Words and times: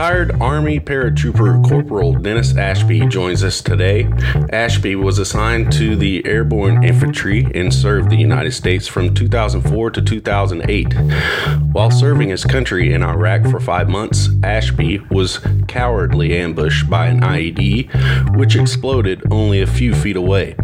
Retired 0.00 0.40
Army 0.40 0.80
paratrooper 0.80 1.62
Corporal 1.68 2.14
Dennis 2.14 2.56
Ashby 2.56 3.06
joins 3.08 3.44
us 3.44 3.60
today. 3.60 4.08
Ashby 4.50 4.96
was 4.96 5.18
assigned 5.18 5.72
to 5.72 5.94
the 5.94 6.24
Airborne 6.24 6.82
Infantry 6.82 7.46
and 7.54 7.72
served 7.72 8.08
the 8.08 8.16
United 8.16 8.52
States 8.52 8.88
from 8.88 9.14
2004 9.14 9.90
to 9.90 10.00
2008. 10.00 10.94
While 11.72 11.90
serving 11.90 12.30
his 12.30 12.46
country 12.46 12.94
in 12.94 13.02
Iraq 13.02 13.42
for 13.50 13.60
five 13.60 13.90
months, 13.90 14.30
Ashby 14.42 15.00
was 15.10 15.38
cowardly 15.68 16.34
ambushed 16.34 16.88
by 16.88 17.08
an 17.08 17.20
IED, 17.20 18.34
which 18.38 18.56
exploded 18.56 19.22
only 19.30 19.60
a 19.60 19.66
few 19.66 19.94
feet 19.94 20.16
away. 20.16 20.56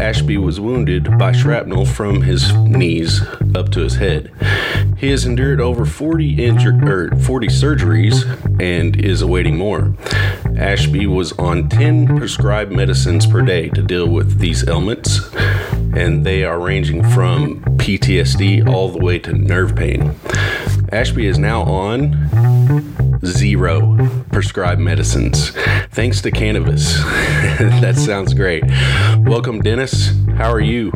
Ashby 0.00 0.36
was 0.36 0.58
wounded 0.58 1.16
by 1.16 1.30
shrapnel 1.30 1.84
from 1.84 2.22
his 2.22 2.52
knees 2.54 3.22
up 3.54 3.68
to 3.70 3.82
his 3.82 3.94
head. 3.94 4.32
He 5.00 5.08
has 5.10 5.24
endured 5.24 5.62
over 5.62 5.86
40 5.86 6.44
injured 6.44 6.86
or 6.86 7.16
40 7.16 7.46
surgeries 7.46 8.60
and 8.60 8.79
is 8.80 9.22
awaiting 9.22 9.56
more. 9.56 9.94
Ashby 10.56 11.06
was 11.06 11.32
on 11.32 11.68
10 11.68 12.16
prescribed 12.16 12.72
medicines 12.72 13.26
per 13.26 13.42
day 13.42 13.68
to 13.70 13.82
deal 13.82 14.08
with 14.08 14.38
these 14.38 14.66
ailments, 14.68 15.32
and 15.94 16.24
they 16.24 16.44
are 16.44 16.58
ranging 16.58 17.02
from 17.02 17.60
PTSD 17.76 18.66
all 18.66 18.88
the 18.88 18.98
way 18.98 19.18
to 19.18 19.32
nerve 19.32 19.76
pain. 19.76 20.14
Ashby 20.92 21.26
is 21.26 21.38
now 21.38 21.62
on 21.62 23.18
zero 23.24 24.24
prescribed 24.32 24.80
medicines 24.80 25.50
thanks 25.90 26.22
to 26.22 26.30
cannabis. 26.30 26.94
that 27.58 27.96
sounds 27.96 28.32
great. 28.32 28.64
Welcome, 29.18 29.60
Dennis. 29.60 30.12
How 30.36 30.50
are 30.50 30.60
you? 30.60 30.90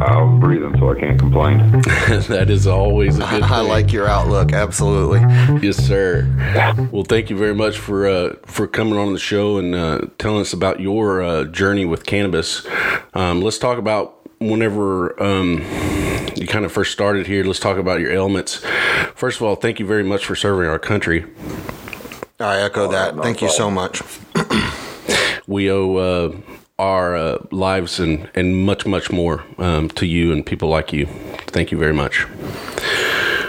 I'm 0.00 0.40
breathing, 0.40 0.74
so 0.78 0.90
I 0.90 0.98
can't 0.98 1.18
complain. 1.18 1.58
that 1.82 2.46
is 2.48 2.66
always 2.66 3.18
a 3.18 3.20
good. 3.20 3.42
I 3.42 3.60
like 3.60 3.92
your 3.92 4.08
outlook. 4.08 4.52
Absolutely. 4.52 5.20
Yes, 5.66 5.76
sir. 5.76 6.26
Well, 6.90 7.04
thank 7.04 7.28
you 7.28 7.36
very 7.36 7.54
much 7.54 7.78
for 7.78 8.06
uh, 8.06 8.34
for 8.46 8.66
coming 8.66 8.98
on 8.98 9.12
the 9.12 9.18
show 9.18 9.58
and 9.58 9.74
uh, 9.74 10.06
telling 10.18 10.40
us 10.40 10.52
about 10.52 10.80
your 10.80 11.22
uh, 11.22 11.44
journey 11.44 11.84
with 11.84 12.06
cannabis. 12.06 12.66
Um, 13.14 13.42
let's 13.42 13.58
talk 13.58 13.78
about 13.78 14.26
whenever 14.38 15.22
um, 15.22 15.58
you 16.34 16.46
kind 16.46 16.64
of 16.64 16.72
first 16.72 16.92
started 16.92 17.26
here. 17.26 17.44
Let's 17.44 17.60
talk 17.60 17.76
about 17.76 18.00
your 18.00 18.10
ailments. 18.10 18.64
First 19.14 19.36
of 19.36 19.42
all, 19.42 19.56
thank 19.56 19.78
you 19.80 19.86
very 19.86 20.04
much 20.04 20.24
for 20.24 20.34
serving 20.34 20.68
our 20.68 20.78
country. 20.78 21.26
I 22.38 22.62
echo 22.62 22.90
that. 22.90 23.16
Thank 23.16 23.42
you 23.42 23.50
so 23.50 23.70
much. 23.70 24.02
We 25.46 25.70
owe 25.70 25.96
uh, 25.96 26.40
our 26.80 27.16
uh, 27.16 27.38
lives 27.52 28.00
and, 28.00 28.28
and 28.34 28.64
much, 28.64 28.86
much 28.86 29.12
more 29.12 29.44
um, 29.58 29.88
to 29.90 30.06
you 30.06 30.32
and 30.32 30.44
people 30.44 30.68
like 30.68 30.92
you. 30.92 31.06
Thank 31.46 31.70
you 31.70 31.78
very 31.78 31.92
much. 31.92 32.26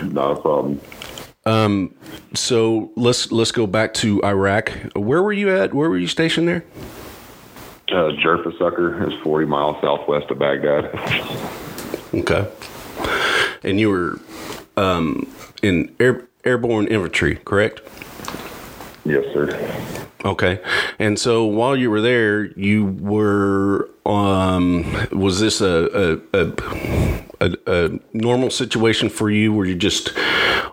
Not 0.04 0.38
a 0.38 0.42
problem. 0.42 0.82
So 2.34 2.92
let's 2.96 3.32
let's 3.32 3.52
go 3.52 3.68
back 3.68 3.94
to 3.96 4.24
Iraq. 4.24 4.72
Where 4.96 5.22
were 5.22 5.34
you 5.34 5.50
at? 5.50 5.74
Where 5.74 5.90
were 5.90 5.98
you 5.98 6.08
stationed 6.08 6.48
there? 6.48 6.64
Uh, 7.90 8.12
Jurf 8.24 8.48
as-Sakhar 8.48 9.08
is 9.08 9.14
40 9.22 9.48
miles 9.48 9.76
southwest 9.82 10.32
of 10.32 10.40
Baghdad. 10.40 10.86
Okay. 12.14 12.48
And 13.64 13.80
you 13.80 13.90
were 13.90 14.20
um, 14.78 15.34
in 15.62 15.94
air, 16.00 16.28
airborne 16.46 16.88
infantry, 16.88 17.36
correct? 17.46 17.82
Yes, 19.06 19.24
sir. 19.34 19.48
Okay. 20.24 20.62
And 21.00 21.18
so 21.18 21.46
while 21.46 21.76
you 21.76 21.90
were 21.90 22.02
there, 22.02 22.46
you 22.58 22.86
were 22.86 23.90
um, 24.06 24.86
was 25.12 25.40
this 25.40 25.62
a 25.62 26.20
a, 26.34 26.40
a 26.40 26.54
a 27.42 27.58
a 27.68 28.00
normal 28.14 28.52
situation 28.52 29.10
for 29.10 29.30
you? 29.32 29.52
Were 29.54 29.66
you 29.66 29.76
just 29.76 30.14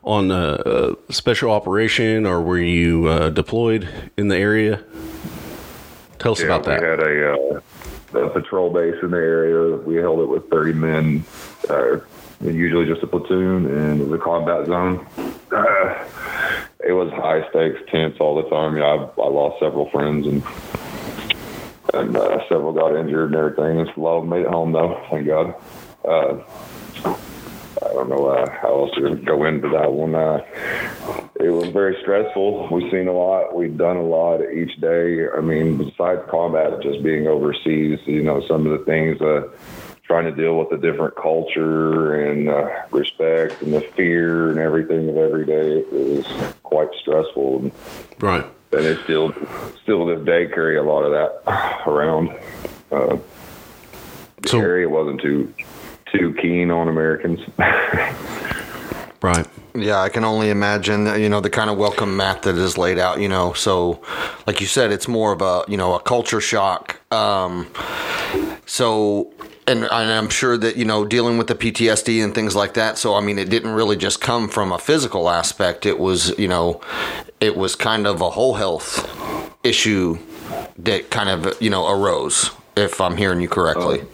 on 0.05 0.31
a, 0.31 0.95
a 1.09 1.13
special 1.13 1.51
operation, 1.51 2.27
or 2.27 2.43
were 2.43 2.59
you 2.59 3.07
uh, 3.09 3.31
deployed 3.31 3.89
in 4.19 4.29
the 4.29 4.37
area? 4.37 4.83
Tell 6.19 6.33
us 6.33 6.41
Yeah, 6.41 6.47
about 6.47 6.65
that. 6.65 6.81
we 6.83 6.87
had 6.89 7.01
a, 7.01 7.33
uh, 8.19 8.21
a 8.27 8.31
patrol 8.31 8.71
base 8.71 8.97
in 9.03 9.11
the 9.13 9.17
area. 9.19 9.77
We 9.77 9.97
held 9.97 10.21
it 10.21 10.27
with 10.27 10.51
30 10.51 10.73
men, 10.75 11.25
uh, 11.71 11.99
usually 12.41 12.87
just 12.87 13.03
a 13.03 13.07
platoon, 13.07 13.67
and 13.67 14.01
it 14.01 14.09
was 14.09 14.21
a 14.21 14.23
combat 14.23 14.67
zone. 14.67 15.07
It 16.87 16.93
was 16.93 17.11
high 17.11 17.47
stakes, 17.51 17.81
tense 17.91 18.17
all 18.19 18.41
the 18.41 18.49
time. 18.49 18.77
Yeah, 18.77 18.85
I, 18.85 18.95
I 18.95 19.29
lost 19.29 19.59
several 19.61 19.91
friends 19.91 20.27
and 20.27 20.43
and 21.93 22.17
uh, 22.17 22.39
several 22.49 22.73
got 22.73 22.97
injured 22.97 23.35
and 23.35 23.37
everything. 23.37 23.81
A 23.81 24.01
lot 24.01 24.19
of 24.19 24.23
them 24.23 24.31
made 24.31 24.43
it 24.43 24.49
home 24.49 24.73
though, 24.73 25.05
thank 25.11 25.27
God. 25.27 25.55
Uh, 26.05 26.39
I 27.85 27.93
don't 27.93 28.09
know 28.09 28.27
uh, 28.27 28.51
how 28.51 28.81
else 28.81 28.95
to 28.97 29.17
go 29.17 29.45
into 29.45 29.69
that 29.71 29.93
one. 29.93 30.15
Uh, 30.15 30.45
it 31.41 31.51
was 31.51 31.69
very 31.69 31.97
stressful. 32.03 32.69
We've 32.71 32.91
seen 32.91 33.09
a 33.09 33.13
lot. 33.13 33.55
We've 33.55 33.77
done 33.77 33.97
a 33.97 34.03
lot 34.03 34.41
each 34.53 34.81
day. 34.81 35.29
I 35.29 35.41
mean, 35.41 35.77
besides 35.77 36.23
combat, 36.29 36.83
just 36.83 37.03
being 37.03 37.27
overseas, 37.27 38.01
you 38.07 38.23
know, 38.23 38.45
some 38.49 38.67
of 38.67 38.79
the 38.79 38.85
things, 38.85 39.21
uh, 39.21 39.49
trying 40.09 40.25
to 40.25 40.33
deal 40.33 40.59
with 40.59 40.73
a 40.73 40.79
different 40.79 41.15
culture 41.17 42.15
and 42.25 42.49
uh, 42.49 42.71
respect 42.91 43.61
and 43.61 43.75
the 43.75 43.83
fear 43.83 44.51
and 44.51 44.59
everything 44.59 45.09
of 45.11 45.19
every 45.19 45.45
day, 45.45 45.79
it 45.81 45.93
was 45.93 46.27
quite 46.63 46.89
stressful. 46.99 47.71
Right. 48.19 48.45
And 48.73 48.85
it 48.85 48.99
still, 49.05 49.33
still 49.83 50.07
to 50.07 50.17
this 50.17 50.25
day, 50.25 50.47
carry 50.49 50.79
a 50.79 50.83
lot 50.83 51.03
of 51.03 51.13
that 51.13 51.87
around. 51.87 52.31
Uh, 52.91 53.19
the 54.43 54.49
So- 54.49 54.61
area 54.61 54.89
wasn't 54.89 55.21
too, 55.21 55.53
too 56.11 56.35
keen 56.41 56.71
on 56.71 56.89
Americans. 56.89 57.41
Right. 59.21 59.49
Yeah, 59.75 60.01
I 60.01 60.11
can 60.11 60.25
only 60.25 60.49
imagine, 60.51 61.07
you 61.21 61.29
know, 61.29 61.41
the 61.41 61.51
kind 61.51 61.69
of 61.71 61.77
welcome 61.77 62.17
mat 62.17 62.43
that 62.43 62.55
is 62.55 62.79
laid 62.79 63.01
out, 63.01 63.21
you 63.21 63.29
know. 63.29 63.53
So, 63.53 64.01
like 64.47 64.61
you 64.61 64.69
said, 64.69 64.93
it's 64.93 65.09
more 65.09 65.33
of 65.33 65.43
a, 65.43 65.65
you 65.67 65.77
know, 65.77 65.97
a 65.97 66.01
culture 66.01 66.41
shock. 66.41 67.01
Um, 67.13 67.67
so, 68.65 69.33
and, 69.69 69.85
I'm 69.87 70.31
sure 70.31 70.57
that, 70.57 70.77
you 70.77 70.85
know, 70.85 71.05
dealing 71.05 71.39
with 71.39 71.47
the 71.47 71.55
PTSD 71.55 72.25
and 72.25 72.35
things 72.35 72.57
like 72.57 72.75
that. 72.75 72.99
So, 72.99 73.15
I 73.15 73.21
mean, 73.21 73.39
it 73.39 73.49
didn't 73.49 73.73
really 73.73 73.97
just 73.97 74.21
come 74.21 74.49
from 74.49 74.73
a 74.73 74.79
physical 74.79 75.31
aspect. 75.31 75.87
It 75.87 75.99
was, 75.99 76.37
you 76.39 76.49
know, 76.49 76.81
it 77.41 77.57
was 77.57 77.77
kind 77.77 78.07
of 78.07 78.21
a 78.21 78.31
whole 78.31 78.55
health 78.55 79.09
issue 79.63 80.19
that 80.79 81.11
kind 81.11 81.29
of, 81.29 81.61
you 81.61 81.71
know, 81.71 81.87
arose, 81.89 82.51
if 82.77 83.01
I'm 83.01 83.17
hearing 83.17 83.41
you 83.41 83.49
correctly. 83.49 84.01
Oh, 84.03 84.07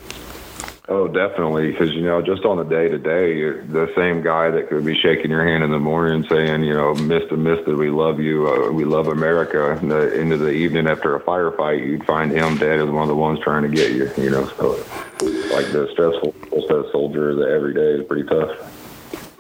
definitely. 0.87 1.73
Because, 1.73 1.93
you 1.95 2.03
know, 2.03 2.21
just 2.21 2.45
on 2.45 2.59
the 2.59 2.65
day 2.65 2.89
to 2.89 2.99
day, 2.99 3.41
the 3.67 3.91
same 3.97 4.23
guy 4.23 4.51
that 4.51 4.69
could 4.69 4.85
be 4.85 4.95
shaking 4.95 5.31
your 5.31 5.47
hand 5.47 5.65
in 5.65 5.71
the 5.71 5.79
morning 5.79 6.27
saying, 6.29 6.63
you 6.63 6.75
know, 6.75 6.95
Mr. 6.95 7.39
Mister, 7.39 7.77
we 7.77 7.89
love 7.89 8.21
you, 8.21 8.47
uh, 8.49 8.71
we 8.71 8.85
love 8.85 9.09
America. 9.09 9.73
And 9.73 9.91
the 9.91 10.19
end 10.19 10.33
of 10.33 10.41
the 10.41 10.51
evening 10.51 10.87
after 10.87 11.17
a 11.17 11.21
firefight, 11.21 11.87
you'd 11.87 12.05
find 12.05 12.31
him 12.31 12.59
dead 12.59 12.81
as 12.81 12.91
one 12.91 13.03
of 13.03 13.09
the 13.09 13.17
ones 13.17 13.41
trying 13.41 13.63
to 13.63 13.69
get 13.69 13.93
you, 13.93 14.11
you 14.23 14.31
know. 14.31 14.47
So, 14.59 14.73
like 15.55 15.73
the 15.73 15.89
stressful 15.93 16.35
stress 16.65 16.93
soldier 16.93 17.35
the 17.35 17.49
every 17.49 17.73
day 17.73 18.03
is 18.03 18.07
pretty 18.07 18.29
tough. 18.29 18.51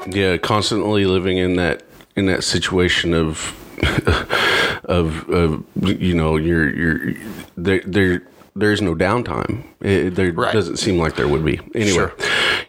Yeah, 0.07 0.39
constantly 0.39 1.05
living 1.05 1.39
in 1.39 1.57
that 1.57 1.83
in 2.17 2.27
that 2.27 2.45
situation 2.45 3.13
of 3.13 3.55
of, 4.85 5.29
of 5.29 5.65
you 5.83 6.15
know 6.15 6.37
you're 6.37 6.75
you're 6.75 7.15
there 7.57 7.83
there 7.85 8.23
there's 8.57 8.81
no 8.81 8.95
downtime. 8.95 9.65
It, 9.81 10.15
there 10.15 10.33
Right. 10.33 10.53
doesn't 10.53 10.77
seem 10.77 10.99
like 10.99 11.17
there 11.17 11.29
would 11.29 11.45
be. 11.45 11.59
Anyway, 11.75 11.91
Sure. 11.93 12.13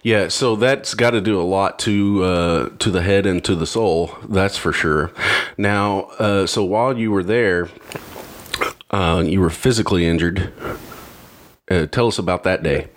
yeah. 0.03 0.27
So 0.29 0.55
that's 0.55 0.93
got 0.93 1.11
to 1.11 1.21
do 1.21 1.39
a 1.39 1.43
lot 1.43 1.77
to 1.79 2.23
uh, 2.23 2.69
to 2.79 2.91
the 2.91 3.01
head 3.01 3.25
and 3.25 3.43
to 3.45 3.55
the 3.55 3.65
soul. 3.67 4.11
That's 4.27 4.57
for 4.57 4.73
sure. 4.73 5.11
Now, 5.57 6.09
uh, 6.19 6.45
so 6.47 6.63
while 6.63 6.97
you 6.97 7.11
were 7.11 7.23
there, 7.23 7.69
uh, 8.91 9.23
you 9.25 9.39
were 9.39 9.49
physically 9.49 10.05
injured. 10.05 10.51
Uh, 11.69 11.85
tell 11.87 12.07
us 12.07 12.19
about 12.19 12.43
that 12.43 12.61
day. 12.63 12.87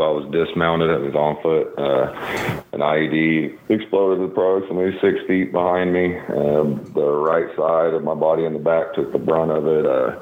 I 0.00 0.10
was 0.10 0.30
dismounted. 0.30 0.90
I 0.90 0.98
was 0.98 1.14
on 1.14 1.42
foot. 1.42 1.74
Uh, 1.78 2.62
an 2.72 2.80
IED 2.80 3.58
exploded 3.68 4.24
approximately 4.24 4.98
six 5.00 5.26
feet 5.26 5.52
behind 5.52 5.92
me. 5.92 6.16
Um, 6.18 6.84
the 6.94 7.10
right 7.10 7.48
side 7.56 7.94
of 7.94 8.02
my 8.04 8.14
body 8.14 8.44
and 8.44 8.54
the 8.54 8.60
back 8.60 8.94
took 8.94 9.12
the 9.12 9.18
brunt 9.18 9.50
of 9.50 9.66
it. 9.66 9.86
Uh, 9.86 10.18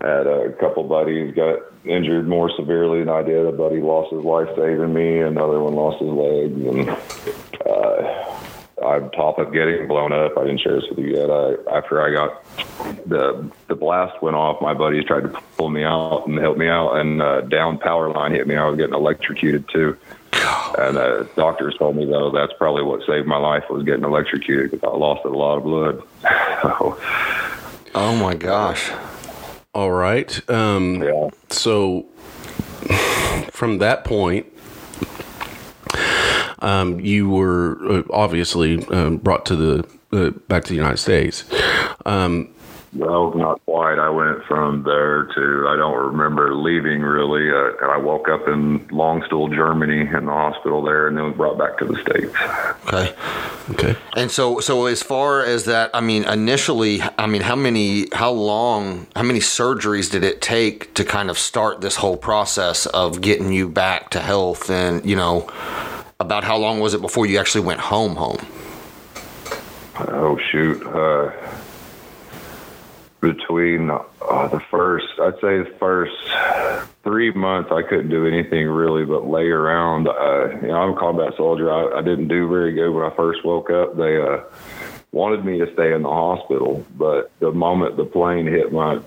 had 0.00 0.26
a 0.26 0.52
couple 0.60 0.84
buddies 0.84 1.34
got 1.34 1.58
injured 1.84 2.28
more 2.28 2.50
severely 2.56 3.00
than 3.00 3.08
I 3.08 3.22
did. 3.22 3.46
A 3.46 3.52
buddy 3.52 3.80
lost 3.80 4.12
his 4.12 4.24
life 4.24 4.48
saving 4.56 4.92
me. 4.92 5.20
Another 5.20 5.60
one 5.60 5.74
lost 5.74 6.00
his 6.00 6.10
legs. 6.10 6.54
And 6.54 6.88
uh, 7.66 8.84
on 8.84 9.10
top 9.12 9.38
of 9.38 9.52
getting 9.52 9.88
blown 9.88 10.12
up, 10.12 10.36
I 10.38 10.44
didn't 10.44 10.60
share 10.60 10.80
this 10.80 10.88
with 10.90 10.98
you 11.00 11.16
yet. 11.16 11.30
I, 11.30 11.76
after 11.76 12.00
I 12.00 12.12
got 12.12 12.44
the 13.06 13.50
the 13.66 13.74
blast 13.74 14.22
went 14.22 14.36
off, 14.36 14.60
my 14.60 14.74
buddies 14.74 15.04
tried 15.04 15.22
to 15.22 15.28
pull 15.56 15.70
me 15.70 15.84
out 15.84 16.26
and 16.26 16.38
help 16.38 16.56
me 16.56 16.68
out, 16.68 16.94
and 16.94 17.22
uh, 17.22 17.40
down 17.42 17.78
power 17.78 18.10
line 18.10 18.32
hit 18.32 18.46
me. 18.46 18.56
I 18.56 18.66
was 18.66 18.76
getting 18.76 18.94
electrocuted 18.94 19.68
too. 19.68 19.96
And 20.78 20.96
uh, 20.96 21.24
doctors 21.34 21.76
told 21.78 21.96
me 21.96 22.04
though 22.04 22.30
that's 22.30 22.52
probably 22.58 22.82
what 22.82 23.04
saved 23.06 23.26
my 23.26 23.38
life 23.38 23.64
was 23.70 23.82
getting 23.82 24.04
electrocuted 24.04 24.70
because 24.70 24.88
I 24.88 24.96
lost 24.96 25.24
a 25.24 25.28
lot 25.28 25.56
of 25.56 25.64
blood. 25.64 26.02
so, 26.62 27.00
Oh 27.94 28.16
my 28.16 28.34
gosh. 28.34 28.90
All 29.74 29.90
right. 29.90 30.48
Um, 30.48 31.02
yeah. 31.02 31.30
so 31.48 32.06
from 33.50 33.78
that 33.78 34.04
point 34.04 34.46
um, 36.60 37.00
you 37.00 37.28
were 37.28 37.78
uh, 37.88 38.02
obviously 38.10 38.84
um, 38.88 39.16
brought 39.16 39.46
to 39.46 39.56
the 39.56 39.88
uh, 40.12 40.30
back 40.48 40.64
to 40.64 40.70
the 40.70 40.76
United 40.76 40.98
States. 40.98 41.44
Um, 42.06 42.48
well, 42.94 43.34
not 43.34 43.62
quite. 43.66 43.98
I 43.98 44.08
went 44.08 44.44
from 44.44 44.82
there 44.82 45.24
to 45.24 45.66
I 45.68 45.76
don't 45.76 46.06
remember 46.12 46.54
leaving 46.54 47.02
really. 47.02 47.50
Uh, 47.50 47.86
I 47.86 47.98
woke 47.98 48.28
up 48.28 48.48
in 48.48 48.80
Landstuhl, 48.88 49.54
Germany, 49.54 50.00
in 50.00 50.24
the 50.24 50.32
hospital 50.32 50.82
there, 50.82 51.06
and 51.06 51.16
then 51.16 51.26
was 51.26 51.36
brought 51.36 51.58
back 51.58 51.76
to 51.78 51.84
the 51.84 52.00
states. 52.00 52.34
Okay. 52.86 53.14
Okay. 53.70 53.96
And 54.16 54.30
so, 54.30 54.60
so 54.60 54.86
as 54.86 55.02
far 55.02 55.44
as 55.44 55.66
that, 55.66 55.90
I 55.92 56.00
mean, 56.00 56.24
initially, 56.24 57.02
I 57.18 57.26
mean, 57.26 57.42
how 57.42 57.56
many, 57.56 58.06
how 58.14 58.30
long, 58.30 59.06
how 59.14 59.22
many 59.22 59.40
surgeries 59.40 60.10
did 60.10 60.24
it 60.24 60.40
take 60.40 60.94
to 60.94 61.04
kind 61.04 61.28
of 61.28 61.38
start 61.38 61.82
this 61.82 61.96
whole 61.96 62.16
process 62.16 62.86
of 62.86 63.20
getting 63.20 63.52
you 63.52 63.68
back 63.68 64.08
to 64.10 64.20
health? 64.20 64.70
And 64.70 65.04
you 65.04 65.16
know, 65.16 65.50
about 66.18 66.44
how 66.44 66.56
long 66.56 66.80
was 66.80 66.94
it 66.94 67.02
before 67.02 67.26
you 67.26 67.38
actually 67.38 67.66
went 67.66 67.80
home? 67.80 68.16
Home. 68.16 68.38
Oh 69.98 70.38
shoot. 70.50 70.82
Uh, 70.86 71.30
between 73.20 73.90
uh, 73.90 74.48
the 74.48 74.60
first, 74.70 75.06
I'd 75.20 75.34
say 75.34 75.58
the 75.58 75.74
first 75.78 76.14
three 77.02 77.32
months, 77.32 77.70
I 77.72 77.82
couldn't 77.82 78.10
do 78.10 78.26
anything 78.26 78.68
really 78.68 79.04
but 79.04 79.26
lay 79.26 79.46
around. 79.46 80.08
Uh, 80.08 80.48
you 80.60 80.68
know, 80.68 80.76
I'm 80.76 80.96
a 80.96 80.98
combat 80.98 81.34
soldier. 81.36 81.72
I, 81.72 81.98
I 81.98 82.02
didn't 82.02 82.28
do 82.28 82.48
very 82.48 82.72
good 82.72 82.90
when 82.90 83.04
I 83.04 83.14
first 83.16 83.44
woke 83.44 83.70
up. 83.70 83.96
They 83.96 84.20
uh, 84.20 84.40
wanted 85.12 85.44
me 85.44 85.58
to 85.58 85.72
stay 85.72 85.92
in 85.92 86.02
the 86.02 86.08
hospital, 86.08 86.84
but 86.96 87.30
the 87.40 87.50
moment 87.50 87.96
the 87.96 88.04
plane 88.04 88.46
hit 88.46 88.72
my 88.72 89.00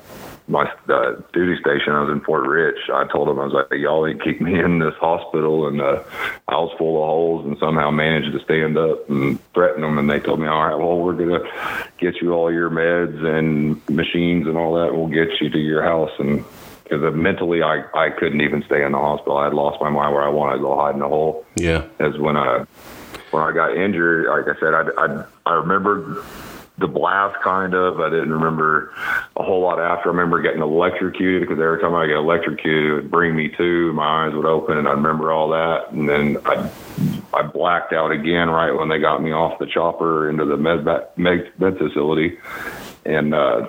my 0.51 0.69
uh, 0.89 1.15
duty 1.31 1.59
station, 1.62 1.94
I 1.94 2.01
was 2.01 2.12
in 2.12 2.19
Fort 2.21 2.45
Rich. 2.45 2.89
I 2.94 3.07
told 3.07 3.30
them 3.30 3.39
I 3.39 3.45
was 3.45 3.53
like, 3.53 3.80
"Y'all 3.80 4.06
ain't 4.06 4.21
keep 4.21 4.42
me 4.42 4.59
in 4.59 4.80
this 4.80 4.94
hospital," 4.95 5.68
and 5.68 5.81
uh, 5.81 6.03
I 6.48 6.56
was 6.56 6.75
full 6.77 7.01
of 7.01 7.07
holes, 7.07 7.45
and 7.45 7.57
somehow 7.57 7.89
managed 7.89 8.33
to 8.33 8.44
stand 8.44 8.77
up 8.77 9.09
and 9.09 9.39
threaten 9.53 9.81
them. 9.81 9.98
And 9.98 10.09
they 10.09 10.19
told 10.19 10.42
me, 10.42 10.48
"All 10.48 10.68
right, 10.68 10.75
well, 10.75 11.00
we're 11.00 11.13
gonna 11.13 11.50
get 11.98 12.21
you 12.21 12.33
all 12.33 12.51
your 12.51 12.69
meds 12.69 13.24
and 13.24 13.81
machines 13.89 14.45
and 14.45 14.57
all 14.57 14.74
that. 14.75 14.94
We'll 14.94 15.07
get 15.07 15.39
you 15.39 15.50
to 15.50 15.59
your 15.59 15.83
house." 15.83 16.12
And 16.19 16.44
because 16.83 17.15
mentally, 17.15 17.63
I 17.63 17.83
I 17.94 18.09
couldn't 18.09 18.42
even 18.42 18.62
stay 18.63 18.83
in 18.83 18.92
the 18.92 19.00
hospital. 19.00 19.38
I 19.38 19.45
had 19.45 19.53
lost 19.53 19.81
my 19.81 19.89
mind 19.89 20.13
where 20.13 20.24
I 20.24 20.30
wanted 20.30 20.57
to 20.57 20.62
go 20.62 20.75
hide 20.75 20.95
in 20.95 21.01
a 21.01 21.07
hole. 21.07 21.45
Yeah, 21.56 21.86
as 22.00 22.18
when 22.18 22.36
I 22.36 22.65
when 23.31 23.42
I 23.42 23.53
got 23.53 23.75
injured. 23.75 24.27
Like 24.27 24.53
I 24.53 24.59
said, 24.59 24.74
I 24.74 24.83
I, 24.98 25.25
I 25.45 25.53
remember 25.56 26.24
the 26.77 26.88
blast 26.88 27.41
kind 27.44 27.73
of. 27.73 28.00
I 28.00 28.09
didn't 28.09 28.31
remember 28.31 28.94
a 29.35 29.44
whole 29.44 29.62
lot 29.62 29.79
after. 29.79 30.09
I 30.09 30.13
remember 30.13 30.41
getting 30.41 30.62
electrocuted 30.62 31.41
because 31.41 31.62
every 31.62 31.79
time 31.81 31.94
I 31.95 32.07
get 32.07 32.18
electrocuted, 32.18 32.85
it 32.85 32.94
would 32.94 33.12
bring 33.12 33.35
me 33.35 33.50
to. 33.57 33.94
My 33.94 34.25
eyes 34.27 34.33
would 34.33 34.45
open, 34.45 34.77
and 34.77 34.88
I 34.88 34.91
remember 34.91 35.31
all 35.31 35.50
that. 35.50 35.91
And 35.91 36.09
then 36.09 36.38
I 36.45 36.69
I 37.33 37.44
blacked 37.44 37.94
out 37.94 38.12
again 38.12 38.50
right 38.50 38.71
when 38.71 38.89
they 38.89 39.00
got 39.00 39.21
me 39.21 39.31
off 39.31 39.59
the 39.59 39.68
chopper 39.68 40.29
into 40.29 40.45
the 40.45 40.57
med 40.57 40.85
med, 41.18 41.51
med 41.57 41.77
facility. 41.77 42.38
And 43.06 43.33
uh, 43.33 43.67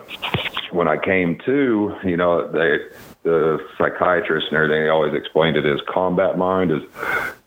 when 0.70 0.88
I 0.88 0.96
came 0.96 1.38
to, 1.46 1.96
you 2.04 2.16
know, 2.16 2.50
they 2.50 2.78
the 3.22 3.64
psychiatrist 3.78 4.48
and 4.48 4.56
everything, 4.56 4.82
they 4.82 4.88
always 4.88 5.14
explained 5.14 5.56
it 5.56 5.64
as 5.64 5.80
combat 5.88 6.36
mind. 6.36 6.72
Is 6.72 6.82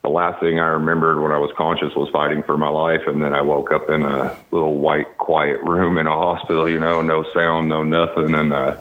the 0.05 0.11
last 0.11 0.39
thing 0.39 0.59
I 0.59 0.67
remembered 0.67 1.19
when 1.19 1.31
I 1.31 1.39
was 1.39 1.51
conscious 1.57 1.95
was 1.95 2.09
fighting 2.09 2.43
for 2.43 2.57
my 2.57 2.69
life, 2.69 3.01
and 3.07 3.23
then 3.23 3.33
I 3.33 3.41
woke 3.41 3.71
up 3.71 3.89
in 3.89 4.03
a 4.03 4.37
little 4.51 4.75
white, 4.75 5.17
quiet 5.17 5.61
room 5.63 5.97
in 5.97 6.05
a 6.05 6.11
hospital. 6.11 6.69
You 6.69 6.79
know, 6.79 7.01
no 7.01 7.25
sound, 7.33 7.69
no 7.69 7.81
nothing, 7.81 8.35
and 8.35 8.53
uh, 8.53 8.77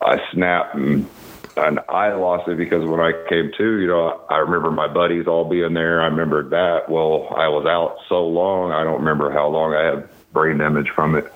I 0.00 0.20
snapped 0.32 0.74
and. 0.74 1.08
And 1.56 1.80
I 1.88 2.12
lost 2.12 2.46
it 2.46 2.56
because 2.56 2.84
when 2.84 3.00
I 3.00 3.10
came 3.28 3.50
to, 3.58 3.80
you 3.80 3.88
know, 3.88 4.24
I 4.30 4.36
remember 4.36 4.70
my 4.70 4.86
buddies 4.86 5.26
all 5.26 5.44
being 5.44 5.74
there. 5.74 6.00
I 6.00 6.06
remembered 6.06 6.50
that. 6.50 6.88
Well, 6.88 7.34
I 7.36 7.48
was 7.48 7.66
out 7.66 7.96
so 8.08 8.28
long, 8.28 8.70
I 8.70 8.84
don't 8.84 9.00
remember 9.00 9.32
how 9.32 9.48
long 9.48 9.74
I 9.74 9.82
had 9.82 10.08
brain 10.38 10.58
damage 10.58 10.88
from 10.94 11.16
it. 11.16 11.32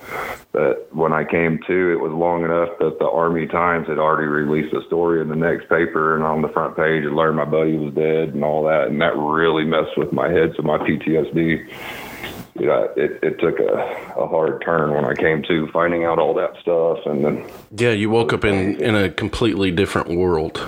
But 0.53 0.87
when 0.95 1.11
I 1.11 1.25
came 1.25 1.59
to, 1.67 1.91
it 1.91 1.99
was 1.99 2.13
long 2.13 2.45
enough 2.45 2.69
that 2.79 2.99
the 2.99 3.09
Army 3.09 3.47
Times 3.47 3.87
had 3.87 3.97
already 3.97 4.27
released 4.27 4.73
a 4.73 4.81
story 4.87 5.19
in 5.19 5.27
the 5.27 5.35
next 5.35 5.67
paper, 5.67 6.15
and 6.15 6.23
on 6.23 6.41
the 6.41 6.47
front 6.47 6.77
page, 6.77 7.03
it 7.03 7.11
learned 7.11 7.35
my 7.35 7.45
buddy 7.45 7.75
was 7.75 7.93
dead 7.93 8.33
and 8.33 8.45
all 8.45 8.63
that, 8.63 8.87
and 8.87 9.01
that 9.01 9.17
really 9.17 9.65
messed 9.65 9.97
with 9.97 10.13
my 10.13 10.29
head. 10.29 10.53
So 10.55 10.63
my 10.63 10.77
PTSD, 10.77 11.67
you 12.59 12.65
know, 12.65 12.87
it, 12.95 13.19
it 13.21 13.39
took 13.39 13.59
a, 13.59 13.73
a 14.15 14.25
hard 14.25 14.63
turn 14.63 14.93
when 14.93 15.03
I 15.03 15.15
came 15.15 15.43
to 15.49 15.67
finding 15.73 16.05
out 16.05 16.17
all 16.17 16.33
that 16.35 16.53
stuff, 16.61 16.99
and 17.05 17.25
then 17.25 17.45
yeah, 17.75 17.91
you 17.91 18.09
woke 18.09 18.31
up 18.31 18.45
in 18.45 18.79
in 18.79 18.95
a 18.95 19.09
completely 19.09 19.69
different 19.71 20.09
world. 20.09 20.61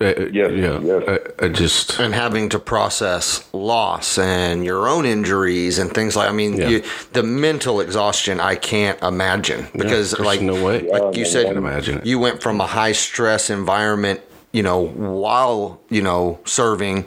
Uh, 0.00 0.14
yes, 0.32 0.52
yeah, 0.52 0.78
yes. 0.80 1.02
I, 1.40 1.44
I, 1.46 1.48
just 1.48 1.98
and 1.98 2.14
having 2.14 2.48
to 2.50 2.58
process 2.60 3.48
loss 3.52 4.16
and 4.16 4.64
your 4.64 4.88
own 4.88 5.04
injuries 5.04 5.78
and 5.80 5.92
things 5.92 6.14
like. 6.14 6.28
I 6.28 6.32
mean, 6.32 6.56
Yeah. 6.56 6.68
you, 6.68 6.82
the 7.14 7.24
mental 7.24 7.80
exhaustion 7.80 8.38
I 8.38 8.54
can't 8.54 9.00
imagine 9.02 9.66
because, 9.72 10.12
there's 10.12 10.24
like, 10.24 10.40
no 10.40 10.64
way. 10.64 10.82
like 10.88 11.16
you 11.16 11.24
said, 11.24 11.56
imagine 11.56 11.98
it. 11.98 12.06
you 12.06 12.20
went 12.20 12.42
from 12.42 12.60
a 12.60 12.66
high 12.66 12.92
stress 12.92 13.50
environment. 13.50 14.20
You 14.52 14.62
know, 14.62 14.86
while 14.86 15.80
you 15.90 16.00
know 16.00 16.38
serving, 16.46 17.06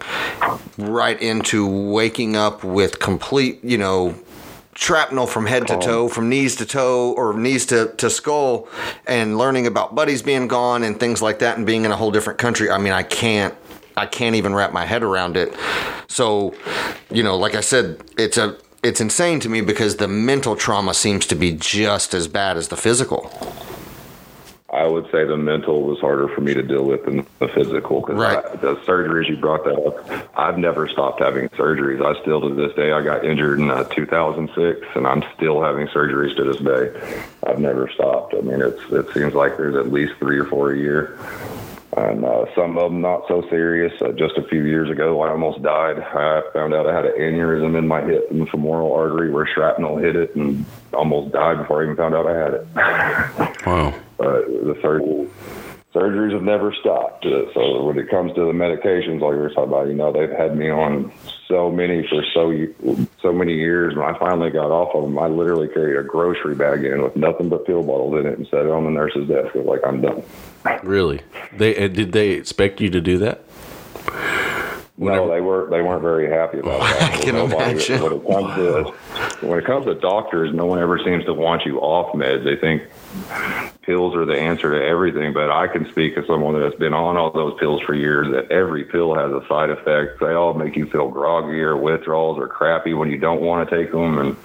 right 0.77 1.19
into 1.19 1.65
waking 1.65 2.35
up 2.35 2.63
with 2.63 2.99
complete, 2.99 3.63
you 3.63 3.77
know, 3.79 4.15
shrapnel 4.75 5.27
from 5.27 5.45
head 5.45 5.67
to 5.67 5.77
toe, 5.79 6.07
from 6.07 6.29
knees 6.29 6.55
to 6.57 6.65
toe, 6.65 7.13
or 7.13 7.33
knees 7.33 7.65
to, 7.67 7.93
to 7.97 8.09
skull, 8.09 8.67
and 9.05 9.37
learning 9.37 9.67
about 9.67 9.95
buddies 9.95 10.21
being 10.21 10.47
gone 10.47 10.83
and 10.83 10.99
things 10.99 11.21
like 11.21 11.39
that, 11.39 11.57
and 11.57 11.65
being 11.65 11.85
in 11.85 11.91
a 11.91 11.95
whole 11.95 12.11
different 12.11 12.39
country. 12.39 12.69
I 12.69 12.77
mean, 12.77 12.93
I 12.93 13.03
can't. 13.03 13.55
I 13.97 14.05
can't 14.05 14.35
even 14.35 14.55
wrap 14.55 14.71
my 14.71 14.85
head 14.85 15.03
around 15.03 15.35
it. 15.35 15.53
So, 16.07 16.55
you 17.11 17.23
know, 17.23 17.37
like 17.37 17.55
I 17.55 17.61
said, 17.61 18.01
it's 18.17 18.37
a 18.37 18.57
it's 18.83 18.99
insane 18.99 19.39
to 19.41 19.49
me 19.49 19.61
because 19.61 19.97
the 19.97 20.07
mental 20.07 20.55
trauma 20.55 20.93
seems 20.93 21.27
to 21.27 21.35
be 21.35 21.51
just 21.51 22.13
as 22.13 22.27
bad 22.27 22.57
as 22.57 22.69
the 22.69 22.77
physical. 22.77 23.29
I 24.71 24.87
would 24.87 25.11
say 25.11 25.25
the 25.25 25.35
mental 25.35 25.83
was 25.83 25.99
harder 25.99 26.29
for 26.29 26.39
me 26.39 26.53
to 26.53 26.63
deal 26.63 26.85
with 26.85 27.03
than 27.03 27.27
the 27.39 27.49
physical. 27.49 28.01
Cause 28.01 28.15
Right. 28.15 28.37
I, 28.37 28.55
the 28.55 28.75
surgeries 28.77 29.27
you 29.27 29.35
brought 29.35 29.65
that 29.65 29.75
up, 29.75 30.29
I've 30.37 30.57
never 30.57 30.87
stopped 30.87 31.19
having 31.21 31.49
surgeries. 31.49 32.03
I 32.03 32.19
still 32.21 32.39
to 32.39 32.55
this 32.55 32.73
day, 32.75 32.93
I 32.93 33.03
got 33.03 33.25
injured 33.25 33.59
in 33.59 33.69
uh, 33.69 33.83
2006, 33.83 34.87
and 34.95 35.05
I'm 35.05 35.23
still 35.35 35.61
having 35.61 35.87
surgeries 35.87 36.37
to 36.37 36.45
this 36.45 36.57
day. 36.57 37.25
I've 37.45 37.59
never 37.59 37.89
stopped. 37.89 38.33
I 38.33 38.39
mean, 38.39 38.61
it's 38.61 38.81
it 38.91 39.13
seems 39.13 39.33
like 39.33 39.57
there's 39.57 39.75
at 39.75 39.91
least 39.91 40.13
three 40.19 40.37
or 40.39 40.45
four 40.45 40.71
a 40.71 40.77
year. 40.77 41.17
And 41.97 42.23
uh, 42.23 42.45
some 42.55 42.77
of 42.77 42.89
them 42.89 43.01
not 43.01 43.27
so 43.27 43.43
serious. 43.49 43.91
Uh, 44.01 44.13
just 44.13 44.37
a 44.37 44.43
few 44.43 44.63
years 44.63 44.89
ago, 44.89 45.21
I 45.21 45.31
almost 45.31 45.61
died. 45.61 45.99
I 45.99 46.41
found 46.53 46.73
out 46.73 46.87
I 46.87 46.95
had 46.95 47.05
an 47.05 47.13
aneurysm 47.19 47.77
in 47.77 47.85
my 47.85 48.01
hip 48.01 48.31
and 48.31 48.47
femoral 48.49 48.93
artery 48.93 49.29
where 49.29 49.45
shrapnel 49.45 49.97
hit 49.97 50.15
it, 50.15 50.33
and 50.35 50.65
almost 50.93 51.33
died 51.33 51.57
before 51.57 51.81
I 51.81 51.83
even 51.83 51.97
found 51.97 52.15
out 52.15 52.27
I 52.27 52.37
had 52.37 52.53
it. 52.53 53.65
wow. 53.65 53.93
Uh, 54.21 54.33
the 54.45 54.77
surgery, 54.83 55.27
surgeries 55.93 56.33
have 56.33 56.43
never 56.43 56.73
stopped. 56.73 57.25
Uh, 57.25 57.51
so 57.53 57.83
when 57.83 57.97
it 57.97 58.09
comes 58.09 58.33
to 58.35 58.45
the 58.45 58.53
medications, 58.53 59.21
like 59.21 59.31
we 59.31 59.37
were 59.37 59.49
talking 59.49 59.69
about, 59.69 59.87
you 59.87 59.93
know, 59.93 60.11
they've 60.11 60.29
had 60.29 60.55
me 60.55 60.69
on 60.69 61.11
so 61.47 61.71
many 61.71 62.07
for 62.07 62.23
so 62.33 62.53
so 63.21 63.33
many 63.33 63.55
years. 63.55 63.95
When 63.95 64.05
I 64.05 64.17
finally 64.17 64.51
got 64.51 64.71
off 64.71 64.95
of 64.95 65.03
them, 65.03 65.19
I 65.19 65.27
literally 65.27 65.67
carried 65.67 65.97
a 65.97 66.03
grocery 66.03 66.55
bag 66.55 66.83
in 66.83 67.03
with 67.03 67.15
nothing 67.15 67.49
but 67.49 67.65
pill 67.65 67.83
bottles 67.83 68.19
in 68.19 68.25
it 68.25 68.37
and 68.37 68.47
set 68.47 68.65
it 68.65 68.71
on 68.71 68.85
the 68.85 68.91
nurse's 68.91 69.27
desk. 69.27 69.55
It 69.55 69.65
was 69.65 69.67
like 69.67 69.81
I'm 69.85 70.01
done. 70.01 70.23
Really? 70.83 71.21
They 71.57 71.75
uh, 71.83 71.87
did 71.87 72.13
they 72.13 72.31
expect 72.31 72.79
you 72.79 72.89
to 72.89 73.01
do 73.01 73.17
that? 73.19 73.43
No, 74.97 75.29
they 75.29 75.41
weren't. 75.41 75.71
They 75.71 75.81
weren't 75.81 76.03
very 76.03 76.29
happy 76.29 76.59
about 76.59 76.79
that. 76.99 77.13
I 77.13 77.17
can 77.17 77.35
imagine. 77.35 78.01
When 78.01 78.13
it 78.13 78.27
comes 78.27 78.55
to 78.55 78.93
when 79.41 79.59
it 79.59 79.65
comes 79.65 79.85
to 79.85 79.95
doctors, 79.95 80.53
no 80.53 80.65
one 80.65 80.79
ever 80.79 80.99
seems 81.03 81.25
to 81.25 81.33
want 81.33 81.65
you 81.65 81.79
off 81.79 82.13
meds. 82.13 82.43
They 82.43 82.55
think 82.55 82.83
pills 83.81 84.15
are 84.15 84.25
the 84.25 84.37
answer 84.37 84.71
to 84.71 84.85
everything. 84.85 85.33
But 85.33 85.51
I 85.51 85.67
can 85.67 85.89
speak 85.89 86.17
as 86.17 86.25
someone 86.27 86.59
that's 86.59 86.75
been 86.75 86.93
on 86.93 87.17
all 87.17 87.31
those 87.31 87.59
pills 87.59 87.81
for 87.81 87.93
years. 87.93 88.31
That 88.31 88.51
every 88.51 88.83
pill 88.83 89.15
has 89.15 89.31
a 89.31 89.45
side 89.47 89.69
effect. 89.69 90.19
They 90.19 90.33
all 90.33 90.53
make 90.53 90.75
you 90.75 90.85
feel 90.89 91.09
groggy 91.09 91.59
or 91.61 91.75
withdrawals 91.75 92.37
or 92.37 92.47
crappy 92.47 92.93
when 92.93 93.09
you 93.09 93.17
don't 93.17 93.41
want 93.41 93.69
to 93.69 93.75
take 93.75 93.91
them, 93.91 94.17
and 94.17 94.37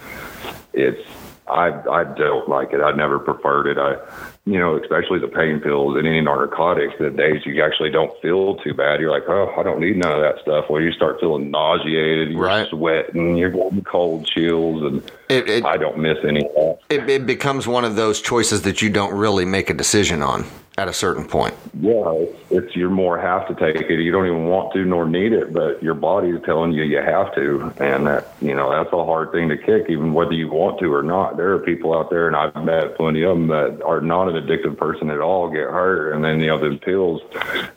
it's. 0.73 1.07
I 1.49 1.69
I 1.89 2.03
don't 2.03 2.49
like 2.49 2.73
it. 2.73 2.81
I 2.81 2.91
never 2.91 3.21
preferred 3.21 3.69
it. 3.69 3.79
I 3.79 3.99
you 4.47 4.61
know, 4.61 4.79
especially 4.79 5.19
the 5.19 5.27
pain 5.27 5.59
pills 5.59 5.97
and 5.97 6.07
any 6.07 6.21
narcotics, 6.21 6.95
the 7.01 7.11
days 7.11 7.45
you 7.45 7.61
actually 7.65 7.91
don't 7.91 8.13
feel 8.23 8.55
too 8.59 8.73
bad, 8.73 9.01
you're 9.01 9.11
like, 9.11 9.25
oh, 9.29 9.53
I 9.59 9.65
don't 9.65 9.81
need 9.81 9.97
none 9.97 10.13
of 10.13 10.21
that 10.21 10.41
stuff. 10.41 10.67
Well, 10.71 10.81
you 10.81 10.93
start 10.93 11.19
feeling 11.21 11.51
nauseated, 11.51 12.31
you're 12.31 12.41
Right. 12.41 12.69
sweating, 12.69 13.37
you're 13.37 13.51
getting 13.51 13.83
cold 13.83 14.25
chills, 14.27 14.83
and 14.85 15.03
It, 15.29 15.49
it, 15.51 15.65
I 15.65 15.77
don't 15.77 15.99
miss 15.99 16.19
any 16.23 16.47
of 16.47 16.55
that. 16.55 16.79
it, 16.89 17.11
it 17.11 17.27
becomes 17.27 17.67
one 17.67 17.85
of 17.85 17.97
those 17.97 18.21
choices 18.21 18.63
that 18.63 18.81
you 18.81 18.89
don't 18.89 19.13
really 19.13 19.45
make 19.45 19.69
a 19.69 19.75
decision 19.75 20.23
on 20.23 20.45
at 20.79 20.89
a 20.89 20.93
certain 20.93 21.25
point. 21.25 21.55
Yeah, 21.81 22.13
it's, 22.13 22.39
it's 22.51 22.77
you 22.77 22.91
more 22.91 23.19
have 23.19 23.49
to 23.49 23.55
take 23.55 23.77
it. 23.77 23.99
You 23.99 24.13
don't 24.13 24.27
even 24.27 24.45
want 24.47 24.73
to 24.75 24.85
nor 24.85 25.09
need 25.09 25.33
it, 25.33 25.53
but 25.53 25.83
your 25.83 25.95
body 25.95 26.29
is 26.31 26.43
telling 26.45 26.73
you 26.73 26.83
you 26.83 26.99
have 26.99 27.35
to, 27.35 27.73
and 27.79 28.07
that 28.07 28.35
you 28.41 28.55
know 28.55 28.71
that's 28.71 28.93
a 28.93 29.05
hard 29.05 29.33
thing 29.33 29.49
to 29.49 29.57
kick, 29.57 29.87
even 29.89 30.13
whether 30.13 30.33
you 30.33 30.49
want 30.49 30.79
to 30.81 30.93
or 30.93 31.03
not. 31.03 31.37
There 31.37 31.53
are 31.53 31.59
people 31.59 31.97
out 31.97 32.11
there, 32.11 32.27
and 32.27 32.37
I've 32.37 32.55
met 32.65 32.97
plenty 32.97 33.23
of 33.23 33.37
them 33.37 33.49
that 33.49 33.83
are 33.85 34.01
not 34.01 34.29
an 34.29 34.35
addictive 34.35 34.77
person 34.77 35.11
at 35.11 35.21
all, 35.21 35.49
get 35.49 35.71
hurt, 35.71 36.13
and 36.13 36.23
then 36.23 36.41
you 36.41 36.49
know 36.49 36.59
the 36.59 36.77
pills 36.77 37.23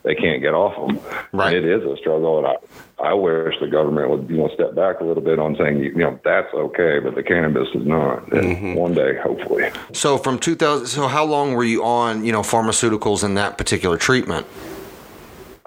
they 0.02 0.14
can't 0.14 0.42
get 0.42 0.54
off 0.54 0.74
them. 0.76 1.00
Right. 1.32 1.54
And 1.54 1.64
it 1.64 1.70
is 1.70 1.82
a 1.84 1.96
struggle, 1.96 2.38
and 2.38 2.46
I 2.46 2.56
I 3.02 3.14
wish 3.14 3.54
the 3.60 3.66
government 3.66 4.10
would, 4.10 4.28
you 4.28 4.36
know, 4.36 4.50
step 4.54 4.74
back 4.74 5.00
a 5.00 5.04
little 5.04 5.22
bit 5.22 5.38
on 5.38 5.56
saying, 5.56 5.78
you 5.78 5.94
know, 5.94 6.20
that's 6.22 6.52
okay, 6.52 6.98
but 6.98 7.14
the 7.14 7.22
cannabis 7.22 7.68
is 7.74 7.86
not. 7.86 8.30
And 8.32 8.56
mm-hmm. 8.56 8.74
one 8.74 8.92
day, 8.92 9.16
hopefully. 9.16 9.70
So 9.92 10.18
from 10.18 10.38
2000, 10.38 10.86
so 10.86 11.08
how 11.08 11.24
long 11.24 11.54
were 11.54 11.64
you 11.64 11.82
on, 11.82 12.24
you 12.24 12.32
know, 12.32 12.42
pharmaceuticals 12.42 13.24
in 13.24 13.34
that 13.34 13.56
particular 13.56 13.96
treatment? 13.96 14.46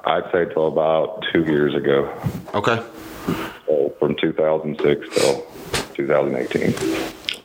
I'd 0.06 0.30
say 0.32 0.46
till 0.54 0.68
about 0.68 1.26
two 1.32 1.44
years 1.46 1.74
ago. 1.74 2.14
Okay. 2.54 2.84
So 3.66 3.96
from 4.00 4.16
2006 4.16 5.16
till 5.16 5.48
2018. 5.96 6.74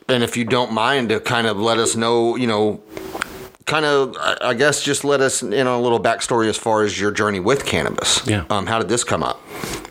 And 0.07 0.23
if 0.23 0.37
you 0.37 0.45
don't 0.45 0.71
mind 0.71 1.09
to 1.09 1.19
kind 1.19 1.47
of 1.47 1.57
let 1.57 1.77
us 1.77 1.95
know, 1.95 2.35
you 2.35 2.47
know, 2.47 2.81
kind 3.69 3.85
of, 3.85 4.17
I 4.19 4.37
I 4.41 4.53
guess, 4.55 4.81
just 4.81 5.05
let 5.05 5.21
us 5.21 5.43
in 5.43 5.67
on 5.67 5.79
a 5.79 5.81
little 5.81 5.99
backstory 5.99 6.49
as 6.49 6.57
far 6.57 6.83
as 6.83 6.99
your 6.99 7.11
journey 7.11 7.39
with 7.39 7.65
cannabis. 7.65 8.25
Yeah. 8.27 8.45
Um, 8.49 8.65
how 8.65 8.79
did 8.79 8.89
this 8.89 9.03
come 9.03 9.23
up? 9.23 9.37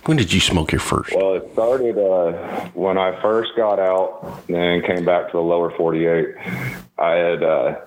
When 0.07 0.17
did 0.17 0.33
you 0.33 0.41
smoke 0.41 0.73
your 0.73 0.81
first? 0.81 1.15
Well, 1.15 1.35
it 1.35 1.49
started 1.53 1.97
uh, 1.97 2.69
when 2.75 2.99
I 2.99 3.21
first 3.23 3.53
got 3.57 3.79
out 3.79 4.43
and 4.49 4.85
came 4.85 5.05
back 5.05 5.27
to 5.27 5.37
the 5.37 5.43
lower 5.43 5.71
48. 5.77 6.35
I 6.99 7.11
had 7.13 7.43
uh, 7.43 7.81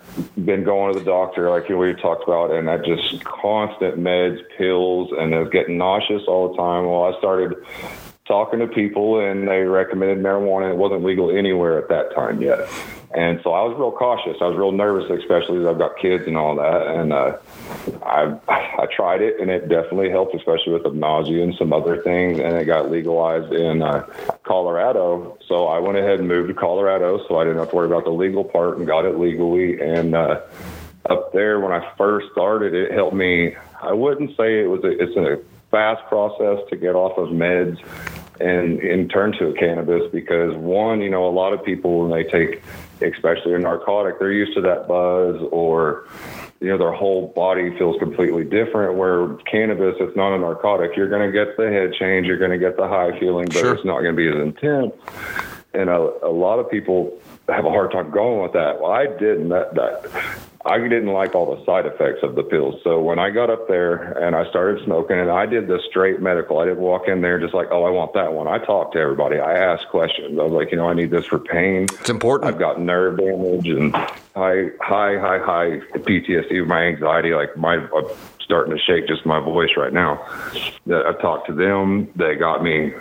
been 0.45 0.63
going 0.63 0.93
to 0.93 0.99
the 0.99 1.05
doctor, 1.05 1.49
like 1.49 1.67
we 1.67 1.93
talked 1.95 2.23
about, 2.23 2.51
and 2.51 2.69
I 2.69 2.77
just 2.77 3.23
constant 3.25 3.97
meds, 3.97 4.39
pills, 4.57 5.11
and 5.17 5.35
I 5.35 5.39
was 5.39 5.49
getting 5.49 5.77
nauseous 5.77 6.23
all 6.27 6.51
the 6.51 6.57
time. 6.57 6.85
Well, 6.85 7.13
I 7.13 7.17
started 7.17 7.55
talking 8.25 8.59
to 8.59 8.67
people, 8.67 9.19
and 9.19 9.47
they 9.47 9.63
recommended 9.63 10.19
marijuana. 10.19 10.71
It 10.71 10.77
wasn't 10.77 11.03
legal 11.03 11.35
anywhere 11.35 11.77
at 11.77 11.89
that 11.89 12.15
time 12.15 12.41
yet. 12.41 12.69
And 13.13 13.41
so 13.43 13.51
I 13.51 13.63
was 13.63 13.75
real 13.77 13.91
cautious. 13.91 14.37
I 14.41 14.47
was 14.47 14.57
real 14.57 14.71
nervous, 14.71 15.09
especially 15.09 15.59
as 15.59 15.65
I've 15.65 15.77
got 15.77 15.97
kids 15.97 16.25
and 16.27 16.37
all 16.37 16.55
that. 16.55 16.87
And 16.87 17.11
uh, 17.11 17.37
I 18.03 18.37
I 18.47 18.87
tried 18.95 19.21
it, 19.21 19.39
and 19.39 19.49
it 19.49 19.67
definitely 19.67 20.09
helped, 20.09 20.33
especially 20.35 20.73
with 20.73 20.83
the 20.83 20.91
nausea 20.91 21.43
and 21.43 21.53
some 21.55 21.73
other 21.73 22.01
things. 22.03 22.39
And 22.39 22.55
it 22.55 22.65
got 22.65 22.89
legalized 22.89 23.51
in 23.53 23.81
uh, 23.81 24.05
Colorado. 24.43 25.37
So 25.47 25.67
I 25.67 25.79
went 25.79 25.97
ahead 25.97 26.19
and 26.19 26.27
moved 26.27 26.47
to 26.49 26.53
Colorado, 26.53 27.25
so 27.27 27.37
I 27.37 27.43
didn't 27.43 27.59
have 27.59 27.69
to 27.71 27.75
worry 27.75 27.87
about 27.87 28.05
the 28.05 28.11
legal 28.11 28.43
part, 28.43 28.77
and 28.77 28.87
got 28.87 29.05
it 29.05 29.17
legally. 29.17 29.81
And 29.81 30.15
uh, 30.15 30.41
up 31.09 31.33
there, 31.33 31.59
when 31.59 31.73
I 31.73 31.93
first 31.97 32.27
started, 32.31 32.73
it 32.73 32.91
helped 32.91 33.15
me. 33.15 33.55
I 33.81 33.93
wouldn't 33.93 34.37
say 34.37 34.63
it 34.63 34.67
was. 34.67 34.83
A, 34.83 34.91
it's 34.91 35.17
a 35.17 35.43
fast 35.71 36.05
process 36.07 36.59
to 36.69 36.75
get 36.75 36.95
off 36.95 37.17
of 37.17 37.29
meds 37.29 37.79
and 38.41 38.79
and 38.79 39.09
turn 39.09 39.31
to 39.33 39.53
cannabis 39.53 40.11
because 40.11 40.55
one, 40.55 41.01
you 41.01 41.09
know, 41.09 41.27
a 41.27 41.31
lot 41.31 41.53
of 41.53 41.63
people 41.63 42.01
when 42.01 42.11
they 42.11 42.29
take, 42.29 42.61
especially 43.01 43.53
a 43.53 43.59
narcotic, 43.59 44.19
they're 44.19 44.31
used 44.31 44.53
to 44.55 44.61
that 44.61 44.87
buzz 44.87 45.41
or 45.51 46.07
you 46.59 46.67
know 46.67 46.77
their 46.77 46.91
whole 46.91 47.27
body 47.35 47.75
feels 47.77 47.97
completely 47.99 48.43
different. 48.43 48.97
Where 48.97 49.35
cannabis, 49.49 49.95
it's 49.99 50.15
not 50.15 50.35
a 50.35 50.37
narcotic. 50.39 50.95
You're 50.95 51.09
going 51.09 51.25
to 51.25 51.31
get 51.31 51.57
the 51.57 51.69
head 51.69 51.93
change, 51.93 52.27
you're 52.27 52.37
going 52.37 52.51
to 52.51 52.57
get 52.59 52.77
the 52.77 52.87
high 52.87 53.17
feeling, 53.19 53.47
but 53.47 53.57
Sure. 53.57 53.73
it's 53.73 53.85
not 53.85 54.01
going 54.01 54.15
to 54.15 54.17
be 54.17 54.27
as 54.27 54.35
intense. 54.35 54.93
And 55.73 55.89
a, 55.89 55.97
a 56.23 56.29
lot 56.31 56.59
of 56.59 56.69
people 56.69 57.17
have 57.47 57.65
a 57.65 57.69
hard 57.69 57.91
time 57.91 58.11
going 58.11 58.41
with 58.43 58.53
that. 58.53 58.79
Well, 58.81 58.91
I 58.91 59.07
didn't. 59.07 59.49
That 59.49 59.73
that 59.75 60.11
I 60.65 60.77
didn't 60.77 61.07
like 61.07 61.33
all 61.33 61.55
the 61.55 61.63
side 61.65 61.85
effects 61.85 62.23
of 62.23 62.35
the 62.35 62.43
pills. 62.43 62.81
So 62.83 63.01
when 63.01 63.17
I 63.17 63.29
got 63.29 63.49
up 63.49 63.67
there 63.67 63.95
and 63.95 64.35
I 64.35 64.47
started 64.49 64.83
smoking, 64.85 65.19
and 65.19 65.29
I 65.29 65.45
did 65.45 65.67
the 65.67 65.79
straight 65.89 66.21
medical. 66.21 66.59
I 66.59 66.65
didn't 66.65 66.81
walk 66.81 67.07
in 67.07 67.21
there 67.21 67.39
just 67.39 67.53
like, 67.53 67.69
oh, 67.71 67.83
I 67.83 67.89
want 67.89 68.13
that 68.13 68.33
one. 68.33 68.47
I 68.47 68.59
talked 68.59 68.93
to 68.93 68.99
everybody. 68.99 69.39
I 69.39 69.57
asked 69.57 69.87
questions. 69.87 70.37
I 70.39 70.43
was 70.43 70.51
like, 70.51 70.71
you 70.71 70.77
know, 70.77 70.87
I 70.87 70.93
need 70.93 71.11
this 71.11 71.25
for 71.25 71.39
pain. 71.39 71.87
It's 71.99 72.09
important. 72.09 72.53
I've 72.53 72.59
got 72.59 72.79
nerve 72.79 73.17
damage 73.17 73.67
and 73.67 73.93
high, 74.35 74.69
high, 74.79 75.17
high, 75.17 75.39
high 75.39 75.79
PTSD 75.97 76.65
my 76.67 76.83
anxiety. 76.83 77.33
Like 77.33 77.57
my, 77.57 77.75
I'm 77.75 78.05
starting 78.39 78.75
to 78.75 78.81
shake 78.81 79.07
just 79.07 79.25
my 79.25 79.39
voice 79.39 79.71
right 79.77 79.93
now. 79.93 80.25
That 80.85 81.05
I 81.05 81.13
talked 81.21 81.47
to 81.47 81.53
them. 81.53 82.11
They 82.15 82.35
got 82.35 82.63
me 82.63 82.93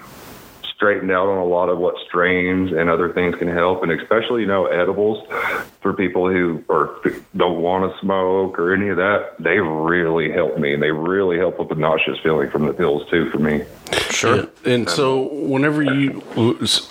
straightened 0.80 1.10
out 1.10 1.28
on 1.28 1.36
a 1.36 1.44
lot 1.44 1.68
of 1.68 1.76
what 1.76 1.94
strains 2.08 2.72
and 2.72 2.88
other 2.88 3.12
things 3.12 3.34
can 3.36 3.48
help, 3.48 3.82
and 3.82 3.92
especially 3.92 4.40
you 4.40 4.46
know 4.46 4.64
edibles 4.64 5.28
for 5.82 5.92
people 5.92 6.26
who 6.30 6.64
or 6.68 6.98
don't 7.36 7.60
want 7.60 7.92
to 7.92 8.00
smoke 8.00 8.58
or 8.58 8.72
any 8.72 8.88
of 8.88 8.96
that. 8.96 9.34
They 9.38 9.58
really 9.58 10.32
help 10.32 10.56
me, 10.58 10.72
and 10.72 10.82
they 10.82 10.90
really 10.90 11.36
help 11.36 11.58
with 11.58 11.68
the 11.68 11.74
nauseous 11.74 12.18
feeling 12.22 12.48
from 12.50 12.64
the 12.64 12.72
pills 12.72 13.08
too. 13.10 13.30
For 13.30 13.38
me, 13.38 13.66
Sure. 14.10 14.36
Yeah. 14.36 14.72
And 14.72 14.88
so, 14.88 15.28
whenever 15.32 15.82
you, 15.82 16.20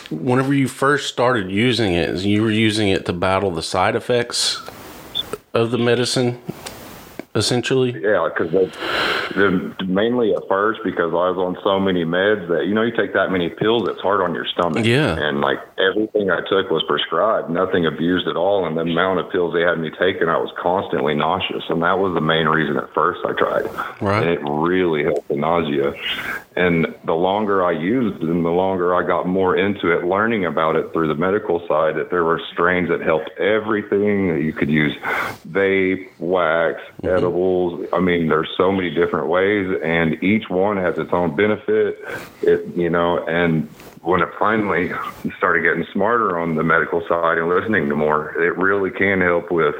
whenever 0.10 0.54
you 0.54 0.68
first 0.68 1.10
started 1.10 1.50
using 1.50 1.94
it, 1.94 2.20
you 2.20 2.44
were 2.44 2.52
using 2.52 2.90
it 2.90 3.08
to 3.08 3.14
battle 3.14 3.50
the 3.50 3.64
side 3.64 3.96
effects 3.96 4.62
of 5.54 5.72
the 5.72 5.80
medicine, 5.80 6.40
essentially. 7.36 7.92
yeah, 8.02 8.28
because 8.30 8.52
mainly 9.88 10.34
at 10.34 10.48
first 10.48 10.82
because 10.84 11.12
I 11.12 11.30
was 11.30 11.38
on 11.38 11.58
so 11.64 11.80
many 11.80 12.04
meds 12.04 12.48
that 12.50 12.66
you 12.66 12.74
know 12.74 12.82
you 12.82 12.96
take 12.96 13.14
that 13.14 13.32
many 13.32 13.50
pills, 13.50 13.88
it's 13.88 14.02
hard 14.02 14.22
on 14.22 14.34
your 14.34 14.46
stomach. 14.46 14.86
Yeah. 14.86 15.16
and 15.18 15.42
like 15.42 15.60
everything 15.78 16.32
I 16.32 16.42
took 16.50 16.70
was 16.70 16.84
prescribed, 16.88 17.50
nothing 17.50 17.86
abused 17.86 18.28
at 18.28 18.36
all. 18.36 18.66
And 18.66 18.78
the 18.78 18.82
amount 18.82 19.20
of 19.20 19.32
pills 19.32 19.54
they 19.54 19.62
had 19.62 19.80
me 19.80 19.92
taking, 19.92 20.30
I 20.30 20.38
was 20.38 20.52
constantly 20.58 21.16
nauseous, 21.16 21.64
and 21.70 21.82
that 21.84 22.00
was 22.00 22.14
the 22.14 22.22
main 22.22 22.48
reason 22.48 22.78
at 22.78 22.94
first 22.94 23.22
I 23.26 23.34
tried. 23.34 23.66
Right. 24.02 24.24
and 24.24 24.30
it 24.30 24.40
really 24.44 25.04
helped 25.04 25.28
the 25.28 25.36
nausea. 25.36 25.94
And 26.56 26.94
the 27.06 27.14
longer 27.14 27.64
I 27.64 27.72
used 27.72 28.22
and 28.22 28.44
the 28.44 28.50
longer 28.50 28.94
I 28.96 29.06
got 29.06 29.28
more 29.28 29.56
into 29.56 29.92
it, 29.92 30.04
learning 30.04 30.46
about 30.46 30.76
it 30.76 30.92
through 30.92 31.08
the 31.08 31.16
medical 31.16 31.66
side, 31.68 31.96
that 31.96 32.10
there 32.10 32.24
were 32.24 32.42
strains 32.52 32.90
that 32.90 33.02
helped 33.02 33.30
everything. 33.40 34.34
That 34.34 34.42
you 34.42 34.52
could 34.52 34.70
use 34.70 34.94
vape, 35.48 36.10
wax, 36.20 36.82
edibles. 37.20 37.88
I 37.94 38.00
mean, 38.00 38.28
there's 38.28 38.50
so 38.58 38.72
many 38.72 38.90
different 38.90 39.28
ways, 39.28 39.68
and 39.84 40.22
each 40.24 40.50
one 40.50 40.78
has 40.78 40.98
its 40.98 41.12
own 41.14 41.36
benefit. 41.36 42.00
It, 42.42 42.66
you 42.76 42.90
know, 42.90 43.26
and 43.26 43.70
when 44.02 44.22
it 44.22 44.30
finally 44.40 44.92
started 45.38 45.62
getting 45.62 45.86
smarter 45.92 46.40
on 46.40 46.56
the 46.56 46.64
medical 46.64 47.02
side 47.08 47.38
and 47.38 47.50
listening 47.50 47.90
to 47.90 47.96
more, 47.96 48.32
it 48.42 48.58
really 48.58 48.92
can 48.92 49.22
help 49.22 49.52
with 49.52 49.76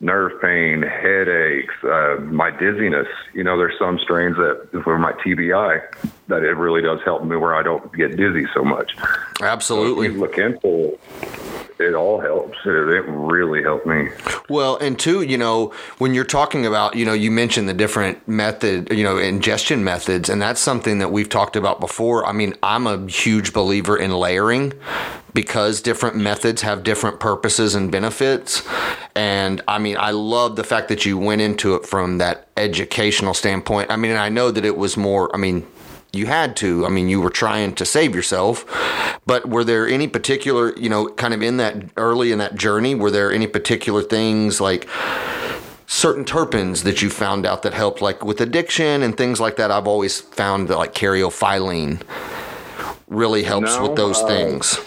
nerve 0.00 0.40
pain, 0.40 0.82
headaches, 0.82 1.74
uh, 1.82 2.16
my 2.20 2.50
dizziness. 2.50 3.08
You 3.34 3.42
know, 3.42 3.58
there's 3.58 3.78
some 3.78 3.98
strains 3.98 4.36
that 4.36 4.82
for 4.84 4.98
my 4.98 5.12
TBI 5.12 5.82
that 6.28 6.42
it 6.42 6.56
really 6.56 6.82
does 6.82 7.00
help 7.04 7.24
me 7.24 7.36
where 7.36 7.54
I 7.54 7.62
don't 7.62 7.92
get 7.94 8.16
dizzy 8.16 8.46
so 8.54 8.64
much. 8.64 8.96
Absolutely. 9.40 10.08
You 10.08 10.20
look 10.20 10.38
into 10.38 10.98
it, 11.78 11.94
all 11.94 12.20
helps. 12.20 12.58
It, 12.64 12.70
it 12.70 13.04
really 13.06 13.62
helped 13.62 13.86
me. 13.86 14.08
Well, 14.48 14.76
and 14.76 14.98
two, 14.98 15.22
you 15.22 15.38
know, 15.38 15.72
when 15.98 16.14
you're 16.14 16.24
talking 16.24 16.66
about, 16.66 16.96
you 16.96 17.04
know, 17.04 17.12
you 17.12 17.30
mentioned 17.30 17.68
the 17.68 17.74
different 17.74 18.26
method, 18.28 18.92
you 18.92 19.04
know, 19.04 19.18
ingestion 19.18 19.84
methods, 19.84 20.28
and 20.28 20.40
that's 20.40 20.60
something 20.60 20.98
that 20.98 21.10
we've 21.10 21.28
talked 21.28 21.56
about 21.56 21.80
before. 21.80 22.26
I 22.26 22.32
mean, 22.32 22.54
I'm 22.62 22.86
a 22.86 23.06
huge 23.06 23.52
believer 23.52 23.96
in 23.96 24.12
layering 24.12 24.72
because 25.34 25.82
different 25.82 26.16
methods 26.16 26.62
have 26.62 26.82
different 26.82 27.20
purposes 27.20 27.74
and 27.74 27.92
benefits. 27.92 28.66
And 29.14 29.60
I 29.68 29.78
mean, 29.78 29.96
I 29.98 30.12
love 30.12 30.56
the 30.56 30.64
fact 30.64 30.88
that 30.88 31.04
you 31.04 31.18
went 31.18 31.42
into 31.42 31.74
it 31.74 31.84
from 31.84 32.18
that 32.18 32.48
educational 32.56 33.34
standpoint. 33.34 33.90
I 33.90 33.96
mean, 33.96 34.12
and 34.12 34.20
I 34.20 34.30
know 34.30 34.50
that 34.50 34.64
it 34.64 34.78
was 34.78 34.96
more, 34.96 35.34
I 35.34 35.38
mean, 35.38 35.66
you 36.12 36.26
had 36.26 36.56
to. 36.56 36.86
I 36.86 36.88
mean, 36.88 37.08
you 37.08 37.20
were 37.20 37.30
trying 37.30 37.74
to 37.74 37.84
save 37.84 38.14
yourself. 38.14 38.64
But 39.26 39.48
were 39.48 39.64
there 39.64 39.86
any 39.88 40.06
particular, 40.08 40.74
you 40.76 40.88
know, 40.88 41.08
kind 41.08 41.34
of 41.34 41.42
in 41.42 41.56
that 41.58 41.76
early 41.96 42.32
in 42.32 42.38
that 42.38 42.54
journey, 42.54 42.94
were 42.94 43.10
there 43.10 43.32
any 43.32 43.46
particular 43.46 44.02
things 44.02 44.60
like 44.60 44.88
certain 45.86 46.24
terpenes 46.24 46.82
that 46.84 47.02
you 47.02 47.10
found 47.10 47.46
out 47.46 47.62
that 47.62 47.74
helped, 47.74 48.00
like 48.00 48.24
with 48.24 48.40
addiction 48.40 49.02
and 49.02 49.16
things 49.16 49.40
like 49.40 49.56
that? 49.56 49.70
I've 49.70 49.86
always 49.86 50.20
found 50.20 50.68
that 50.68 50.78
like 50.78 50.94
caryophyllene 50.94 52.02
really 53.08 53.42
helps 53.42 53.76
No, 53.76 53.88
with 53.88 53.96
those 53.96 54.18
uh, 54.18 54.26
things. 54.26 54.78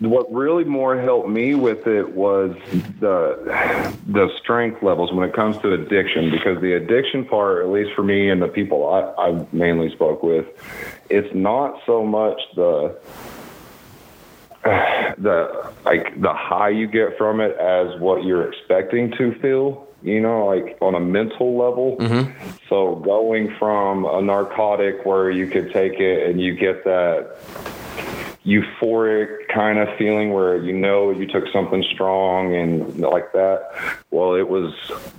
What 0.00 0.32
really 0.32 0.64
more 0.64 1.00
helped 1.00 1.28
me 1.28 1.54
with 1.54 1.86
it 1.86 2.14
was 2.14 2.56
the 3.00 3.94
the 4.06 4.30
strength 4.38 4.82
levels 4.82 5.12
when 5.12 5.28
it 5.28 5.34
comes 5.34 5.58
to 5.58 5.72
addiction, 5.72 6.30
because 6.30 6.60
the 6.60 6.74
addiction 6.74 7.24
part, 7.24 7.64
at 7.64 7.70
least 7.70 7.92
for 7.94 8.02
me 8.02 8.30
and 8.30 8.40
the 8.42 8.48
people 8.48 8.88
I, 8.88 9.30
I 9.30 9.46
mainly 9.52 9.90
spoke 9.92 10.22
with, 10.22 10.46
it's 11.10 11.34
not 11.34 11.80
so 11.86 12.04
much 12.04 12.40
the 12.54 12.96
the 14.64 15.72
like 15.84 16.20
the 16.20 16.32
high 16.32 16.70
you 16.70 16.86
get 16.86 17.18
from 17.18 17.40
it 17.40 17.56
as 17.56 17.98
what 18.00 18.24
you're 18.24 18.48
expecting 18.48 19.10
to 19.12 19.34
feel 19.40 19.88
you 20.02 20.20
know 20.20 20.46
like 20.46 20.76
on 20.80 20.94
a 20.94 21.00
mental 21.00 21.58
level. 21.58 21.96
Mm-hmm. 21.98 22.48
So 22.68 22.96
going 22.96 23.54
from 23.58 24.04
a 24.04 24.20
narcotic 24.22 25.04
where 25.04 25.30
you 25.30 25.46
could 25.46 25.72
take 25.72 25.94
it 26.00 26.28
and 26.28 26.40
you 26.40 26.54
get 26.54 26.84
that 26.84 27.38
euphoric 28.44 29.41
kind 29.52 29.78
of 29.78 29.88
feeling 29.96 30.32
where 30.32 30.56
you 30.56 30.72
know 30.72 31.10
you 31.10 31.26
took 31.26 31.44
something 31.52 31.84
strong 31.92 32.54
and 32.54 32.98
like 33.00 33.32
that. 33.32 33.70
Well, 34.10 34.34
it 34.34 34.48
was 34.48 34.72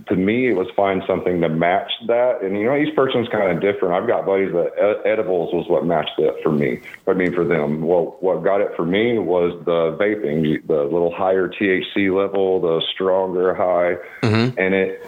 to 0.07 0.15
me, 0.15 0.47
it 0.47 0.55
was 0.55 0.67
find 0.75 1.03
something 1.07 1.41
to 1.41 1.49
match 1.49 1.91
that. 2.07 2.41
And 2.41 2.57
you 2.57 2.65
know, 2.65 2.75
each 2.75 2.95
person's 2.95 3.27
kind 3.29 3.51
of 3.51 3.61
different. 3.61 3.93
I've 3.93 4.07
got 4.07 4.25
buddies 4.25 4.51
that 4.53 5.01
edibles 5.05 5.53
was 5.53 5.67
what 5.67 5.85
matched 5.85 6.17
it 6.17 6.35
for 6.43 6.51
me. 6.51 6.79
I 7.07 7.13
mean, 7.13 7.33
for 7.33 7.43
them. 7.43 7.81
Well, 7.81 8.17
what 8.19 8.43
got 8.43 8.61
it 8.61 8.71
for 8.75 8.85
me 8.85 9.17
was 9.19 9.53
the 9.65 9.97
vaping, 9.99 10.65
the 10.67 10.83
little 10.83 11.13
higher 11.13 11.47
THC 11.47 12.15
level, 12.15 12.61
the 12.61 12.81
stronger 12.93 13.53
high, 13.53 13.95
mm-hmm. 14.21 14.59
and 14.59 14.73
it. 14.73 15.05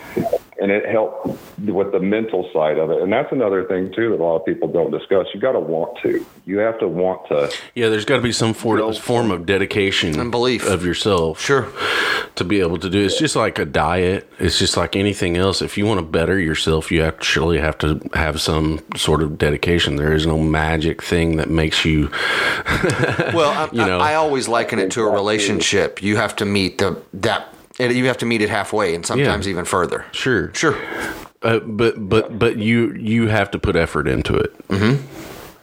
and 0.57 0.71
it 0.71 0.85
helped 0.89 1.27
with 1.59 1.91
the 1.91 1.99
mental 1.99 2.49
side 2.53 2.77
of 2.77 2.89
it. 2.89 3.01
And 3.01 3.11
that's 3.11 3.31
another 3.31 3.65
thing 3.65 3.91
too 3.93 4.11
that 4.11 4.21
a 4.21 4.23
lot 4.23 4.37
of 4.37 4.45
people 4.45 4.69
don't 4.69 4.91
discuss. 4.91 5.27
You 5.33 5.39
got 5.39 5.51
to 5.51 5.59
want 5.59 5.97
to. 6.03 6.25
You 6.45 6.59
have 6.59 6.79
to 6.79 6.87
want 6.87 7.27
to. 7.27 7.53
Yeah, 7.73 7.89
there's 7.89 8.05
got 8.05 8.17
to 8.17 8.21
be 8.21 8.31
some 8.31 8.53
for, 8.53 8.93
form 8.93 9.14
of 9.21 9.45
dedication 9.45 10.19
And 10.19 10.31
belief. 10.31 10.65
of 10.67 10.85
yourself. 10.85 11.39
Sure. 11.39 11.67
To 12.35 12.43
be 12.43 12.59
able 12.59 12.77
to 12.79 12.89
do 12.89 12.99
it's 13.05 13.17
just 13.17 13.35
like 13.35 13.57
a 13.59 13.65
diet. 13.65 14.29
It's 14.39 14.59
just 14.59 14.75
like 14.75 14.95
anything 14.97 15.37
else. 15.37 15.61
If 15.61 15.77
you 15.77 15.85
want 15.85 15.99
to 15.99 16.05
better 16.05 16.37
yourself, 16.39 16.91
you 16.91 17.01
actually 17.01 17.59
have 17.59 17.77
to 17.79 18.01
have 18.13 18.41
some 18.41 18.83
sort 18.97 19.23
of 19.23 19.37
dedication. 19.37 19.95
There 19.95 20.11
is 20.13 20.25
no 20.27 20.37
magic 20.37 21.01
thing 21.01 21.37
that 21.37 21.49
makes 21.49 21.85
you. 21.85 22.09
Well, 23.33 23.51
I, 23.51 23.69
You 23.71 23.85
know. 23.85 23.99
I, 23.99 24.11
I 24.11 24.15
always 24.15 24.47
liken 24.47 24.79
it 24.79 24.91
to 24.91 25.01
a 25.01 25.09
relationship. 25.09 26.01
You 26.03 26.17
have 26.17 26.35
to 26.37 26.45
meet 26.45 26.77
the 26.77 27.01
that. 27.13 27.53
and 27.79 27.93
You 27.93 28.05
have 28.07 28.17
to 28.17 28.25
meet 28.25 28.41
it 28.41 28.49
halfway, 28.49 28.95
and 28.95 29.05
sometimes 29.05 29.45
Yeah. 29.45 29.51
even 29.51 29.65
further. 29.65 30.05
Sure, 30.11 30.51
Sure. 30.53 30.77
uh, 31.41 31.59
but 31.59 32.09
but 32.09 32.37
but 32.39 32.57
you 32.57 32.93
you 32.93 33.27
have 33.27 33.49
to 33.51 33.59
put 33.59 33.75
effort 33.75 34.07
into 34.07 34.35
it. 34.35 34.53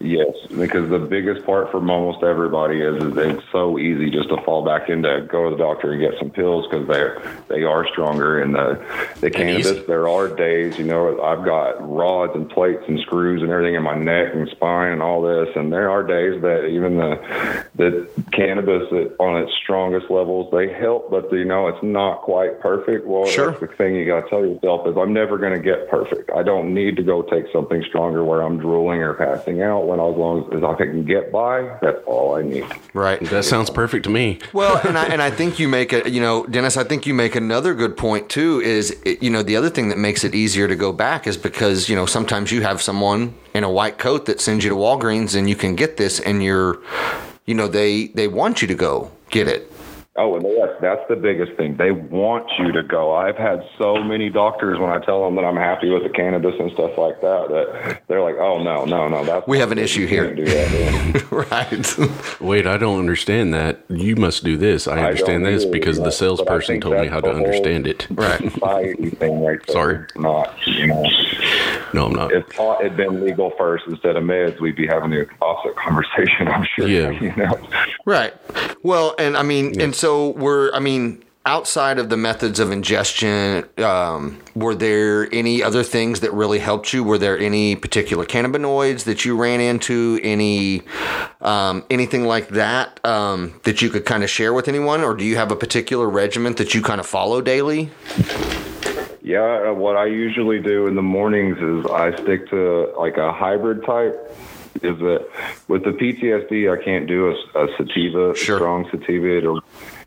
Yes, 0.02 0.34
because 0.58 0.90
the 0.90 0.98
biggest 0.98 1.46
part 1.46 1.70
for 1.70 1.78
almost 1.78 2.24
everybody 2.24 2.80
is, 2.80 3.00
is 3.04 3.16
it's 3.16 3.42
so 3.52 3.78
easy 3.78 4.10
just 4.10 4.28
to 4.30 4.36
fall 4.42 4.64
back 4.64 4.88
into 4.88 5.24
go 5.30 5.48
to 5.48 5.56
the 5.56 5.62
doctor 5.62 5.92
and 5.92 6.00
get 6.00 6.18
some 6.18 6.30
pills 6.30 6.66
because 6.68 6.88
they're 6.88 7.22
they 7.48 7.62
are 7.62 7.86
stronger 7.86 8.42
and 8.42 8.52
the 8.52 8.84
the 9.20 9.30
cannabis. 9.30 9.66
easy. 9.68 9.80
There 9.86 10.08
are 10.08 10.26
days, 10.26 10.76
you 10.76 10.84
know, 10.84 11.22
I've 11.22 11.44
got 11.44 11.76
rods 11.88 12.32
and 12.34 12.50
plates 12.50 12.82
and 12.88 12.98
screws 13.00 13.42
and 13.42 13.50
everything 13.52 13.76
in 13.76 13.82
my 13.84 13.94
neck 13.94 14.34
and 14.34 14.48
spine 14.48 14.90
and 14.92 15.02
all 15.02 15.22
this, 15.22 15.54
and 15.54 15.72
there 15.72 15.88
are 15.88 16.02
days 16.02 16.42
that 16.42 16.66
even 16.66 16.96
the 16.96 17.64
the 17.76 18.08
cannabis 18.32 18.90
that 18.90 19.14
on 19.20 19.40
its 19.40 19.52
strongest 19.62 20.10
levels 20.10 20.50
they 20.52 20.72
help, 20.72 21.12
but 21.12 21.30
you 21.32 21.44
know 21.44 21.68
it's 21.68 21.82
not 21.82 22.22
quite 22.22 22.58
perfect. 22.60 23.06
Well, 23.06 23.26
Sure. 23.26 23.52
that's 23.52 23.60
the 23.60 23.66
thing 23.68 23.94
you 23.94 24.06
got 24.06 24.22
to 24.22 24.28
tell 24.30 24.44
yourself 24.44 24.84
is 24.88 24.96
I'm 24.96 25.12
never 25.12 25.38
going 25.38 25.52
to 25.52 25.60
get 25.62 25.88
perfect. 25.88 26.28
I 26.34 26.42
don't 26.42 26.74
need 26.74 26.96
to 26.96 27.04
go 27.04 27.22
take 27.22 27.44
something 27.52 27.84
stronger 27.88 28.24
where 28.24 28.42
I'm 28.42 28.58
drooling 28.58 29.00
or 29.00 29.14
passing 29.14 29.62
out. 29.62 29.91
When 29.92 30.00
as 30.00 30.16
long 30.16 30.54
as 30.54 30.64
I 30.64 30.74
can 30.74 31.04
get 31.04 31.30
by, 31.30 31.76
that's 31.82 31.98
all 32.06 32.36
I 32.36 32.42
need. 32.42 32.64
Right. 32.94 33.20
That 33.28 33.44
sounds 33.44 33.68
perfect 33.68 34.04
to 34.04 34.10
me. 34.10 34.38
Well, 34.54 34.80
and 34.86 34.96
I, 34.96 35.04
and 35.04 35.20
I 35.20 35.30
think 35.30 35.58
you 35.58 35.68
make 35.68 35.92
a, 35.92 36.08
you 36.10 36.18
know, 36.20 36.46
Dennis, 36.46 36.78
I 36.78 36.84
think 36.84 37.06
you 37.06 37.12
make 37.12 37.36
another 37.36 37.74
good 37.74 37.98
point 37.98 38.30
too 38.30 38.62
is, 38.62 38.98
you 39.04 39.28
know, 39.28 39.42
the 39.42 39.54
other 39.54 39.68
thing 39.68 39.90
that 39.90 39.98
makes 39.98 40.24
it 40.24 40.34
easier 40.34 40.66
to 40.66 40.76
go 40.76 40.92
back 40.94 41.26
is 41.26 41.36
because, 41.36 41.90
you 41.90 41.96
know, 41.96 42.06
sometimes 42.06 42.50
you 42.50 42.62
have 42.62 42.80
someone 42.80 43.34
in 43.52 43.64
a 43.64 43.70
white 43.70 43.98
coat 43.98 44.24
that 44.26 44.40
sends 44.40 44.64
you 44.64 44.70
to 44.70 44.76
Walgreens 44.76 45.36
and 45.36 45.46
you 45.46 45.56
can 45.56 45.74
get 45.74 45.98
this 45.98 46.18
and 46.20 46.42
you're, 46.42 46.78
you 47.44 47.54
know, 47.54 47.68
they, 47.68 48.06
they 48.08 48.28
want 48.28 48.62
you 48.62 48.68
to 48.68 48.74
go 48.74 49.10
get 49.28 49.46
it. 49.46 49.70
Oh, 50.14 50.34
and 50.36 50.44
that's 50.44 50.78
that's 50.82 51.00
the 51.08 51.16
biggest 51.16 51.52
thing. 51.56 51.76
They 51.78 51.90
want 51.90 52.46
you 52.58 52.70
to 52.72 52.82
go. 52.82 53.14
I've 53.14 53.36
had 53.38 53.62
so 53.78 53.94
many 54.04 54.28
doctors 54.28 54.78
when 54.78 54.90
I 54.90 54.98
tell 54.98 55.24
them 55.24 55.36
that 55.36 55.44
I'm 55.44 55.56
happy 55.56 55.88
with 55.88 56.02
the 56.02 56.10
cannabis 56.10 56.54
and 56.58 56.70
stuff 56.72 56.98
like 56.98 57.18
that 57.22 57.48
that 57.48 58.02
they're 58.08 58.20
like, 58.20 58.34
"Oh 58.36 58.62
no, 58.62 58.84
no, 58.84 59.08
no, 59.08 59.24
that's 59.24 59.46
We 59.48 59.58
have 59.58 59.72
an 59.72 59.78
issue 59.78 60.06
here." 60.06 60.34
Do 60.34 60.44
that, 60.44 61.30
right. 61.50 62.40
Wait, 62.42 62.66
I 62.66 62.76
don't 62.76 62.98
understand 62.98 63.54
that. 63.54 63.84
You 63.88 64.16
must 64.16 64.44
do 64.44 64.58
this. 64.58 64.86
I 64.86 64.98
understand 65.02 65.44
don't 65.44 65.52
this 65.54 65.62
either, 65.62 65.72
because 65.72 65.98
but- 65.98 66.04
the 66.04 66.12
salesperson 66.12 66.82
told 66.82 66.98
me 67.00 67.06
how 67.06 67.20
to 67.20 67.30
understand 67.30 67.86
it. 67.86 68.06
Right. 68.22 68.52
thing 69.18 69.42
right. 69.42 69.58
Sorry. 69.70 70.04
Not 70.16 70.54
you 70.66 70.86
know, 70.88 71.02
No, 71.94 72.06
I'm 72.06 72.12
not. 72.14 72.32
if 72.32 72.48
pot 72.50 72.82
had 72.82 72.96
been 72.96 73.24
legal 73.24 73.50
first 73.58 73.84
instead 73.88 74.16
of 74.16 74.22
meds, 74.24 74.60
we'd 74.60 74.76
be 74.76 74.86
having 74.86 75.10
the 75.10 75.26
opposite 75.40 75.74
conversation. 75.76 76.48
I'm 76.48 76.66
sure. 76.76 76.86
Yeah. 76.86 77.10
You 77.22 77.34
know. 77.36 77.58
Right. 78.04 78.34
Well, 78.82 79.14
and 79.18 79.36
I 79.36 79.42
mean, 79.42 79.80
and 79.80 79.94
so 80.02 80.30
we're, 80.30 80.72
I 80.74 80.80
mean, 80.80 81.22
outside 81.46 82.00
of 82.00 82.08
the 82.08 82.16
methods 82.16 82.58
of 82.58 82.72
ingestion, 82.72 83.64
um, 83.78 84.36
were 84.56 84.74
there 84.74 85.32
any 85.32 85.62
other 85.62 85.84
things 85.84 86.18
that 86.20 86.32
really 86.32 86.58
helped 86.58 86.92
you? 86.92 87.04
Were 87.04 87.18
there 87.18 87.38
any 87.38 87.76
particular 87.76 88.24
cannabinoids 88.24 89.04
that 89.04 89.24
you 89.24 89.36
ran 89.36 89.60
into? 89.60 90.18
Any, 90.24 90.82
um, 91.40 91.84
anything 91.88 92.24
like 92.24 92.48
that 92.48 92.98
um, 93.06 93.60
that 93.62 93.80
you 93.80 93.90
could 93.90 94.04
kind 94.04 94.24
of 94.24 94.30
share 94.30 94.52
with 94.52 94.66
anyone, 94.66 95.04
or 95.04 95.14
do 95.14 95.24
you 95.24 95.36
have 95.36 95.52
a 95.52 95.56
particular 95.56 96.10
regiment 96.10 96.56
that 96.56 96.74
you 96.74 96.82
kind 96.82 96.98
of 96.98 97.06
follow 97.06 97.40
daily? 97.40 97.90
Yeah, 99.22 99.68
uh, 99.68 99.72
what 99.72 99.96
I 99.96 100.06
usually 100.06 100.58
do 100.60 100.88
in 100.88 100.96
the 100.96 101.02
mornings 101.02 101.58
is 101.58 101.86
I 101.92 102.12
stick 102.22 102.50
to 102.50 102.92
like 102.98 103.18
a 103.18 103.32
hybrid 103.32 103.84
type. 103.86 104.16
Is 104.82 104.98
that 104.98 105.28
with 105.68 105.84
the 105.84 105.90
PTSD, 105.90 106.76
I 106.76 106.82
can't 106.82 107.06
do 107.06 107.28
a, 107.28 107.64
a 107.64 107.76
sativa, 107.76 108.34
Sure. 108.34 108.56
strong 108.56 108.88
sativa. 108.90 109.36
It'll 109.36 109.62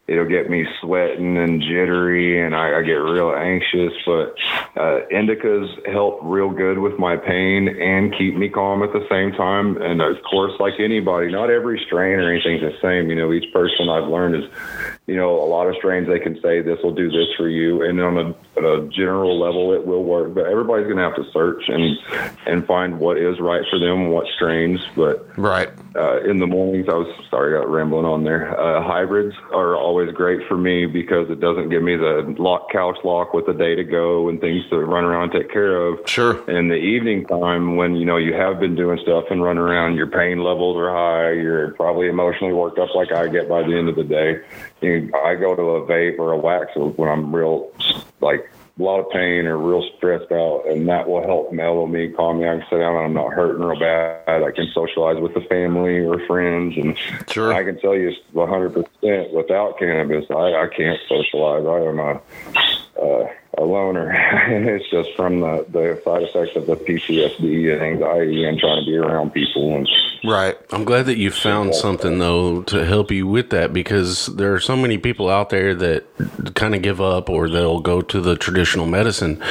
it'll 0.08 0.28
get 0.28 0.50
me 0.50 0.66
sweating 0.82 1.38
and 1.38 1.62
jittery, 1.62 2.46
and 2.46 2.56
I, 2.56 2.80
I 2.80 2.82
get 2.84 2.94
real 2.94 3.34
anxious. 3.34 3.94
But 4.06 4.36
uh, 4.76 5.02
indicas 5.12 5.92
help 5.92 6.20
real 6.22 6.50
good 6.50 6.78
with 6.78 7.00
my 7.00 7.18
pain 7.18 7.68
and 7.68 8.16
keep 8.18 8.36
me 8.36 8.50
calm 8.50 8.84
at 8.84 8.94
the 8.94 9.06
same 9.10 9.32
time. 9.32 9.82
And 9.82 10.02
of 10.02 10.18
course, 10.30 10.54
like 10.60 10.74
anybody, 10.80 11.32
not 11.32 11.50
every 11.50 11.82
strain 11.86 12.20
or 12.20 12.32
anything's 12.32 12.62
the 12.62 12.78
same. 12.82 13.10
You 13.10 13.16
know, 13.16 13.34
each 13.34 13.52
person 13.52 13.90
I've 13.90 14.08
learned 14.10 14.44
is 14.44 14.50
you 15.08 15.16
know, 15.16 15.36
a 15.36 15.46
lot 15.46 15.68
of 15.68 15.76
strains 15.76 16.08
they 16.08 16.20
can 16.20 16.40
say 16.42 16.62
this 16.62 16.80
will 16.84 16.94
do 16.94 17.12
this 17.12 17.28
for 17.38 17.48
you, 17.48 17.84
and 17.84 18.00
on 18.02 18.18
a, 18.18 18.30
at 18.58 18.64
a 18.66 18.90
general 18.92 19.40
level 19.40 19.72
it 19.74 19.86
will 19.86 20.04
work. 20.04 20.34
But 20.34 20.48
everybody's 20.48 20.86
going 20.86 20.98
to 20.98 21.04
have 21.04 21.16
to 21.16 21.32
search 21.32 21.64
and 21.68 21.96
and 22.48 22.66
find 22.66 23.00
what 23.00 23.18
is 23.18 23.40
right 23.40 23.62
for 23.70 23.78
them, 23.78 24.10
what 24.10 24.26
strains. 24.36 24.80
But 24.96 25.38
Right. 25.38 25.70
uh, 25.96 26.22
in 26.24 26.40
the 26.40 26.48
mornings, 26.48 26.88
I 26.90 26.94
was 26.96 27.08
sorry, 27.30 27.56
I 27.56 27.60
got 27.62 27.70
rambling 27.70 28.06
on 28.06 28.24
there. 28.24 28.60
Uh, 28.60 28.82
hybrids 28.82 29.36
are 29.54 29.76
always 29.76 30.12
great 30.12 30.48
for 30.48 30.58
me 30.58 30.88
because 30.88 31.30
it 31.30 31.40
doesn't 31.40 31.70
give 31.70 31.84
me 31.84 31.96
the 31.98 32.34
lock 32.40 32.72
couch 32.72 32.98
lock 33.04 33.34
with 33.34 33.48
a 33.48 33.54
day 33.54 33.76
to 33.76 33.84
go 33.84 34.28
and 34.28 34.42
things 34.42 34.64
to 34.72 34.78
run 34.80 35.04
around 35.04 35.32
and 35.36 35.44
take 35.44 35.52
care 35.52 35.76
of. 35.86 36.00
Sure. 36.08 36.50
In 36.50 36.70
the 36.70 36.76
evening 36.76 37.28
time, 37.28 37.76
when 37.76 37.96
you 37.96 38.06
know 38.06 38.18
you 38.18 38.34
have 38.34 38.60
been 38.60 38.76
doing 38.76 38.98
stuff 39.04 39.26
and 39.30 39.44
running 39.44 39.62
around, 39.62 39.98
your 39.98 40.08
pain 40.08 40.40
levels 40.44 40.78
are 40.78 40.90
high. 40.90 41.32
You're 41.34 41.74
probably 41.76 42.08
emotionally 42.08 42.54
worked 42.54 42.80
up, 42.80 42.90
like 42.96 43.12
I 43.12 43.28
get 43.28 43.48
by 43.48 43.62
the 43.62 43.78
end 43.78 43.88
of 43.88 43.96
the 43.96 44.04
day. 44.04 44.40
You, 44.82 44.95
I 45.14 45.36
go 45.36 45.56
to 45.56 45.62
a 45.62 45.86
vape 45.88 46.20
or 46.20 46.32
a 46.32 46.38
wax 46.38 46.72
when 46.76 47.10
I'm 47.10 47.36
real, 47.36 47.72
like 48.22 48.50
a 48.78 48.84
lot 48.84 49.00
of 49.00 49.10
pain 49.12 49.46
or 49.46 49.58
real 49.58 49.84
stressed 49.98 50.32
out, 50.32 50.64
and 50.68 50.88
that 50.90 51.08
will 51.08 51.24
help 51.24 51.54
mellow 51.54 51.88
me, 51.88 52.10
calm 52.10 52.40
me. 52.40 52.48
I 52.48 52.58
can 52.58 52.66
sit 52.70 52.78
down 52.80 52.96
and 52.96 53.06
I'm 53.06 53.14
not 53.14 53.32
hurting 53.34 53.64
real 53.64 53.80
bad. 53.80 54.44
I 54.44 54.52
can 54.52 54.68
socialize 54.74 55.18
with 55.22 55.34
the 55.34 55.42
family 55.42 56.00
or 56.00 56.20
friends, 56.28 56.76
and 56.78 56.98
Sure. 57.30 57.54
I 57.54 57.64
can 57.64 57.80
tell 57.80 57.96
you 57.96 58.14
100% 58.34 59.32
without 59.34 59.80
cannabis, 59.80 60.26
I, 60.30 60.34
I 60.34 60.68
can't 60.76 61.00
socialize. 61.08 61.66
I 61.66 61.80
am 61.88 62.00
a 62.00 62.22
uh, 63.02 63.28
a 63.58 63.64
loner, 63.64 64.12
and 64.12 64.68
it's 64.68 64.90
just 64.90 65.14
from 65.16 65.42
the, 65.42 65.66
the 65.70 66.02
side 66.04 66.24
effects 66.24 66.56
of 66.56 66.68
the 66.68 66.76
PTSD 66.76 67.74
and 67.74 67.82
anxiety 67.82 68.46
and 68.46 68.60
trying 68.60 68.84
to 68.84 68.86
be 68.86 68.98
around 68.98 69.32
people. 69.32 69.76
And 69.76 69.88
Right. 70.26 70.58
I'm 70.72 70.86
glad 70.86 71.06
that 71.06 71.18
you 71.18 71.30
found 71.30 71.76
something 71.76 72.18
though 72.18 72.64
to 72.64 72.86
help 72.86 73.12
you 73.12 73.28
with 73.28 73.52
that 73.52 73.74
because 73.74 74.26
there 74.28 74.54
are 74.54 74.60
so 74.60 74.76
many 74.76 74.98
people 74.98 75.30
out 75.30 75.50
there 75.50 75.76
that 75.76 76.06
kind 76.56 76.74
of 76.74 76.82
give 76.82 77.00
up 77.00 77.30
or 77.30 77.48
they'll 77.48 77.80
go 77.80 78.02
to 78.02 78.22
the 78.22 78.36
traditional 78.36 78.88
medicine, 78.88 79.42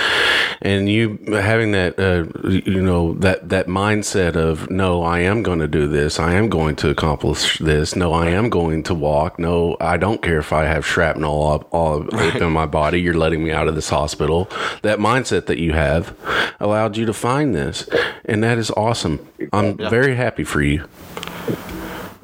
and 0.60 0.88
you 0.88 1.18
having 1.28 1.72
that 1.72 1.98
uh, 1.98 2.24
you 2.48 2.82
know 2.82 3.14
that 3.14 3.48
that 3.50 3.66
mindset 3.66 4.36
of 4.36 4.68
no, 4.70 5.02
I 5.02 5.20
am 5.20 5.42
going 5.42 5.60
to 5.60 5.68
do 5.68 5.86
this, 5.86 6.18
I 6.18 6.34
am 6.34 6.48
going 6.48 6.76
to 6.76 6.90
accomplish 6.90 7.58
this, 7.58 7.94
no, 7.94 8.12
I 8.12 8.30
am 8.30 8.50
going 8.50 8.82
to 8.84 8.94
walk, 8.94 9.38
no, 9.38 9.76
I 9.80 9.96
don't 9.96 10.22
care 10.22 10.38
if 10.38 10.52
I 10.52 10.64
have 10.64 10.84
shrapnel 10.84 11.30
all, 11.30 11.68
all 11.70 12.14
up 12.14 12.36
in 12.36 12.52
my 12.52 12.66
body, 12.66 13.00
you're 13.00 13.14
letting 13.14 13.44
me 13.44 13.52
out 13.52 13.68
of 13.68 13.74
this 13.74 13.88
hospital. 13.94 14.48
That 14.83 14.98
mindset 14.98 15.46
that 15.46 15.59
you 15.59 15.72
have 15.72 16.14
allowed 16.61 16.96
you 16.96 17.07
to 17.07 17.12
find 17.12 17.54
this, 17.54 17.88
and 18.24 18.42
that 18.42 18.59
is 18.59 18.70
awesome. 18.72 19.26
I'm 19.52 19.76
very 19.76 20.14
happy 20.16 20.44
for 20.44 20.61
you. 20.61 20.85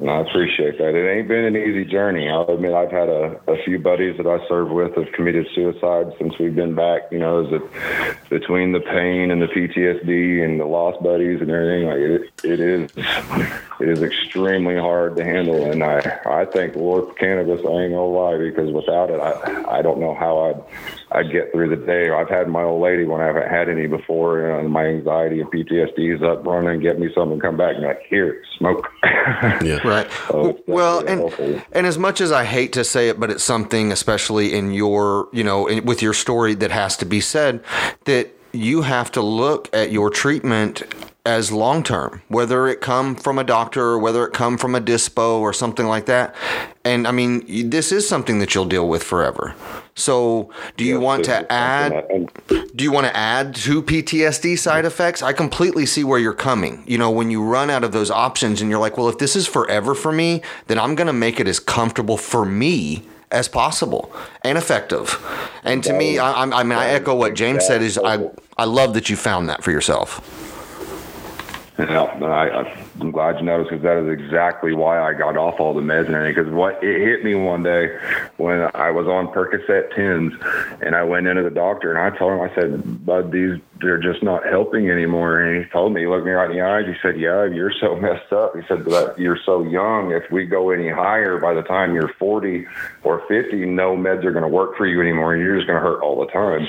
And 0.01 0.09
I 0.09 0.19
appreciate 0.21 0.79
that. 0.79 0.95
It 0.95 1.17
ain't 1.17 1.27
been 1.27 1.45
an 1.45 1.55
easy 1.55 1.85
journey. 1.85 2.27
I'll 2.27 2.49
admit 2.49 2.73
I've 2.73 2.89
had 2.89 3.07
a, 3.07 3.39
a 3.47 3.63
few 3.63 3.77
buddies 3.77 4.17
that 4.17 4.25
I 4.25 4.39
served 4.47 4.71
with 4.71 4.95
have 4.95 5.11
committed 5.13 5.45
suicide 5.53 6.07
since 6.17 6.33
we've 6.39 6.55
been 6.55 6.73
back. 6.73 7.03
You 7.11 7.19
know, 7.19 7.45
is 7.45 7.53
it 7.53 8.17
between 8.31 8.71
the 8.71 8.79
pain 8.79 9.29
and 9.29 9.41
the 9.41 9.47
PTSD 9.47 10.41
and 10.43 10.57
the 10.57 10.65
lost 10.65 11.03
buddies 11.03 11.41
and 11.41 11.51
everything? 11.51 11.85
Like 11.85 11.97
it, 11.97 12.49
it 12.49 12.59
is, 12.61 12.89
it 13.81 13.89
is 13.89 14.01
extremely 14.01 14.77
hard 14.77 15.17
to 15.17 15.23
handle. 15.23 15.69
And 15.69 15.83
I, 15.83 16.19
I 16.25 16.45
thank 16.45 16.73
the 16.73 16.79
Lord 16.79 17.09
for 17.09 17.13
cannabis. 17.15 17.59
I 17.59 17.83
ain't 17.83 17.93
gonna 17.93 18.05
lie 18.05 18.37
because 18.37 18.71
without 18.71 19.09
it, 19.09 19.19
I, 19.19 19.79
I 19.79 19.81
don't 19.81 19.99
know 19.99 20.15
how 20.15 20.39
I'd, 20.39 20.63
I'd 21.11 21.31
get 21.31 21.51
through 21.51 21.75
the 21.75 21.85
day. 21.85 22.09
I've 22.09 22.29
had 22.29 22.47
my 22.47 22.63
old 22.63 22.81
lady 22.81 23.03
when 23.03 23.19
I 23.19 23.25
haven't 23.25 23.49
had 23.49 23.67
any 23.67 23.85
before, 23.85 24.39
you 24.39 24.47
know, 24.47 24.59
and 24.59 24.67
uh, 24.67 24.69
my 24.69 24.85
anxiety 24.85 25.41
and 25.41 25.51
PTSD 25.51 26.15
is 26.15 26.23
up 26.23 26.45
running, 26.45 26.79
get 26.79 26.99
me 26.99 27.11
something, 27.13 27.37
come 27.37 27.57
back 27.57 27.75
and 27.75 27.83
like 27.83 28.01
here, 28.09 28.43
smoke. 28.57 28.87
Yeah. 29.61 29.87
Right. 29.87 30.09
So 30.29 30.59
well, 30.65 30.99
and 30.99 31.19
helpful. 31.19 31.61
and 31.71 31.85
as 31.85 31.97
much 31.97 32.21
as 32.21 32.31
I 32.31 32.43
hate 32.43 32.73
to 32.73 32.83
say 32.83 33.09
it, 33.09 33.19
but 33.19 33.29
it's 33.29 33.43
something, 33.43 33.91
especially 33.91 34.53
in 34.53 34.71
your, 34.73 35.29
you 35.31 35.43
know, 35.43 35.67
in, 35.67 35.85
with 35.85 36.01
your 36.01 36.13
story, 36.13 36.55
that 36.55 36.71
has 36.71 36.97
to 36.97 37.05
be 37.05 37.21
said. 37.21 37.63
That 38.05 38.20
you 38.53 38.81
have 38.83 39.11
to 39.13 39.21
look 39.21 39.69
at 39.73 39.91
your 39.91 40.09
treatment 40.09 40.83
as 41.25 41.51
long 41.51 41.83
term, 41.83 42.21
whether 42.29 42.67
it 42.67 42.81
come 42.81 43.15
from 43.15 43.37
a 43.37 43.43
doctor 43.43 43.81
or 43.81 43.99
whether 43.99 44.25
it 44.25 44.33
come 44.33 44.57
from 44.57 44.73
a 44.73 44.81
dispo 44.81 45.39
or 45.39 45.53
something 45.53 45.85
like 45.85 46.07
that. 46.07 46.33
And 46.83 47.07
I 47.07 47.11
mean, 47.11 47.69
this 47.69 47.91
is 47.91 48.09
something 48.09 48.39
that 48.39 48.55
you'll 48.55 48.65
deal 48.65 48.89
with 48.89 49.03
forever. 49.03 49.53
So, 49.93 50.49
do 50.77 50.83
you 50.83 50.95
Yes, 50.95 51.03
want 51.03 51.25
to 51.25 51.51
add? 51.51 52.31
Do 52.47 52.83
you 52.83 52.91
want 52.91 53.05
to 53.05 53.15
add 53.15 53.53
to 53.55 53.83
PTSD 53.83 54.57
side 54.57 54.85
effects? 54.85 55.21
I 55.21 55.33
completely 55.33 55.85
see 55.85 56.03
where 56.03 56.17
you're 56.17 56.33
coming. 56.33 56.83
You 56.87 56.97
know, 56.97 57.11
when 57.11 57.29
you 57.29 57.43
run 57.43 57.69
out 57.69 57.83
of 57.83 57.91
those 57.91 58.09
options 58.09 58.61
and 58.61 58.71
you're 58.71 58.79
like, 58.79 58.97
well, 58.97 59.09
if 59.09 59.19
this 59.19 59.35
is 59.35 59.45
forever 59.45 59.93
for 59.93 60.11
me, 60.11 60.41
then 60.67 60.79
I'm 60.79 60.95
going 60.95 61.07
to 61.07 61.13
make 61.13 61.39
it 61.39 61.47
as 61.47 61.59
comfortable 61.59 62.17
for 62.17 62.45
me 62.45 63.03
as 63.31 63.47
possible 63.47 64.11
and 64.43 64.57
effective. 64.57 65.17
And 65.63 65.83
to 65.83 65.93
me, 65.93 66.19
I, 66.19 66.31
I'm- 66.31 66.53
mean, 66.67 66.77
I 66.77 66.89
echo 66.89 67.15
what 67.15 67.33
James 67.33 67.65
said. 67.65 67.81
Is 67.81 67.97
I 67.97 68.29
I 68.57 68.65
love 68.65 68.93
that 68.93 69.09
you 69.09 69.15
found 69.15 69.49
that 69.49 69.63
for 69.63 69.71
yourself. 69.71 70.19
Yeah, 71.79 72.01
I, 72.03 72.61
I- 72.61 72.83
I'm 73.01 73.11
glad 73.11 73.39
you 73.39 73.45
noticed 73.45 73.71
because 73.71 73.83
that 73.83 73.97
is 73.97 74.09
exactly 74.09 74.73
why 74.73 75.01
I 75.01 75.13
got 75.13 75.35
off 75.35 75.59
all 75.59 75.73
the 75.73 75.81
meds 75.81 76.05
and. 76.07 76.21
Because 76.35 76.51
what 76.53 76.83
it 76.83 77.01
hit 77.01 77.25
me 77.25 77.33
one 77.33 77.63
day 77.63 77.97
when 78.37 78.69
I 78.75 78.91
was 78.91 79.07
on 79.07 79.27
Percocet 79.27 79.95
tens, 79.95 80.33
and 80.81 80.95
I 80.95 81.03
went 81.03 81.25
into 81.25 81.41
the 81.41 81.49
doctor 81.49 81.89
and 81.91 81.97
I 81.97 82.15
told 82.17 82.33
him, 82.33 82.41
I 82.41 82.53
said, 82.55 83.05
"Bud, 83.05 83.31
these 83.31 83.59
they're 83.81 83.97
just 83.97 84.21
not 84.21 84.45
helping 84.45 84.89
anymore." 84.91 85.39
And 85.39 85.63
he 85.63 85.69
told 85.71 85.93
me, 85.93 86.01
he 86.01 86.07
looked 86.07 86.25
me 86.25 86.31
right 86.31 86.49
in 86.49 86.55
the 86.55 86.63
eyes. 86.63 86.85
He 86.85 86.93
said, 87.01 87.19
"Yeah, 87.19 87.45
you're 87.45 87.73
so 87.81 87.95
messed 88.01 88.31
up." 88.31 88.55
He 88.55 88.61
said, 88.67 88.85
"But 88.85 89.17
you're 89.17 89.39
so 89.45 89.63
young. 89.63 90.11
If 90.11 90.31
we 90.31 90.45
go 90.45 90.69
any 90.69 90.89
higher, 90.89 91.39
by 91.39 91.55
the 91.55 91.63
time 91.63 91.95
you're 91.95 92.13
40 92.19 92.67
or 93.03 93.23
50, 93.27 93.65
no 93.65 93.97
meds 93.97 94.23
are 94.25 94.31
going 94.31 94.43
to 94.43 94.47
work 94.47 94.77
for 94.77 94.85
you 94.85 95.01
anymore, 95.01 95.35
you're 95.35 95.55
just 95.55 95.67
going 95.67 95.81
to 95.81 95.87
hurt 95.87 96.01
all 96.01 96.19
the 96.19 96.31
time." 96.31 96.67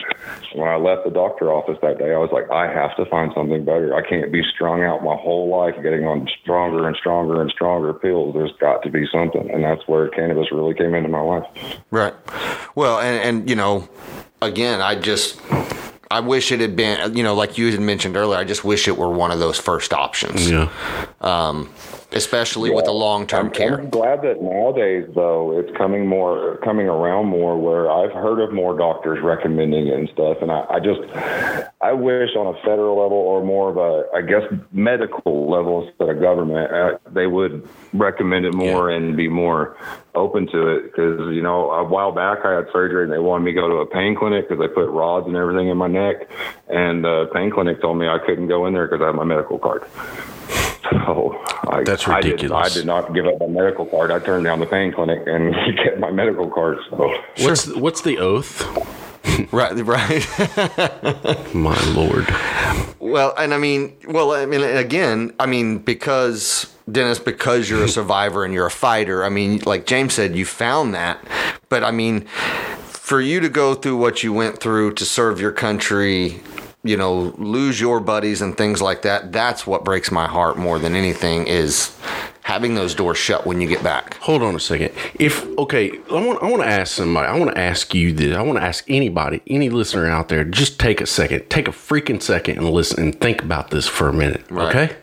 When 0.55 0.69
I 0.69 0.77
left 0.77 1.05
the 1.05 1.11
doctor 1.11 1.53
office 1.53 1.79
that 1.83 1.99
day, 1.99 2.15
I 2.15 2.19
was 2.19 2.31
like, 2.33 2.51
"I 2.51 2.73
have 2.73 2.97
to 2.97 3.05
find 3.07 3.33
something 3.35 3.65
better. 3.65 3.95
I 3.95 4.03
can't 4.09 4.33
be 4.33 4.43
strung 4.55 4.83
out 4.83 5.05
my 5.05 5.17
whole 5.17 5.49
life 5.49 5.75
getting 5.83 6.07
on 6.07 6.22
stronger 6.43 6.87
and 6.87 6.97
stronger 6.97 7.41
and 7.41 7.51
stronger 7.51 7.93
pills. 7.93 8.35
There's 8.35 8.53
got 8.61 8.83
to 8.83 8.91
be 8.91 9.07
something." 9.13 9.51
And 9.51 9.65
that's 9.65 9.87
where 9.87 10.09
cannabis 10.09 10.51
really 10.53 10.75
came 10.75 10.95
into 10.95 11.09
my 11.09 11.21
life. 11.21 11.45
Right. 11.91 12.15
Well, 12.75 12.99
and 13.01 13.39
and 13.39 13.51
you 13.51 13.57
know, 13.57 13.89
again, 14.41 14.81
I 14.81 14.95
just 14.97 15.41
I 16.13 16.21
wish 16.21 16.53
it 16.53 16.61
had 16.61 16.77
been, 16.77 17.17
you 17.17 17.23
know, 17.23 17.35
like 17.35 17.57
you 17.57 17.71
had 17.71 17.81
mentioned 17.81 18.17
earlier. 18.17 18.39
I 18.39 18.45
just 18.45 18.65
wish 18.65 18.87
it 18.87 18.99
were 18.99 19.11
one 19.11 19.31
of 19.31 19.39
those 19.39 19.59
first 19.59 19.95
options. 19.95 20.51
Yeah. 20.51 20.69
Um, 21.23 21.73
especially 22.15 22.71
with 22.71 22.85
the 22.85 22.93
long 22.93 23.27
term 23.27 23.51
care. 23.51 23.79
I'm 23.79 23.91
glad 23.91 24.23
that 24.23 24.43
nowadays, 24.43 25.09
though, 25.15 25.59
it's 25.59 25.75
coming 25.77 26.07
more, 26.07 26.59
coming 26.59 26.89
around 26.89 27.27
more. 27.27 27.59
Where 27.59 27.91
I've 27.91 28.13
heard 28.13 28.41
of 28.41 28.53
more 28.53 28.77
doctors 28.77 29.23
recommending 29.23 29.89
it 29.89 29.99
and 29.99 30.09
stuff, 30.11 30.39
and 30.41 30.51
I, 30.51 30.65
I 30.71 30.81
just, 30.81 31.01
I 31.81 31.93
wish 31.93 32.31
on 32.37 32.55
a 32.55 32.59
federal 32.61 33.03
level 33.03 33.17
or 33.17 33.45
more 33.45 33.71
of 33.71 33.77
a, 33.77 34.17
I 34.17 34.23
guess, 34.23 34.43
medical 34.73 35.51
level 35.51 35.89
instead 35.89 36.09
of 36.09 36.21
government, 36.21 36.73
uh, 36.73 36.99
they 37.11 37.27
would 37.27 37.67
recommend 37.93 38.47
it 38.47 38.55
more 38.55 38.91
and 38.91 39.17
be 39.17 39.29
more 39.29 39.77
open 40.15 40.47
to 40.49 40.69
it. 40.69 40.85
Because 40.85 41.35
you 41.35 41.43
know, 41.43 41.71
a 41.71 41.85
while 41.85 42.13
back 42.13 42.45
I 42.45 42.57
had 42.57 42.67
surgery 42.73 43.05
and 43.05 43.13
they 43.13 43.19
wanted 43.19 43.45
me 43.45 43.53
to 43.53 43.61
go 43.61 43.69
to 43.69 43.77
a 43.77 43.87
pain 43.87 44.15
clinic 44.15 44.49
because 44.49 44.61
they 44.61 44.73
put 44.73 44.89
rods 44.89 45.27
and 45.27 45.37
everything 45.37 45.69
in 45.69 45.77
my 45.77 45.89
neck, 45.89 46.29
and 46.69 47.05
the 47.05 47.31
pain 47.33 47.51
clinic 47.51 47.81
told 47.81 47.99
me 47.99 48.07
I 48.07 48.19
couldn't 48.19 48.49
go 48.49 48.67
in 48.67 48.75
there 48.75 48.87
because 48.87 49.03
I 49.03 49.07
have 49.07 49.15
my 49.15 49.25
medical 49.25 49.59
card. 49.59 49.85
So 51.07 51.43
I, 51.69 51.83
That's 51.85 52.07
I 52.09 52.21
did, 52.21 52.51
I 52.51 52.69
did 52.69 52.87
not 52.87 53.15
give 53.15 53.27
up 53.27 53.39
my 53.41 53.47
medical 53.47 53.87
card. 53.87 54.11
I 54.11 54.19
turned 54.19 54.45
down 54.45 54.61
the 54.61 54.67
pain 54.67 54.93
clinic 54.93 55.23
and 55.27 55.55
kept 55.85 55.99
my 55.99 56.11
medical 56.11 56.49
card. 56.51 56.79
So 56.91 57.15
What's 57.41 57.67
what's 57.75 58.01
the 58.03 58.19
oath? 58.19 58.67
Right, 59.53 59.73
right. 59.73 61.55
My 61.55 61.81
lord. 61.93 62.27
well, 62.99 63.33
and 63.39 63.55
I 63.55 63.59
mean, 63.59 63.97
well, 64.09 64.33
I 64.33 64.47
mean, 64.47 64.63
again, 64.63 65.33
I 65.39 65.47
mean, 65.47 65.79
because 65.79 66.75
Dennis, 66.91 67.19
because 67.21 67.71
you're 67.71 67.85
a 67.85 67.89
survivor 67.89 68.45
and 68.45 68.53
you're 68.53 68.67
a 68.67 68.71
fighter. 68.71 69.25
I 69.25 69.29
mean, 69.29 69.61
like 69.65 69.87
James 69.87 70.15
said, 70.15 70.35
you 70.35 70.45
found 70.45 70.95
that, 70.95 71.25
but 71.69 71.85
I 71.85 71.93
mean, 71.93 72.23
for 72.89 73.21
you 73.21 73.39
to 73.41 73.49
go 73.49 73.75
through 73.75 73.97
what 73.97 74.23
you 74.25 74.33
went 74.33 74.59
through 74.59 74.95
to 74.95 75.05
serve 75.05 75.41
your 75.41 75.53
country. 75.53 76.41
You 76.85 76.97
know, 76.97 77.35
lose 77.39 77.81
your 77.81 78.01
buddies 78.01 78.43
and 78.43 78.57
things 78.57 78.83
like 78.83 79.03
that. 79.03 79.33
That's 79.33 79.67
what 79.67 79.85
breaks 79.85 80.11
my 80.11 80.27
heart 80.27 80.59
more 80.59 80.79
than 80.81 80.97
anything 80.97 81.47
is 81.47 81.97
having 82.43 82.75
those 82.75 82.95
doors 82.95 83.19
shut 83.19 83.47
when 83.47 83.61
you 83.61 83.69
get 83.69 83.83
back. 83.83 84.15
Hold 84.19 84.43
on 84.43 84.55
a 84.55 84.61
second. 84.61 84.93
If 85.15 85.47
okay, 85.59 85.93
I 86.11 86.15
want 86.15 86.43
I 86.43 86.51
want 86.51 86.63
to 86.63 86.69
ask 86.69 86.95
somebody. 86.95 87.29
I 87.29 87.39
want 87.39 87.53
to 87.55 87.59
ask 87.61 87.95
you 87.95 88.13
this. 88.13 88.37
I 88.37 88.43
want 88.43 88.59
to 88.59 88.65
ask 88.65 88.85
anybody, 88.89 89.41
any 89.47 89.71
listener 89.71 90.09
out 90.09 90.29
there. 90.29 90.45
Just 90.45 90.81
take 90.81 91.01
a 91.01 91.07
second. 91.07 91.49
Take 91.49 91.69
a 91.69 91.73
freaking 91.73 92.21
second 92.21 92.59
and 92.59 92.69
listen 92.71 93.03
and 93.03 93.21
think 93.21 93.43
about 93.43 93.71
this 93.71 93.87
for 93.87 94.09
a 94.09 94.13
minute. 94.13 94.45
Right. 94.51 94.75
Okay. 94.75 94.97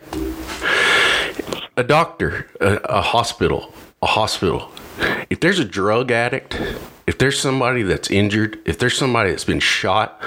A 1.76 1.82
doctor, 1.82 2.46
a, 2.60 2.74
a 2.84 3.00
hospital, 3.00 3.72
a 4.02 4.06
hospital. 4.06 4.70
If 5.28 5.40
there's 5.40 5.58
a 5.58 5.64
drug 5.64 6.10
addict, 6.10 6.60
if 7.06 7.18
there's 7.18 7.38
somebody 7.40 7.82
that's 7.82 8.10
injured, 8.10 8.58
if 8.64 8.78
there's 8.78 8.96
somebody 8.96 9.30
that's 9.30 9.44
been 9.44 9.60
shot, 9.60 10.20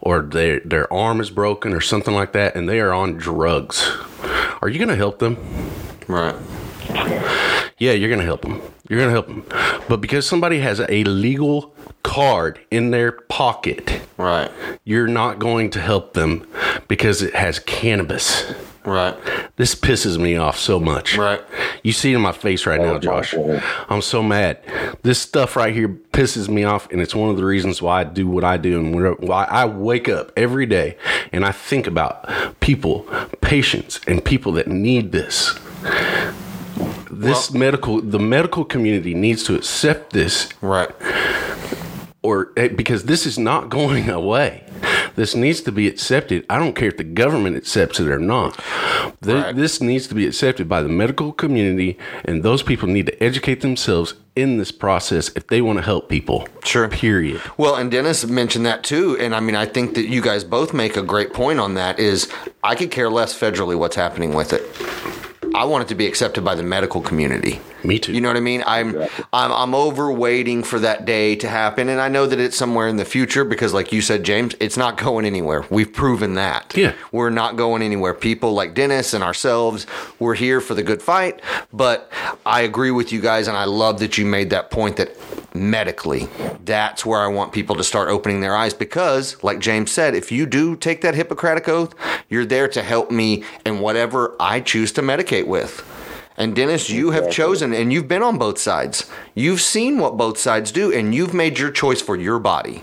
or 0.00 0.22
their 0.22 0.60
their 0.60 0.92
arm 0.92 1.20
is 1.20 1.30
broken 1.30 1.72
or 1.72 1.80
something 1.80 2.14
like 2.14 2.32
that, 2.32 2.56
and 2.56 2.68
they 2.68 2.80
are 2.80 2.92
on 2.92 3.14
drugs, 3.14 3.90
are 4.60 4.68
you 4.68 4.78
going 4.78 4.88
to 4.88 4.96
help 4.96 5.18
them? 5.18 5.36
Right. 6.08 6.34
Yeah, 7.78 7.92
you're 7.92 8.08
going 8.08 8.20
to 8.20 8.24
help 8.26 8.42
them. 8.42 8.62
You're 8.88 8.98
going 9.00 9.08
to 9.08 9.20
help 9.22 9.26
them. 9.26 9.44
But 9.88 10.00
because 10.00 10.26
somebody 10.26 10.60
has 10.60 10.80
a 10.80 11.04
legal 11.04 11.74
card 12.02 12.58
in 12.70 12.90
their 12.90 13.12
pocket, 13.12 14.00
Right. 14.16 14.50
you're 14.84 15.06
not 15.08 15.38
going 15.38 15.70
to 15.70 15.80
help 15.80 16.14
them 16.14 16.46
because 16.88 17.20
it 17.20 17.34
has 17.34 17.58
cannabis. 17.58 18.50
Right. 18.84 19.16
This 19.56 19.74
pisses 19.74 20.16
me 20.16 20.36
off 20.36 20.56
so 20.58 20.78
much. 20.78 21.18
Right. 21.18 21.42
You 21.82 21.92
see 21.92 22.12
it 22.12 22.16
in 22.16 22.22
my 22.22 22.30
face 22.32 22.66
right 22.66 22.80
now, 22.80 22.98
Josh. 22.98 23.34
I'm 23.88 24.00
so 24.00 24.22
mad. 24.22 24.60
This 25.02 25.18
stuff 25.18 25.56
right 25.56 25.74
here 25.74 25.88
pisses 25.88 26.48
me 26.48 26.62
off, 26.64 26.90
and 26.92 27.00
it's 27.02 27.14
one 27.14 27.28
of 27.28 27.36
the 27.36 27.44
reasons 27.44 27.82
why 27.82 28.00
I 28.02 28.04
do 28.04 28.28
what 28.28 28.44
I 28.44 28.56
do 28.58 28.78
and 28.78 29.18
why 29.18 29.44
I 29.44 29.64
wake 29.66 30.08
up 30.08 30.30
every 30.36 30.66
day 30.66 30.96
and 31.32 31.44
I 31.44 31.50
think 31.52 31.86
about 31.88 32.28
people, 32.60 33.02
patients, 33.40 34.00
and 34.06 34.24
people 34.24 34.52
that 34.52 34.68
need 34.68 35.10
this. 35.12 35.58
This 37.20 37.50
medical, 37.52 38.00
the 38.00 38.18
medical 38.18 38.64
community 38.64 39.14
needs 39.14 39.42
to 39.44 39.54
accept 39.54 40.12
this 40.12 40.48
Right. 40.60 40.90
or 42.22 42.52
eh, 42.56 42.68
because 42.68 43.04
this 43.04 43.26
is 43.26 43.38
not 43.38 43.68
going 43.78 44.08
away. 44.08 44.62
This 45.14 45.34
needs 45.34 45.62
to 45.62 45.72
be 45.72 45.88
accepted. 45.88 46.44
I 46.50 46.58
don't 46.58 46.74
care 46.74 46.88
if 46.88 46.98
the 46.98 47.04
government 47.04 47.56
accepts 47.56 47.98
it 47.98 48.08
or 48.08 48.18
not. 48.18 48.54
Th- 49.22 49.42
Right. 49.44 49.56
This 49.56 49.80
needs 49.80 50.06
to 50.08 50.14
be 50.14 50.26
accepted 50.26 50.68
by 50.68 50.82
the 50.82 50.90
medical 50.90 51.32
community, 51.32 51.96
and 52.26 52.42
those 52.42 52.62
people 52.62 52.86
need 52.86 53.06
to 53.06 53.22
educate 53.22 53.62
themselves 53.62 54.12
in 54.34 54.58
this 54.58 54.70
process 54.70 55.30
if 55.34 55.46
they 55.46 55.62
want 55.62 55.78
to 55.78 55.82
help 55.82 56.10
people. 56.10 56.46
Sure. 56.64 56.86
Period. 56.88 57.40
Well, 57.56 57.76
and 57.76 57.90
Dennis 57.90 58.26
mentioned 58.26 58.66
that 58.66 58.84
too, 58.84 59.16
and 59.18 59.34
I 59.34 59.40
mean, 59.40 59.56
I 59.56 59.64
think 59.64 59.94
that 59.94 60.06
you 60.06 60.20
guys 60.20 60.44
both 60.44 60.74
make 60.74 60.98
a 60.98 61.02
great 61.02 61.32
point 61.32 61.58
on 61.60 61.72
that. 61.74 61.98
Is 61.98 62.30
I 62.62 62.74
could 62.74 62.90
care 62.90 63.08
less 63.08 63.32
federally 63.38 63.76
what's 63.78 63.96
happening 63.96 64.34
with 64.34 64.52
it. 64.52 64.62
I 65.56 65.64
want 65.64 65.84
it 65.84 65.88
to 65.88 65.94
be 65.94 66.06
accepted 66.06 66.44
by 66.44 66.54
the 66.54 66.62
medical 66.62 67.00
community. 67.00 67.60
Me 67.84 67.98
too. 67.98 68.12
You 68.12 68.20
know 68.20 68.28
what 68.28 68.36
I 68.36 68.40
mean? 68.40 68.62
I'm 68.66 68.96
I'm 69.32 69.52
I'm 69.52 69.74
over 69.74 70.10
waiting 70.10 70.62
for 70.62 70.78
that 70.80 71.04
day 71.04 71.36
to 71.36 71.48
happen, 71.48 71.88
and 71.88 72.00
I 72.00 72.08
know 72.08 72.26
that 72.26 72.40
it's 72.40 72.56
somewhere 72.56 72.88
in 72.88 72.96
the 72.96 73.04
future 73.04 73.44
because, 73.44 73.72
like 73.74 73.92
you 73.92 74.00
said, 74.00 74.24
James, 74.24 74.54
it's 74.60 74.76
not 74.76 74.96
going 74.96 75.24
anywhere. 75.24 75.64
We've 75.70 75.92
proven 75.92 76.34
that. 76.34 76.74
Yeah. 76.76 76.94
we're 77.12 77.30
not 77.30 77.56
going 77.56 77.82
anywhere. 77.82 78.14
People 78.14 78.52
like 78.52 78.74
Dennis 78.74 79.14
and 79.14 79.22
ourselves, 79.22 79.86
we're 80.18 80.34
here 80.34 80.60
for 80.60 80.74
the 80.74 80.82
good 80.82 81.02
fight. 81.02 81.40
But 81.72 82.10
I 82.44 82.62
agree 82.62 82.90
with 82.90 83.12
you 83.12 83.20
guys, 83.20 83.48
and 83.48 83.56
I 83.56 83.64
love 83.64 84.00
that 84.00 84.18
you 84.18 84.26
made 84.26 84.50
that 84.50 84.70
point 84.70 84.96
that 84.96 85.16
medically, 85.54 86.28
that's 86.64 87.04
where 87.04 87.20
I 87.20 87.26
want 87.28 87.52
people 87.52 87.76
to 87.76 87.84
start 87.84 88.08
opening 88.08 88.40
their 88.40 88.54
eyes 88.54 88.74
because, 88.74 89.42
like 89.42 89.58
James 89.58 89.90
said, 89.90 90.14
if 90.14 90.30
you 90.30 90.46
do 90.46 90.76
take 90.76 91.00
that 91.00 91.14
Hippocratic 91.14 91.68
oath, 91.68 91.94
you're 92.28 92.44
there 92.44 92.68
to 92.68 92.82
help 92.82 93.10
me 93.10 93.44
in 93.64 93.80
whatever 93.80 94.36
I 94.38 94.60
choose 94.60 94.92
to 94.92 95.02
medicate 95.02 95.46
with. 95.46 95.84
And 96.36 96.54
Dennis, 96.54 96.90
you 96.90 97.12
have 97.12 97.30
chosen 97.30 97.72
and 97.72 97.92
you've 97.92 98.08
been 98.08 98.22
on 98.22 98.36
both 98.36 98.58
sides. 98.58 99.08
You've 99.34 99.60
seen 99.60 99.98
what 99.98 100.16
both 100.16 100.38
sides 100.38 100.70
do 100.70 100.92
and 100.92 101.14
you've 101.14 101.32
made 101.32 101.58
your 101.58 101.70
choice 101.70 102.02
for 102.02 102.16
your 102.16 102.38
body. 102.38 102.82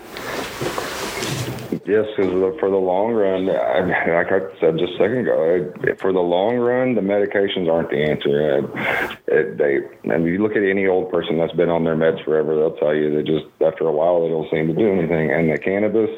Yes, 1.85 2.05
because 2.15 2.31
for 2.59 2.69
the 2.69 2.77
long 2.77 3.11
run, 3.11 3.49
I, 3.49 3.79
like 4.13 4.31
I 4.31 4.39
said 4.61 4.77
just 4.79 4.93
a 4.93 4.97
second 4.97 5.17
ago, 5.19 5.69
I, 5.83 5.95
for 5.95 6.13
the 6.13 6.19
long 6.21 6.55
run, 6.57 6.95
the 6.95 7.01
medications 7.01 7.69
aren't 7.69 7.89
the 7.89 7.97
answer. 7.97 9.19
It, 9.27 9.57
they, 9.57 9.79
and 10.09 10.25
you 10.25 10.41
look 10.41 10.53
at 10.55 10.63
any 10.63 10.87
old 10.87 11.11
person 11.11 11.37
that's 11.37 11.51
been 11.53 11.69
on 11.69 11.83
their 11.83 11.95
meds 11.95 12.23
forever, 12.23 12.55
they'll 12.55 12.77
tell 12.77 12.95
you 12.95 13.13
that 13.15 13.25
just 13.25 13.45
after 13.61 13.85
a 13.85 13.91
while 13.91 14.21
they 14.21 14.29
don't 14.29 14.49
seem 14.49 14.67
to 14.67 14.73
do 14.73 14.91
anything. 14.93 15.29
And 15.31 15.51
the 15.51 15.57
cannabis, 15.57 16.09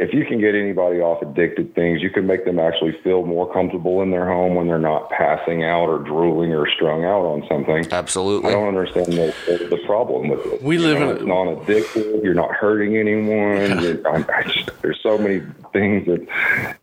if 0.00 0.12
you 0.12 0.24
can 0.26 0.40
get 0.40 0.54
anybody 0.56 0.98
off 1.00 1.22
addicted 1.22 1.74
things, 1.76 2.02
you 2.02 2.10
can 2.10 2.26
make 2.26 2.44
them 2.44 2.58
actually 2.58 2.92
feel 3.04 3.24
more 3.24 3.52
comfortable 3.52 4.02
in 4.02 4.10
their 4.10 4.26
home 4.26 4.56
when 4.56 4.66
they're 4.66 4.78
not 4.78 5.10
passing 5.10 5.62
out 5.62 5.86
or 5.88 5.98
drooling 6.00 6.52
or 6.52 6.68
strung 6.68 7.04
out 7.04 7.22
on 7.24 7.44
something. 7.48 7.86
Absolutely. 7.92 8.50
I 8.50 8.54
don't 8.54 8.68
understand 8.68 9.06
the, 9.12 9.32
the, 9.46 9.76
the 9.76 9.82
problem 9.86 10.28
with 10.28 10.44
it. 10.46 10.62
We 10.62 10.76
You 10.76 10.82
live 10.82 10.98
know, 11.00 11.10
in 11.16 11.22
a- 11.22 11.26
non-addictive. 11.26 12.24
You're 12.24 12.34
not 12.34 12.50
hurting 12.50 12.96
anyone. 12.96 13.80
You- 13.82 14.02
I, 14.06 14.24
I 14.34 14.42
just, 14.42 14.70
there's 14.80 15.00
so 15.02 15.18
many 15.18 15.40
things 15.72 16.06
that, 16.06 16.26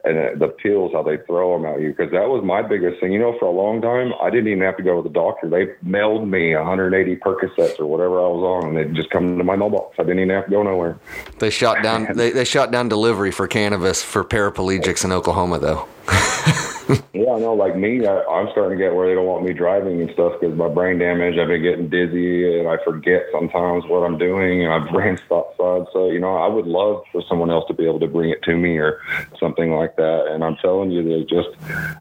and 0.06 0.18
uh, 0.18 0.46
the 0.46 0.48
pills 0.50 0.92
how 0.94 1.04
they 1.04 1.18
throw 1.18 1.58
them 1.58 1.66
at 1.66 1.82
you. 1.82 1.90
Because 1.90 2.12
that 2.12 2.30
was 2.30 2.44
my 2.44 2.62
biggest 2.62 3.00
thing. 3.00 3.14
You 3.14 3.20
know, 3.20 3.38
for 3.40 3.46
a 3.46 3.52
long 3.52 3.82
time, 3.82 4.14
I 4.22 4.30
didn't 4.30 4.48
even 4.48 4.62
have 4.64 4.78
to 4.78 4.84
go 4.84 5.02
to 5.02 5.08
the 5.08 5.14
doctor. 5.14 5.50
They 5.50 5.70
mailed 5.82 6.28
me 6.28 6.56
180 6.56 7.16
Percocets 7.18 7.80
or 7.80 7.86
whatever 7.86 8.20
I 8.20 8.28
was 8.28 8.64
on, 8.64 8.70
and 8.70 8.78
they'd 8.78 8.96
just 8.96 9.10
come 9.10 9.38
to 9.38 9.44
my 9.44 9.56
mailbox. 9.56 9.96
I 10.00 10.04
didn't 10.04 10.20
even 10.20 10.30
have 10.30 10.46
to 10.46 10.52
go 10.52 10.64
nowhere. 10.64 10.98
They 11.40 11.50
shot 11.50 11.84
down. 11.84 12.08
They, 12.20 12.32
they 12.32 12.44
shot 12.44 12.72
down 12.72 12.90
delivery 12.90 13.32
for 13.32 13.48
cannabis 13.48 14.04
for 14.04 14.26
paraplegics 14.26 15.06
in 15.06 15.12
Oklahoma, 15.12 15.60
though. 15.60 15.88
Yeah, 17.14 17.34
I 17.34 17.40
know. 17.40 17.54
Like 17.54 17.76
me, 17.76 18.06
I, 18.06 18.22
I'm 18.24 18.50
starting 18.52 18.78
to 18.78 18.84
get 18.84 18.96
where 18.96 19.08
they 19.08 19.14
don't 19.14 19.26
want 19.26 19.46
me 19.46 19.54
driving 19.54 20.02
and 20.02 20.10
stuff 20.12 20.34
because 20.40 20.58
my 20.58 20.68
brain 20.68 20.98
damage. 20.98 21.38
I've 21.38 21.48
been 21.48 21.62
getting 21.62 21.90
dizzy 21.90 22.58
and 22.58 22.68
I 22.68 22.78
forget 22.84 23.26
sometimes 23.32 23.86
what 23.86 24.02
I'm 24.02 24.18
doing, 24.18 24.66
and 24.66 24.70
my 24.70 24.92
brain 24.92 25.18
stops 25.26 25.58
side. 25.58 25.86
So 25.94 26.10
you 26.10 26.20
know, 26.20 26.38
I 26.38 26.48
would 26.48 26.66
love 26.66 27.04
for 27.12 27.22
someone 27.30 27.52
else 27.52 27.66
to 27.68 27.74
be 27.74 27.86
able 27.86 28.00
to 28.00 28.08
bring 28.08 28.32
it 28.32 28.42
to 28.44 28.58
me 28.58 28.78
or 28.78 29.02
something 29.40 29.72
like 29.72 29.98
that. 29.98 30.28
And 30.32 30.44
I'm 30.44 30.56
telling 30.58 30.92
you, 30.92 31.04
that 31.04 31.30
just 31.30 31.50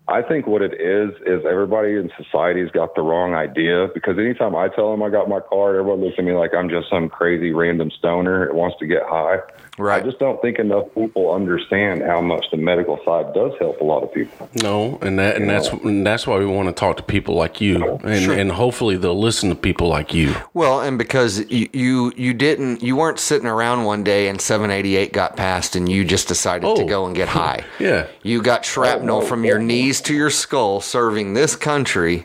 I 0.09 0.23
think 0.23 0.47
what 0.47 0.63
it 0.63 0.81
is 0.81 1.11
is 1.27 1.45
everybody 1.45 1.93
in 1.93 2.11
society's 2.17 2.71
got 2.71 2.95
the 2.95 3.03
wrong 3.03 3.35
idea 3.35 3.89
because 3.93 4.19
anytime 4.19 4.57
I 4.57 4.69
tell 4.69 4.91
them 4.91 5.03
I 5.03 5.11
got 5.11 5.29
my 5.29 5.41
card, 5.41 5.77
everyone 5.77 6.01
looks 6.01 6.17
at 6.19 6.25
me 6.25 6.33
like 6.33 6.55
I'm 6.55 6.71
just 6.71 6.89
some 6.89 7.09
crazy 7.09 7.53
random 7.53 7.91
stoner 7.91 8.47
that 8.47 8.55
wants 8.55 8.79
to 8.81 8.87
get 8.87 9.03
high. 9.05 9.41
Right. 9.79 10.03
I 10.03 10.07
just 10.07 10.19
don't 10.19 10.41
think 10.43 10.59
enough 10.59 10.87
people 10.95 11.33
understand 11.33 12.03
how 12.03 12.21
much 12.21 12.47
the 12.51 12.57
medical 12.57 12.99
side 13.05 13.33
does 13.35 13.53
help 13.59 13.81
a 13.81 13.85
lot 13.85 14.03
of 14.03 14.13
people. 14.13 14.49
No, 14.63 14.99
and 15.03 15.19
that 15.19 15.37
and 15.37 15.49
that's 15.49 15.69
and 15.69 16.07
that's 16.07 16.27
why 16.27 16.39
we 16.39 16.47
want 16.47 16.69
to 16.69 16.73
talk 16.75 16.97
to 16.99 17.03
people 17.03 17.35
like 17.35 17.61
you, 17.61 17.99
and 18.05 18.31
and 18.33 18.53
hopefully 18.53 18.97
they'll 18.97 19.19
listen 19.19 19.49
to 19.51 19.55
people 19.55 19.89
like 19.89 20.13
you. 20.13 20.35
Well, 20.55 20.81
and 20.81 20.99
because 20.99 21.49
you, 21.51 21.69
you 21.73 22.13
you 22.17 22.35
didn't 22.35 22.83
you 22.83 22.97
weren't 22.97 23.19
sitting 23.19 23.47
around 23.47 23.85
one 23.85 24.03
day 24.05 24.29
and 24.29 24.41
788 24.41 25.13
got 25.13 25.37
passed 25.37 25.77
and 25.77 25.89
you 25.89 26.05
just 26.05 26.29
decided 26.29 26.63
to 26.63 26.83
Oh. 26.83 26.87
go 26.87 27.07
and 27.07 27.15
get 27.15 27.29
high. 27.29 27.65
Yeah. 27.79 28.07
You 28.23 28.43
got 28.43 28.65
shrapnel 28.65 29.21
from 29.23 29.45
your 29.45 29.59
knees 29.61 30.01
to 30.03 30.15
your 30.15 30.31
skull 30.31 30.81
serving 30.81 31.35
this 31.35 31.55
country, 31.55 32.25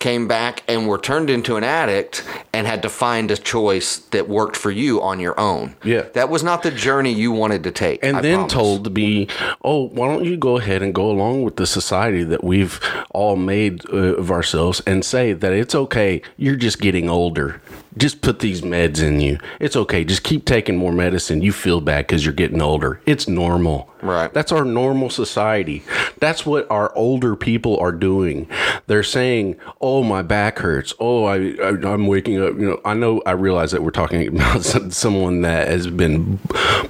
came 0.00 0.28
back 0.28 0.62
and 0.68 0.86
were 0.88 0.98
turned 0.98 1.30
into 1.30 1.56
an 1.56 1.64
addict 1.64 2.24
and 2.52 2.66
had 2.66 2.82
to 2.82 2.88
find 2.88 3.30
a 3.30 3.36
choice 3.36 3.98
that 3.98 4.28
worked 4.28 4.56
for 4.56 4.70
you 4.70 5.00
on 5.02 5.20
your 5.20 5.38
own. 5.38 5.74
Yeah. 5.84 6.02
That 6.14 6.28
was 6.28 6.42
not 6.42 6.62
the 6.62 6.70
journey 6.70 7.12
you 7.12 7.32
wanted 7.32 7.62
to 7.64 7.70
take. 7.70 8.02
and 8.04 8.16
I 8.16 8.20
then 8.20 8.36
promise. 8.38 8.52
told 8.52 8.84
to 8.84 8.90
be, 8.90 9.28
oh, 9.62 9.88
why 9.88 10.08
don't 10.08 10.24
you 10.24 10.36
go 10.36 10.58
ahead 10.58 10.82
and 10.82 10.94
go 10.94 11.10
along 11.10 11.42
with 11.42 11.56
the 11.56 11.66
society 11.66 12.22
that 12.24 12.42
we've 12.44 12.80
all 13.10 13.36
made 13.36 13.84
uh, 13.92 13.96
of 14.16 14.30
ourselves 14.30 14.80
and 14.86 15.04
say 15.04 15.32
that 15.32 15.52
it's 15.52 15.74
okay. 15.74 16.22
You're 16.36 16.56
just 16.56 16.80
getting 16.80 17.08
older. 17.08 17.60
Just 17.98 18.22
put 18.22 18.38
these 18.38 18.62
meds 18.62 19.02
in 19.02 19.20
you. 19.20 19.38
It's 19.60 19.76
okay. 19.76 20.04
Just 20.04 20.22
keep 20.22 20.44
taking 20.44 20.76
more 20.76 20.92
medicine. 20.92 21.42
You 21.42 21.52
feel 21.52 21.80
bad 21.80 22.06
because 22.06 22.24
you're 22.24 22.34
getting 22.34 22.62
older. 22.62 23.00
It's 23.06 23.28
normal. 23.28 23.90
Right. 24.00 24.32
That's 24.32 24.52
our 24.52 24.64
normal 24.64 25.10
society. 25.10 25.82
That's 26.18 26.46
what 26.46 26.70
our 26.70 26.94
older 26.94 27.34
people 27.34 27.76
are 27.78 27.92
doing. 27.92 28.48
They're 28.86 29.02
saying, 29.02 29.56
"Oh, 29.80 30.04
my 30.04 30.22
back 30.22 30.60
hurts. 30.60 30.94
Oh, 31.00 31.24
I, 31.24 31.54
I 31.62 31.68
I'm 31.70 32.06
waking 32.06 32.40
up." 32.40 32.54
You 32.54 32.70
know, 32.70 32.80
I 32.84 32.94
know. 32.94 33.20
I 33.26 33.32
realize 33.32 33.72
that 33.72 33.82
we're 33.82 33.90
talking 33.90 34.28
about 34.36 34.62
someone 34.62 35.42
that 35.42 35.68
has 35.68 35.88
been 35.88 36.38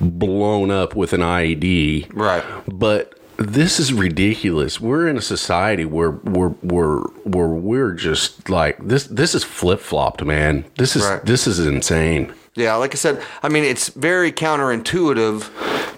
blown 0.00 0.70
up 0.70 0.94
with 0.94 1.12
an 1.12 1.20
IED. 1.20 2.10
Right. 2.12 2.44
But 2.66 3.17
this 3.38 3.78
is 3.78 3.92
ridiculous. 3.92 4.80
We're 4.80 5.06
in 5.08 5.16
a 5.16 5.22
society 5.22 5.84
where 5.84 6.10
we're 6.10 6.54
we're 6.62 7.00
where 7.24 7.48
we're 7.48 7.92
just 7.92 8.50
like 8.50 8.76
this. 8.78 9.04
This 9.04 9.34
is 9.34 9.44
flip 9.44 9.80
flopped, 9.80 10.24
man. 10.24 10.64
This 10.76 10.96
is 10.96 11.04
Right. 11.04 11.24
this 11.24 11.46
is 11.46 11.60
insane. 11.60 12.34
Yeah, 12.54 12.74
like 12.74 12.92
I 12.92 12.96
said, 12.96 13.22
I 13.42 13.48
mean, 13.48 13.62
it's 13.62 13.88
very 13.90 14.32
counterintuitive 14.32 15.48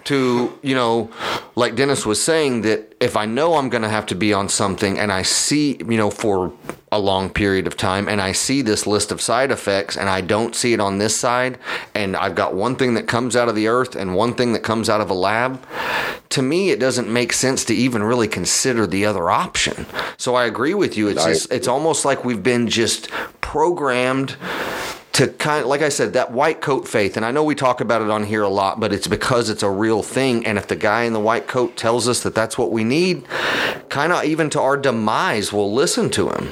to, 0.04 0.58
you 0.62 0.74
know, 0.74 1.10
like 1.54 1.74
Dennis 1.74 2.04
was 2.04 2.22
saying, 2.22 2.62
that 2.62 2.94
if 3.00 3.16
I 3.16 3.24
know 3.24 3.54
I'm 3.54 3.70
going 3.70 3.82
to 3.82 3.88
have 3.88 4.04
to 4.06 4.14
be 4.14 4.34
on 4.34 4.50
something 4.50 4.98
and 4.98 5.10
I 5.10 5.22
see, 5.22 5.78
you 5.78 5.96
know, 5.96 6.10
for 6.10 6.52
a 6.92 6.98
long 6.98 7.30
period 7.30 7.66
of 7.66 7.76
time 7.76 8.08
and 8.08 8.20
I 8.20 8.32
see 8.32 8.62
this 8.62 8.86
list 8.86 9.12
of 9.12 9.20
side 9.20 9.52
effects 9.52 9.96
and 9.96 10.08
I 10.08 10.20
don't 10.20 10.56
see 10.56 10.72
it 10.72 10.80
on 10.80 10.98
this 10.98 11.16
side 11.16 11.58
and 11.94 12.16
I've 12.16 12.34
got 12.34 12.54
one 12.54 12.74
thing 12.74 12.94
that 12.94 13.06
comes 13.06 13.36
out 13.36 13.48
of 13.48 13.54
the 13.54 13.68
earth 13.68 13.94
and 13.94 14.16
one 14.16 14.34
thing 14.34 14.52
that 14.54 14.64
comes 14.64 14.88
out 14.88 15.00
of 15.00 15.08
a 15.08 15.14
lab, 15.14 15.64
to 16.30 16.42
me, 16.42 16.70
it 16.70 16.80
doesn't 16.80 17.08
make 17.08 17.32
sense 17.32 17.64
to 17.66 17.74
even 17.74 18.02
really 18.02 18.26
consider 18.26 18.86
the 18.86 19.06
other 19.06 19.30
option. 19.30 19.86
So 20.16 20.34
I 20.34 20.46
agree 20.46 20.74
with 20.74 20.96
you. 20.96 21.08
It's 21.08 21.24
just, 21.24 21.52
it's 21.52 21.68
almost 21.68 22.04
like 22.04 22.24
we've 22.24 22.42
been 22.42 22.68
just 22.68 23.08
programmed 23.40 24.36
to 25.12 25.28
kind 25.28 25.62
of, 25.62 25.66
like 25.68 25.82
I 25.82 25.88
said, 25.88 26.12
that 26.12 26.30
white 26.32 26.60
coat 26.60 26.86
faith, 26.86 27.16
and 27.16 27.26
I 27.26 27.30
know 27.30 27.42
we 27.42 27.54
talk 27.54 27.80
about 27.80 28.00
it 28.02 28.10
on 28.10 28.24
here 28.24 28.42
a 28.42 28.48
lot, 28.48 28.78
but 28.78 28.92
it's 28.92 29.08
because 29.08 29.50
it's 29.50 29.62
a 29.62 29.70
real 29.70 30.02
thing. 30.02 30.46
And 30.46 30.56
if 30.56 30.68
the 30.68 30.76
guy 30.76 31.02
in 31.02 31.12
the 31.12 31.20
white 31.20 31.48
coat 31.48 31.76
tells 31.76 32.08
us 32.08 32.22
that 32.22 32.34
that's 32.34 32.56
what 32.56 32.70
we 32.70 32.84
need, 32.84 33.26
kind 33.88 34.12
of 34.12 34.24
even 34.24 34.50
to 34.50 34.60
our 34.60 34.76
demise, 34.76 35.52
we'll 35.52 35.72
listen 35.72 36.10
to 36.10 36.30
him. 36.30 36.50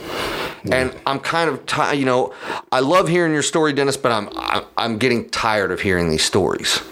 And 0.71 0.95
I'm 1.07 1.21
kind 1.21 1.49
of, 1.49 1.65
ti 1.67 1.95
you 1.97 2.05
know, 2.05 2.35
I 2.73 2.81
love 2.81 3.09
hearing 3.09 3.33
your 3.33 3.45
story, 3.45 3.73
Dennis, 3.73 3.97
but 3.97 4.13
I'm 4.13 4.29
I'm- 4.37 4.65
I'm 4.77 4.99
getting 4.99 5.31
tired 5.31 5.71
of 5.71 5.81
hearing 5.81 6.11
these 6.11 6.25
stories. 6.25 6.83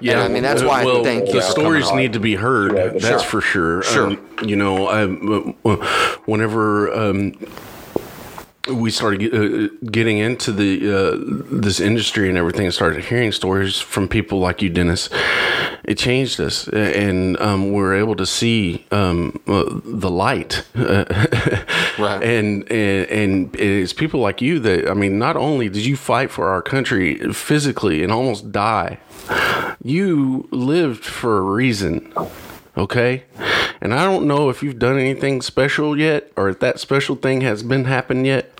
Yeah, 0.00 0.22
I 0.22 0.28
mean, 0.28 0.42
that's 0.42 0.62
why 0.62 0.80
I 0.80 0.84
well, 0.86 1.04
thank 1.04 1.26
you 1.26 1.34
the 1.34 1.42
stories 1.42 1.92
need 1.92 2.14
to 2.14 2.20
be 2.20 2.36
heard. 2.36 2.74
Yeah, 2.74 2.88
that's 2.88 3.04
sure. 3.06 3.18
for 3.18 3.40
sure. 3.42 3.82
Sure. 3.82 4.06
Um, 4.06 4.26
you 4.42 4.56
know, 4.56 4.86
I, 4.86 5.02
uh, 5.02 5.76
whenever 6.24 6.90
um, 6.94 7.34
we 8.74 8.90
started 8.90 9.34
uh, 9.34 9.68
getting 9.90 10.18
into 10.18 10.52
the 10.52 10.72
uh, 10.88 11.16
this 11.50 11.80
industry 11.80 12.28
and 12.28 12.38
everything, 12.38 12.66
and 12.66 12.74
started 12.74 13.04
hearing 13.04 13.32
stories 13.32 13.78
from 13.78 14.08
people 14.08 14.38
like 14.38 14.62
you, 14.62 14.70
Dennis, 14.70 15.08
it 15.84 15.98
changed 15.98 16.40
us, 16.40 16.68
and 16.68 17.40
um, 17.40 17.72
we 17.72 17.80
were 17.80 17.94
able 17.94 18.16
to 18.16 18.26
see 18.26 18.86
um, 18.90 19.40
uh, 19.46 19.64
the 19.84 20.10
light. 20.10 20.64
Right. 21.98 22.22
And, 22.22 22.70
and 22.72 23.06
and 23.10 23.56
it's 23.56 23.92
people 23.92 24.20
like 24.20 24.40
you 24.40 24.58
that 24.60 24.88
I 24.88 24.94
mean, 24.94 25.18
not 25.18 25.36
only 25.36 25.68
did 25.68 25.84
you 25.84 25.96
fight 25.96 26.30
for 26.30 26.48
our 26.48 26.62
country 26.62 27.18
physically 27.32 28.02
and 28.02 28.10
almost 28.10 28.50
die, 28.52 28.98
you 29.82 30.48
lived 30.50 31.04
for 31.04 31.38
a 31.38 31.42
reason. 31.42 32.12
Okay? 32.76 33.24
And 33.82 33.94
I 33.94 34.04
don't 34.04 34.26
know 34.26 34.50
if 34.50 34.62
you've 34.62 34.78
done 34.78 34.98
anything 34.98 35.40
special 35.42 35.98
yet 35.98 36.30
or 36.36 36.48
if 36.50 36.60
that 36.60 36.78
special 36.80 37.16
thing 37.16 37.40
has 37.40 37.62
been 37.62 37.86
happened 37.86 38.26
yet. 38.26 38.52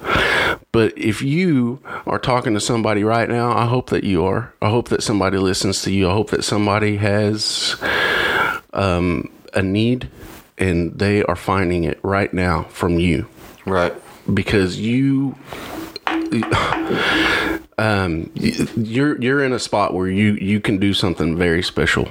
But 0.73 0.97
if 0.97 1.21
you 1.21 1.81
are 2.07 2.19
talking 2.19 2.55
to 2.55 2.61
somebody 2.61 3.05
right 3.05 3.29
now, 3.29 3.53
I 3.57 3.67
hope 3.67 3.91
that 3.91 4.05
you 4.05 4.25
are. 4.25 4.55
I 4.63 4.71
hope 4.71 4.89
that 4.89 5.03
somebody 5.03 5.37
listens 5.37 5.83
to 5.83 5.93
you. 5.93 6.09
I 6.09 6.13
hope 6.13 6.31
that 6.31 6.43
somebody 6.45 6.97
has 6.97 7.77
um, 8.73 9.31
a 9.53 9.63
need 9.63 10.09
and 10.57 10.99
they 10.99 11.23
are 11.25 11.37
finding 11.37 11.85
it 11.85 11.99
right 12.03 12.33
now 12.33 12.65
from 12.65 12.99
you 12.99 13.27
Right. 13.67 13.93
because 14.33 14.79
you 14.81 15.37
um 17.79 18.31
you're 18.35 19.21
you're 19.21 19.43
in 19.45 19.53
a 19.53 19.59
spot 19.59 19.95
where 19.95 20.09
you 20.09 20.33
you 20.35 20.61
can 20.61 20.79
do 20.79 20.93
something 20.93 21.37
very 21.37 21.63
special 21.63 22.09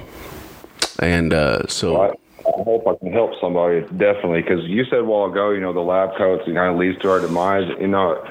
and 0.98 1.32
uh 1.32 1.66
so 1.68 2.02
I, 2.02 2.12
I 2.60 2.62
hope 2.62 2.86
I 2.86 2.94
can 2.96 3.10
help 3.10 3.30
somebody 3.40 3.80
definitely 3.96 4.42
because 4.42 4.64
you 4.66 4.84
said 4.84 4.98
a 4.98 5.04
while 5.04 5.30
ago, 5.30 5.50
you 5.50 5.60
know, 5.60 5.72
the 5.72 5.80
lab 5.80 6.10
coats 6.18 6.44
kind 6.44 6.58
of 6.58 6.76
leads 6.76 6.98
to 7.00 7.08
our 7.08 7.20
demise. 7.20 7.66
You 7.80 7.88
know, 7.88 8.22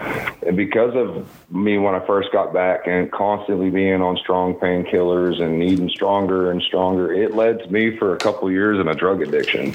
and 0.46 0.56
because 0.56 0.94
of 0.96 1.26
me 1.52 1.78
when 1.80 1.96
I 1.96 2.06
first 2.06 2.32
got 2.32 2.54
back 2.54 2.86
and 2.86 3.12
constantly 3.12 3.70
being 3.70 4.02
on 4.02 4.18
strong 4.18 4.54
painkillers 4.56 5.42
and 5.42 5.64
eating 5.64 5.90
stronger 5.90 6.52
and 6.52 6.62
stronger, 6.62 7.12
it 7.12 7.34
led 7.34 7.60
to 7.60 7.72
me 7.72 7.98
for 7.98 8.14
a 8.14 8.18
couple 8.18 8.52
years 8.52 8.80
in 8.80 8.88
a 8.88 8.94
drug 8.94 9.22
addiction. 9.22 9.74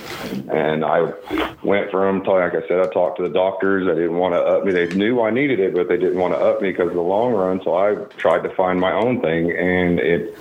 And 0.51 0.85
I 0.85 1.13
went 1.63 1.91
from 1.91 2.23
like 2.23 2.55
I 2.55 2.67
said, 2.69 2.81
I 2.81 2.87
talked 2.93 3.19
to 3.19 3.23
the 3.25 3.35
doctors. 3.35 3.89
I 3.89 3.95
didn't 3.95 4.17
want 4.17 4.35
to 4.35 4.41
up 4.41 4.65
me. 4.65 4.73
They 4.73 4.87
knew 4.95 5.21
I 5.21 5.31
needed 5.31 5.61
it, 5.61 5.75
but 5.75 5.89
they 5.89 5.97
didn't 5.97 6.19
want 6.19 6.35
to 6.35 6.39
up 6.39 6.63
me 6.63 6.71
because 6.71 6.89
of 6.89 6.95
the 6.95 7.01
long 7.01 7.33
run. 7.33 7.61
So 7.65 7.75
I 7.75 7.95
tried 8.17 8.43
to 8.45 8.55
find 8.55 8.81
my 8.81 8.93
own 8.93 9.21
thing, 9.21 9.51
and 9.51 9.99
it 9.99 10.39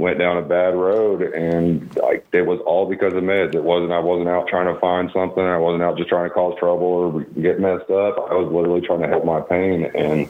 went 0.00 0.18
down 0.18 0.38
a 0.38 0.42
bad 0.42 0.74
road 0.74 1.20
and 1.20 1.94
like 1.96 2.26
it 2.32 2.46
was 2.46 2.58
all 2.60 2.88
because 2.88 3.12
of 3.12 3.22
meds. 3.22 3.54
It 3.54 3.62
wasn't 3.62 3.92
I 3.92 3.98
wasn't 3.98 4.30
out 4.30 4.48
trying 4.48 4.72
to 4.72 4.80
find 4.80 5.10
something. 5.12 5.44
I 5.44 5.58
wasn't 5.58 5.82
out 5.82 5.98
just 5.98 6.08
trying 6.08 6.28
to 6.28 6.34
cause 6.34 6.58
trouble 6.58 6.86
or 6.86 7.20
get 7.40 7.60
messed 7.60 7.90
up. 7.90 8.16
I 8.30 8.34
was 8.34 8.50
literally 8.50 8.80
trying 8.80 9.02
to 9.02 9.08
help 9.08 9.26
my 9.26 9.40
pain 9.42 9.84
and 9.94 10.26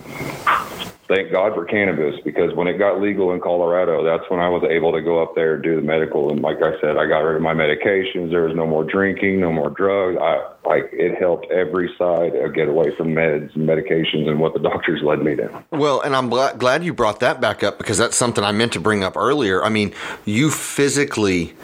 thank 1.09 1.33
God 1.33 1.55
for 1.55 1.65
cannabis 1.65 2.15
because 2.25 2.55
when 2.55 2.69
it 2.69 2.79
got 2.79 3.01
legal 3.01 3.33
in 3.33 3.41
Colorado, 3.41 4.05
that's 4.05 4.31
when 4.31 4.39
I 4.39 4.49
was 4.49 4.63
able 4.71 4.93
to 4.93 5.03
go 5.03 5.21
up 5.21 5.35
there 5.35 5.55
and 5.55 5.63
do 5.63 5.75
the 5.75 5.83
medical. 5.83 6.31
And 6.31 6.41
like 6.41 6.59
I 6.63 6.81
said, 6.81 6.97
I 6.97 7.07
got 7.07 7.19
rid 7.19 7.37
of 7.37 7.43
my 7.43 7.53
medications. 7.53 8.31
There 8.31 8.45
was 8.45 8.55
no 8.55 8.67
more 8.67 8.85
drinking, 8.85 9.41
no 9.41 9.51
more 9.51 9.71
drugs. 9.71 10.19
I 10.21 10.53
like 10.69 10.89
it 10.93 11.19
helped 11.19 11.51
every 11.51 11.93
side 11.99 12.33
get 12.55 12.69
away 12.69 12.95
from 12.97 13.09
meds 13.09 13.55
and 13.57 13.69
medications 13.69 14.29
and 14.29 14.39
what 14.39 14.55
the 14.55 14.61
doctors 14.61 15.03
led 15.03 15.21
me 15.21 15.35
to. 15.37 15.65
Well, 15.73 16.01
and 16.01 16.15
I'm 16.15 16.29
glad 16.29 16.85
you 16.85 16.95
brought 16.95 17.21
that 17.21 17.41
back 17.41 17.65
up 17.65 17.79
because 17.79 17.99
that's 17.99 18.17
something 18.17 18.45
I 18.45 18.53
meant 18.53 18.73
to 18.75 18.81
bring 18.81 19.03
up 19.03 19.17
earlier. 19.17 19.65
I 19.65 19.69
mean, 19.69 19.93
you 20.25 20.51
physically 20.51 21.55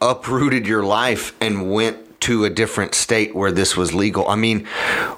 uprooted 0.00 0.66
your 0.66 0.82
life 0.82 1.36
and 1.40 1.70
went 1.70 1.98
to 2.22 2.44
a 2.44 2.50
different 2.50 2.94
state 2.94 3.34
where 3.34 3.52
this 3.52 3.76
was 3.76 3.94
legal. 3.94 4.28
I 4.28 4.36
mean, 4.36 4.66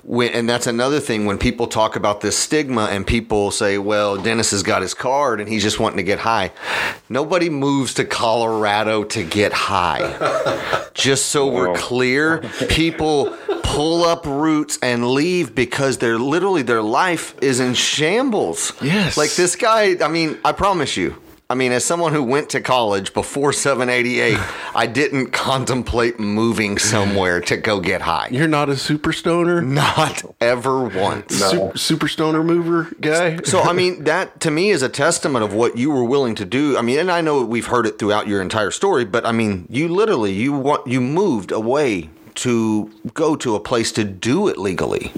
when, 0.02 0.32
and 0.32 0.48
that's 0.48 0.66
another 0.66 1.00
thing 1.00 1.26
when 1.26 1.38
people 1.38 1.66
talk 1.66 1.96
about 1.96 2.20
this 2.20 2.36
stigma 2.36 2.86
and 2.90 3.06
people 3.06 3.50
say, 3.50 3.78
well, 3.78 4.16
Dennis 4.16 4.50
has 4.50 4.62
got 4.62 4.82
his 4.82 4.94
card 4.94 5.40
and 5.40 5.48
he's 5.48 5.62
just 5.62 5.78
wanting 5.78 5.98
to 5.98 6.02
get 6.02 6.20
high. 6.20 6.52
Nobody 7.08 7.50
moves 7.50 7.94
to 7.94 8.04
Colorado 8.04 9.04
to 9.04 9.22
get 9.22 9.52
high. 9.52 10.90
just 10.94 11.26
so 11.26 11.46
we're 11.48 11.74
clear, 11.74 12.38
people 12.68 13.36
pull 13.62 14.04
up 14.04 14.24
roots 14.24 14.78
and 14.82 15.08
leave 15.10 15.54
because 15.54 15.98
they're 15.98 16.18
literally 16.18 16.62
their 16.62 16.82
life 16.82 17.34
is 17.42 17.60
in 17.60 17.74
shambles. 17.74 18.72
Yes. 18.80 19.16
Like 19.16 19.32
this 19.34 19.56
guy, 19.56 19.96
I 20.04 20.08
mean, 20.08 20.38
I 20.44 20.52
promise 20.52 20.96
you, 20.96 21.20
I 21.50 21.54
mean, 21.54 21.72
as 21.72 21.85
someone 21.85 22.14
who 22.14 22.22
went 22.22 22.48
to 22.50 22.61
college 22.62 23.12
before 23.12 23.52
788, 23.52 24.38
I 24.74 24.87
didn't 24.87 25.33
contemplate 25.33 26.18
moving 26.18 26.78
somewhere 26.78 27.40
to 27.42 27.57
go 27.59 27.80
get 27.80 28.00
high. 28.00 28.28
You're 28.30 28.48
not 28.48 28.70
a 28.70 28.76
super 28.76 29.12
stoner? 29.12 29.61
Not 29.61 30.22
ever 30.40 30.85
once. 30.85 31.38
No. 31.38 31.50
Super, 31.50 31.78
super 31.78 32.09
stoner 32.09 32.42
mover 32.42 32.90
guy? 32.98 33.38
so, 33.44 33.61
I 33.61 33.74
mean, 33.74 34.04
that 34.04 34.40
to 34.40 34.50
me 34.50 34.70
is 34.70 34.83
a 34.83 34.88
testament 34.88 35.44
of 35.44 35.52
what 35.52 35.76
you 35.76 35.90
were 35.90 36.04
willing 36.04 36.35
to 36.37 36.46
do. 36.46 36.78
I 36.78 36.83
mean, 36.83 36.98
and 36.98 37.11
I 37.11 37.20
know 37.20 37.44
we've 37.44 37.66
heard 37.66 37.87
it 37.87 37.98
throughout 37.98 38.26
your 38.26 38.40
entire 38.40 38.70
story, 38.70 39.04
but 39.04 39.26
I 39.26 39.33
mean, 39.33 39.66
you 39.68 39.88
literally, 39.88 40.33
you 40.33 40.54
want, 40.54 40.87
you 40.87 41.02
moved 41.02 41.52
away 41.52 42.09
to 42.37 42.90
go 43.12 43.37
to 43.37 43.54
a 43.54 43.61
place 43.61 43.92
to 43.92 44.04
do 44.04 44.48
it 44.48 44.57
legally. 44.57 45.12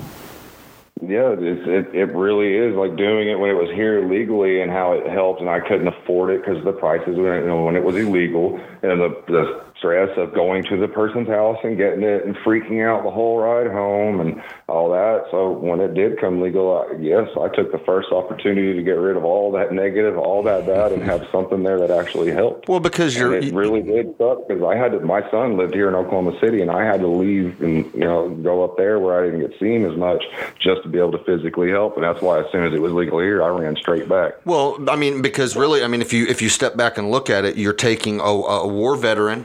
Yeah, 1.03 1.37
it 1.37 1.95
it 1.95 2.15
really 2.17 2.57
is 2.57 2.75
like 2.75 2.97
doing 2.97 3.29
it 3.29 3.39
when 3.39 3.51
it 3.51 3.55
was 3.61 3.71
here 3.75 4.09
legally 4.09 4.63
and 4.63 4.71
how 4.71 4.93
it 4.93 5.07
helped, 5.07 5.41
and 5.43 5.51
I 5.51 5.61
couldn't 5.61 5.89
afford 5.89 6.31
it 6.31 6.41
because 6.41 6.65
the 6.65 6.73
prices 6.73 7.17
when 7.17 7.33
it, 7.33 7.41
you 7.41 7.47
know, 7.49 7.65
when 7.65 7.77
it 7.77 7.85
was 7.85 7.97
illegal 7.97 8.59
and 8.83 8.99
the 8.99 9.23
the 9.29 9.65
stress 9.79 10.11
of 10.17 10.35
going 10.35 10.65
to 10.65 10.77
the 10.77 10.89
person's 10.89 11.29
house 11.29 11.59
and 11.62 11.77
getting 11.77 12.03
it 12.03 12.25
and 12.25 12.35
freaking 12.37 12.87
out 12.87 13.05
the 13.05 13.11
whole 13.11 13.39
ride 13.39 13.71
home 13.71 14.21
and 14.21 14.43
all 14.69 14.91
that. 14.91 15.25
So 15.31 15.51
when 15.53 15.81
it 15.81 15.95
did 15.95 16.21
come 16.21 16.41
legal, 16.41 16.79
I, 16.79 16.97
yes, 16.99 17.29
I 17.41 17.49
took 17.55 17.73
the 17.73 17.81
first 17.85 18.11
opportunity 18.11 18.75
to 18.75 18.83
get 18.83 18.93
rid 18.93 19.17
of 19.17 19.25
all 19.25 19.53
that 19.53 19.73
negative, 19.73 20.17
all 20.17 20.43
that 20.45 20.67
bad, 20.67 20.93
and 20.93 21.03
have 21.03 21.27
something 21.31 21.62
there 21.62 21.79
that 21.79 21.91
actually 21.91 22.31
helped. 22.31 22.69
Well, 22.69 22.81
because 22.81 23.17
you're, 23.17 23.35
and 23.35 23.45
it 23.45 23.55
really 23.55 23.83
did 23.83 24.15
suck 24.19 24.49
because 24.49 24.62
I 24.62 24.77
had 24.77 24.93
to, 24.93 25.01
my 25.01 25.29
son 25.31 25.57
lived 25.57 25.75
here 25.75 25.89
in 25.89 25.95
Oklahoma 25.95 26.39
City, 26.41 26.62
and 26.62 26.71
I 26.71 26.85
had 26.85 27.01
to 27.01 27.09
leave 27.09 27.61
and 27.62 27.93
you 27.93 28.01
know 28.01 28.31
go 28.31 28.65
up 28.65 28.77
there 28.77 28.99
where 28.99 29.21
I 29.21 29.25
didn't 29.27 29.41
get 29.41 29.59
seen 29.61 29.85
as 29.85 29.97
much 29.97 30.25
just 30.59 30.83
to 30.83 30.89
be 30.89 30.99
able 30.99 31.12
to 31.12 31.25
physically 31.25 31.71
help. 31.71 31.97
And 31.97 32.05
that's 32.05 32.23
why 32.23 32.41
as 32.41 32.47
soon 32.51 32.67
as 32.67 32.73
it 32.73 32.81
was 32.81 32.93
legal 32.93 33.21
here, 33.21 33.43
I 33.43 33.49
ran 33.49 33.77
straight 33.77 34.09
back. 34.09 34.35
Well, 34.45 34.79
I 34.89 34.97
mean, 34.97 35.23
because 35.23 35.57
really, 35.57 35.85
I 35.85 35.87
mean, 35.87 36.01
if 36.01 36.12
you 36.12 36.27
if 36.27 36.41
you 36.41 36.49
step 36.49 36.77
back 36.77 36.99
and 36.99 37.11
look 37.11 37.29
at 37.31 37.45
it, 37.45 37.57
you're 37.57 37.73
taking 37.73 38.21
a, 38.21 38.25
a 38.25 38.67
war 38.67 38.97
veteran 38.97 39.45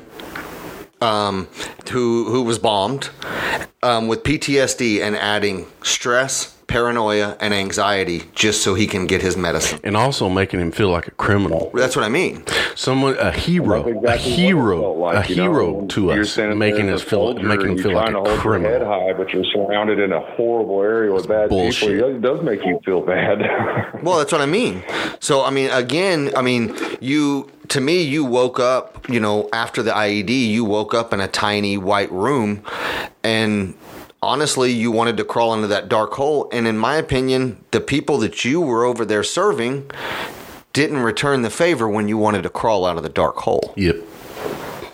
um, 1.01 1.47
who 1.89 2.25
who 2.25 2.43
was 2.43 2.59
bombed 2.59 3.09
um, 3.83 4.07
with 4.07 4.23
PTSD 4.23 5.01
and 5.01 5.15
adding 5.15 5.67
stress, 5.83 6.55
paranoia, 6.71 7.35
and 7.41 7.53
anxiety 7.53 8.23
just 8.33 8.63
so 8.63 8.73
he 8.73 8.87
can 8.87 9.05
get 9.05 9.21
his 9.21 9.35
medicine, 9.35 9.79
and 9.83 9.97
also 9.97 10.29
making 10.29 10.61
him 10.61 10.71
feel 10.71 10.89
like 10.89 11.07
a 11.07 11.11
criminal. 11.11 11.69
That's 11.73 11.95
what 11.95 12.05
I 12.05 12.09
mean. 12.09 12.43
Someone, 12.75 13.17
a 13.17 13.31
hero, 13.31 13.85
exactly 13.85 14.31
a 14.31 14.35
hero, 14.35 14.93
like, 14.93 15.17
a 15.17 15.21
hero 15.33 15.81
know, 15.81 15.87
to 15.87 16.11
us, 16.13 16.37
making 16.37 16.89
us 16.89 17.01
feel, 17.01 17.33
making 17.35 17.71
him 17.71 17.77
feel 17.77 17.93
like 17.93 18.15
a 18.15 18.37
criminal. 18.37 18.71
Head 18.71 18.87
high, 18.87 19.13
but 19.13 19.33
you're 19.33 19.43
surrounded 19.45 19.99
in 19.99 20.13
a 20.13 20.21
horrible 20.21 20.81
area 20.81 21.13
with 21.13 21.27
bad 21.27 21.49
bullshit. 21.49 21.89
people. 21.89 22.15
It 22.15 22.21
does 22.21 22.41
make 22.41 22.63
you 22.63 22.79
feel 22.85 23.01
bad. 23.01 23.39
well, 24.03 24.19
that's 24.19 24.31
what 24.31 24.41
I 24.41 24.45
mean. 24.45 24.83
So, 25.19 25.43
I 25.43 25.49
mean, 25.49 25.69
again, 25.71 26.31
I 26.37 26.41
mean, 26.41 26.75
you 27.01 27.51
to 27.67 27.79
me, 27.79 28.01
you 28.01 28.25
woke 28.25 28.59
up, 28.59 29.09
you 29.09 29.19
know, 29.19 29.49
after 29.53 29.81
the 29.81 29.91
IED, 29.91 30.29
you 30.29 30.65
woke 30.65 30.93
up 30.93 31.13
in 31.13 31.21
a 31.21 31.27
tiny 31.27 31.77
white 31.77 32.11
room 32.11 32.63
and 33.23 33.73
honestly, 34.21 34.71
you 34.71 34.91
wanted 34.91 35.17
to 35.17 35.23
crawl 35.23 35.53
into 35.53 35.67
that 35.67 35.89
dark 35.89 36.13
hole. 36.13 36.49
And 36.51 36.67
in 36.67 36.77
my 36.77 36.95
opinion, 36.95 37.63
the 37.71 37.81
people 37.81 38.17
that 38.19 38.45
you 38.45 38.61
were 38.61 38.85
over 38.85 39.05
there 39.05 39.23
serving 39.23 39.89
didn't 40.73 40.99
return 40.99 41.41
the 41.41 41.49
favor 41.49 41.87
when 41.87 42.07
you 42.07 42.17
wanted 42.17 42.43
to 42.43 42.49
crawl 42.49 42.85
out 42.85 42.97
of 42.97 43.03
the 43.03 43.09
dark 43.09 43.37
hole. 43.37 43.73
Yep. 43.75 43.95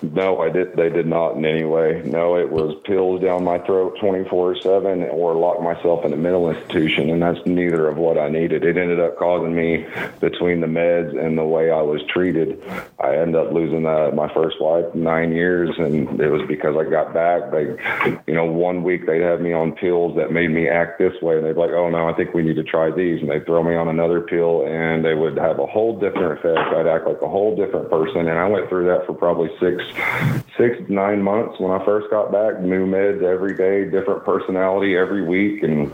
No, 0.01 0.39
I 0.39 0.49
did. 0.49 0.75
They 0.75 0.89
did 0.89 1.07
not 1.07 1.37
in 1.37 1.45
any 1.45 1.63
way. 1.63 2.03
No, 2.05 2.37
it 2.37 2.51
was 2.51 2.75
pills 2.85 3.21
down 3.21 3.43
my 3.43 3.57
throat 3.59 3.97
24 3.99 4.57
seven 4.61 5.03
or 5.03 5.33
lock 5.33 5.61
myself 5.61 6.05
in 6.05 6.13
a 6.13 6.17
mental 6.17 6.49
institution. 6.49 7.09
And 7.09 7.21
that's 7.21 7.43
neither 7.45 7.87
of 7.87 7.97
what 7.97 8.17
I 8.17 8.29
needed. 8.29 8.63
It 8.63 8.77
ended 8.77 8.99
up 8.99 9.17
causing 9.17 9.55
me 9.55 9.87
between 10.19 10.61
the 10.61 10.67
meds 10.67 11.17
and 11.17 11.37
the 11.37 11.43
way 11.43 11.71
I 11.71 11.81
was 11.81 12.01
treated. 12.13 12.61
I 12.99 13.15
ended 13.15 13.35
up 13.35 13.51
losing 13.51 13.85
uh, 13.85 14.11
my 14.13 14.31
first 14.33 14.61
wife 14.61 14.93
nine 14.93 15.31
years. 15.31 15.71
And 15.77 16.19
it 16.21 16.29
was 16.29 16.47
because 16.47 16.75
I 16.77 16.87
got 16.89 17.13
back. 17.13 17.51
They, 17.51 17.75
you 18.27 18.35
know, 18.35 18.45
one 18.45 18.83
week 18.83 19.07
they'd 19.07 19.21
have 19.21 19.41
me 19.41 19.51
on 19.53 19.71
pills 19.71 20.15
that 20.17 20.31
made 20.31 20.51
me 20.51 20.67
act 20.69 20.99
this 20.99 21.19
way. 21.21 21.37
And 21.37 21.45
they'd 21.45 21.53
be 21.53 21.59
like, 21.59 21.71
oh 21.71 21.89
no, 21.89 22.07
I 22.07 22.13
think 22.13 22.35
we 22.35 22.43
need 22.43 22.55
to 22.57 22.63
try 22.63 22.91
these. 22.91 23.21
And 23.21 23.31
they'd 23.31 23.45
throw 23.45 23.63
me 23.63 23.75
on 23.75 23.87
another 23.87 24.21
pill 24.21 24.63
and 24.67 25.03
they 25.03 25.15
would 25.15 25.37
have 25.37 25.57
a 25.57 25.65
whole 25.65 25.99
different 25.99 26.39
effect. 26.39 26.59
I'd 26.75 26.87
act 26.87 27.07
like 27.07 27.21
a 27.21 27.27
whole 27.27 27.55
different 27.55 27.89
person. 27.89 28.27
And 28.27 28.37
I 28.37 28.47
went 28.47 28.69
through 28.69 28.85
that 28.87 29.07
for 29.07 29.13
probably 29.13 29.49
six 29.59 29.86
six 30.57 30.77
nine 30.89 31.21
months 31.21 31.59
when 31.59 31.71
I 31.71 31.83
first 31.85 32.09
got 32.09 32.31
back. 32.31 32.59
New 32.59 32.85
meds 32.85 33.23
every 33.23 33.55
day, 33.55 33.89
different 33.89 34.23
personality 34.23 34.97
every 34.97 35.23
week, 35.23 35.63
and 35.63 35.91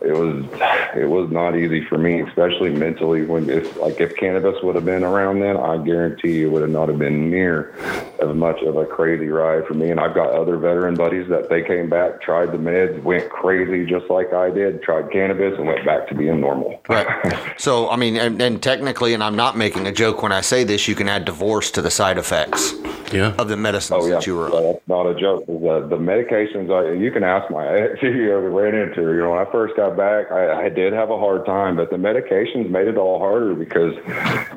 it 0.00 0.12
was 0.12 0.44
it 0.96 1.08
was 1.08 1.30
not 1.30 1.56
easy 1.56 1.84
for 1.84 1.98
me, 1.98 2.20
especially 2.20 2.70
mentally. 2.70 3.22
When 3.22 3.50
if 3.50 3.76
like 3.78 4.00
if 4.00 4.16
cannabis 4.16 4.62
would 4.62 4.74
have 4.76 4.84
been 4.84 5.02
around 5.02 5.40
then, 5.40 5.56
I 5.56 5.78
guarantee 5.78 6.38
you 6.38 6.48
it 6.48 6.52
would 6.52 6.62
have 6.62 6.70
not 6.70 6.88
have 6.88 6.98
been 6.98 7.30
near 7.30 7.74
as 8.22 8.34
much 8.34 8.62
of 8.62 8.76
a 8.76 8.86
crazy 8.86 9.28
ride 9.28 9.66
for 9.66 9.74
me. 9.74 9.90
And 9.90 9.98
I've 9.98 10.14
got 10.14 10.30
other 10.30 10.56
veteran 10.56 10.94
buddies 10.94 11.28
that 11.28 11.48
they 11.48 11.62
came 11.62 11.88
back, 11.88 12.22
tried 12.22 12.52
the 12.52 12.58
meds, 12.58 13.02
went 13.02 13.28
crazy 13.30 13.84
just 13.86 14.08
like 14.08 14.32
I 14.32 14.50
did, 14.50 14.82
tried 14.82 15.10
cannabis, 15.10 15.58
and 15.58 15.66
went 15.66 15.84
back 15.84 16.08
to 16.08 16.14
being 16.14 16.40
normal. 16.40 16.80
Right. 16.88 17.06
so 17.58 17.90
I 17.90 17.96
mean, 17.96 18.16
and, 18.16 18.40
and 18.40 18.62
technically, 18.62 19.14
and 19.14 19.22
I'm 19.22 19.36
not 19.36 19.56
making 19.56 19.86
a 19.86 19.92
joke 19.92 20.22
when 20.22 20.32
I 20.32 20.42
say 20.42 20.62
this, 20.62 20.86
you 20.86 20.94
can 20.94 21.08
add 21.08 21.24
divorce 21.24 21.70
to 21.72 21.82
the 21.82 21.90
side 21.90 22.18
effects 22.18 22.72
yeah. 23.12 23.34
of 23.38 23.48
the 23.48 23.56
medicines 23.56 24.04
oh, 24.04 24.06
yeah. 24.06 24.14
that 24.16 24.26
you 24.26 24.36
were. 24.36 24.50
Well, 24.50 24.72
that's 24.72 24.88
not 24.88 25.06
a 25.06 25.14
joke. 25.14 25.46
The, 25.46 25.86
the 25.88 25.96
medications, 25.96 26.70
I, 26.72 26.92
you 26.92 27.10
can 27.10 27.24
ask 27.24 27.50
my 27.50 27.66
ex 27.78 27.98
if 28.02 28.14
you 28.14 28.36
ever 28.36 28.50
ran 28.50 28.74
into. 28.74 29.02
You 29.02 29.22
know, 29.22 29.30
when 29.30 29.46
I 29.46 29.50
first 29.50 29.76
got 29.76 29.96
back, 29.96 30.30
I, 30.30 30.66
I 30.66 30.68
did 30.68 30.92
have 30.92 31.10
a 31.10 31.18
hard 31.18 31.46
time, 31.46 31.76
but 31.76 31.90
the 31.90 31.96
medications 31.96 32.68
made 32.70 32.88
it 32.88 32.96
all 32.96 33.18
harder 33.18 33.54
because, 33.54 33.94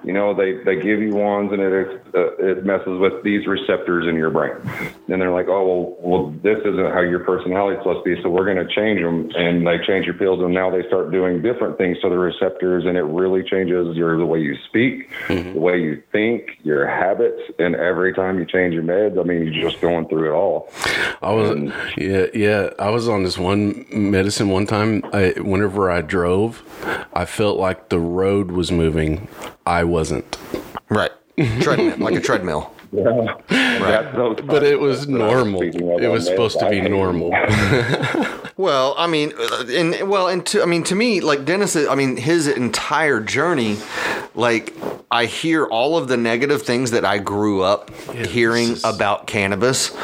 you 0.04 0.14
know, 0.14 0.34
they, 0.34 0.64
they 0.64 0.76
give 0.76 1.02
you 1.02 1.16
ones 1.16 1.52
and 1.52 1.62
it 1.62 2.02
uh, 2.14 2.36
it 2.38 2.66
messes 2.66 3.00
with 3.00 3.24
these 3.24 3.48
receptors 3.48 4.08
in 4.08 4.16
your 4.16 4.30
brain. 4.30 4.56
And 5.08 5.22
they're 5.22 5.32
like, 5.32 5.48
oh, 5.48 5.66
well, 5.66 5.96
well 6.00 6.32
this 6.44 6.60
isn't 6.60 6.92
how 6.92 7.02
your 7.02 7.20
personality 7.20 7.78
is 7.78 7.82
supposed 7.82 8.04
to 8.06 8.16
be, 8.16 8.22
so 8.22 8.30
we're 8.30 8.46
going 8.46 8.66
to 8.66 8.74
change 8.74 9.02
them. 9.02 9.32
And 9.36 9.66
they 9.66 9.78
change 9.86 10.06
your 10.06 10.16
pills, 10.16 10.42
and 10.42 10.54
now 10.54 10.70
they 10.70 10.86
start 10.88 11.12
doing 11.12 11.42
different 11.42 11.78
things 11.78 12.00
to 12.02 12.10
the 12.10 12.18
receptors, 12.18 12.86
and 12.86 12.98
it 12.98 13.04
really 13.04 13.44
changes 13.44 13.96
your 13.96 14.18
the 14.18 14.26
way 14.26 14.40
you 14.40 14.56
speak, 14.68 15.10
mm-hmm. 15.28 15.54
the 15.54 15.60
way 15.60 15.80
you 15.80 16.02
think, 16.12 16.58
your 16.64 16.88
habits, 16.88 17.42
and 17.60 17.76
every 17.76 18.14
time 18.14 18.40
you 18.42 18.46
change 18.46 18.74
your 18.74 18.84
meds, 18.84 19.20
I 19.20 19.24
mean, 19.24 19.54
you're 19.54 19.70
just 19.70 19.82
going 19.82 20.08
through 20.08 20.32
it 20.32 20.34
all. 20.34 20.70
I 21.22 21.32
was, 21.32 21.52
and, 21.52 21.74
yeah, 21.98 22.26
yeah, 22.34 22.70
I 22.78 22.90
was 22.90 23.08
on 23.08 23.24
this 23.24 23.38
one 23.38 23.86
medicine 23.92 24.50
one 24.50 24.66
time. 24.66 25.04
I, 25.14 25.34
whenever 25.38 25.90
I 25.90 26.02
drove, 26.02 26.64
I 27.14 27.26
felt 27.26 27.58
like 27.58 27.90
the 27.90 28.00
road 28.00 28.52
was 28.52 28.72
moving. 28.72 29.28
I 29.66 29.84
wasn't. 29.84 30.38
Right 30.90 31.12
treadmill, 31.62 31.98
like 31.98 32.16
a 32.16 32.22
treadmill. 32.22 32.74
Yeah. 32.94 33.38
Right. 33.80 34.46
But 34.46 34.64
it 34.64 34.78
was 34.78 35.08
normal. 35.08 35.62
It 35.62 36.10
was 36.10 36.26
supposed 36.26 36.60
to 36.60 36.70
be 36.70 36.82
normal. 36.82 37.30
well, 38.58 38.96
I 38.98 39.08
mean, 39.08 39.32
uh, 39.40 39.64
and 39.70 40.10
well, 40.10 40.28
and 40.28 40.46
to, 40.48 40.62
I 40.62 40.66
mean, 40.66 40.84
to 40.84 40.96
me, 40.96 41.22
like 41.22 41.46
Dennis, 41.46 41.78
I 41.78 41.96
mean, 41.96 42.18
his 42.18 42.48
entire 42.48 43.22
journey, 43.22 43.78
like 44.36 44.74
I 45.10 45.26
hear 45.26 45.66
all 45.66 45.98
of 45.98 46.08
the 46.08 46.18
negative 46.18 46.62
things 46.62 46.92
that 46.92 47.06
I 47.06 47.18
grew 47.18 47.62
up 47.62 47.92
yeah, 48.14 48.26
hearing 48.26 48.72
is... 48.72 48.84
about 48.84 49.28
cannabis. 49.28 49.96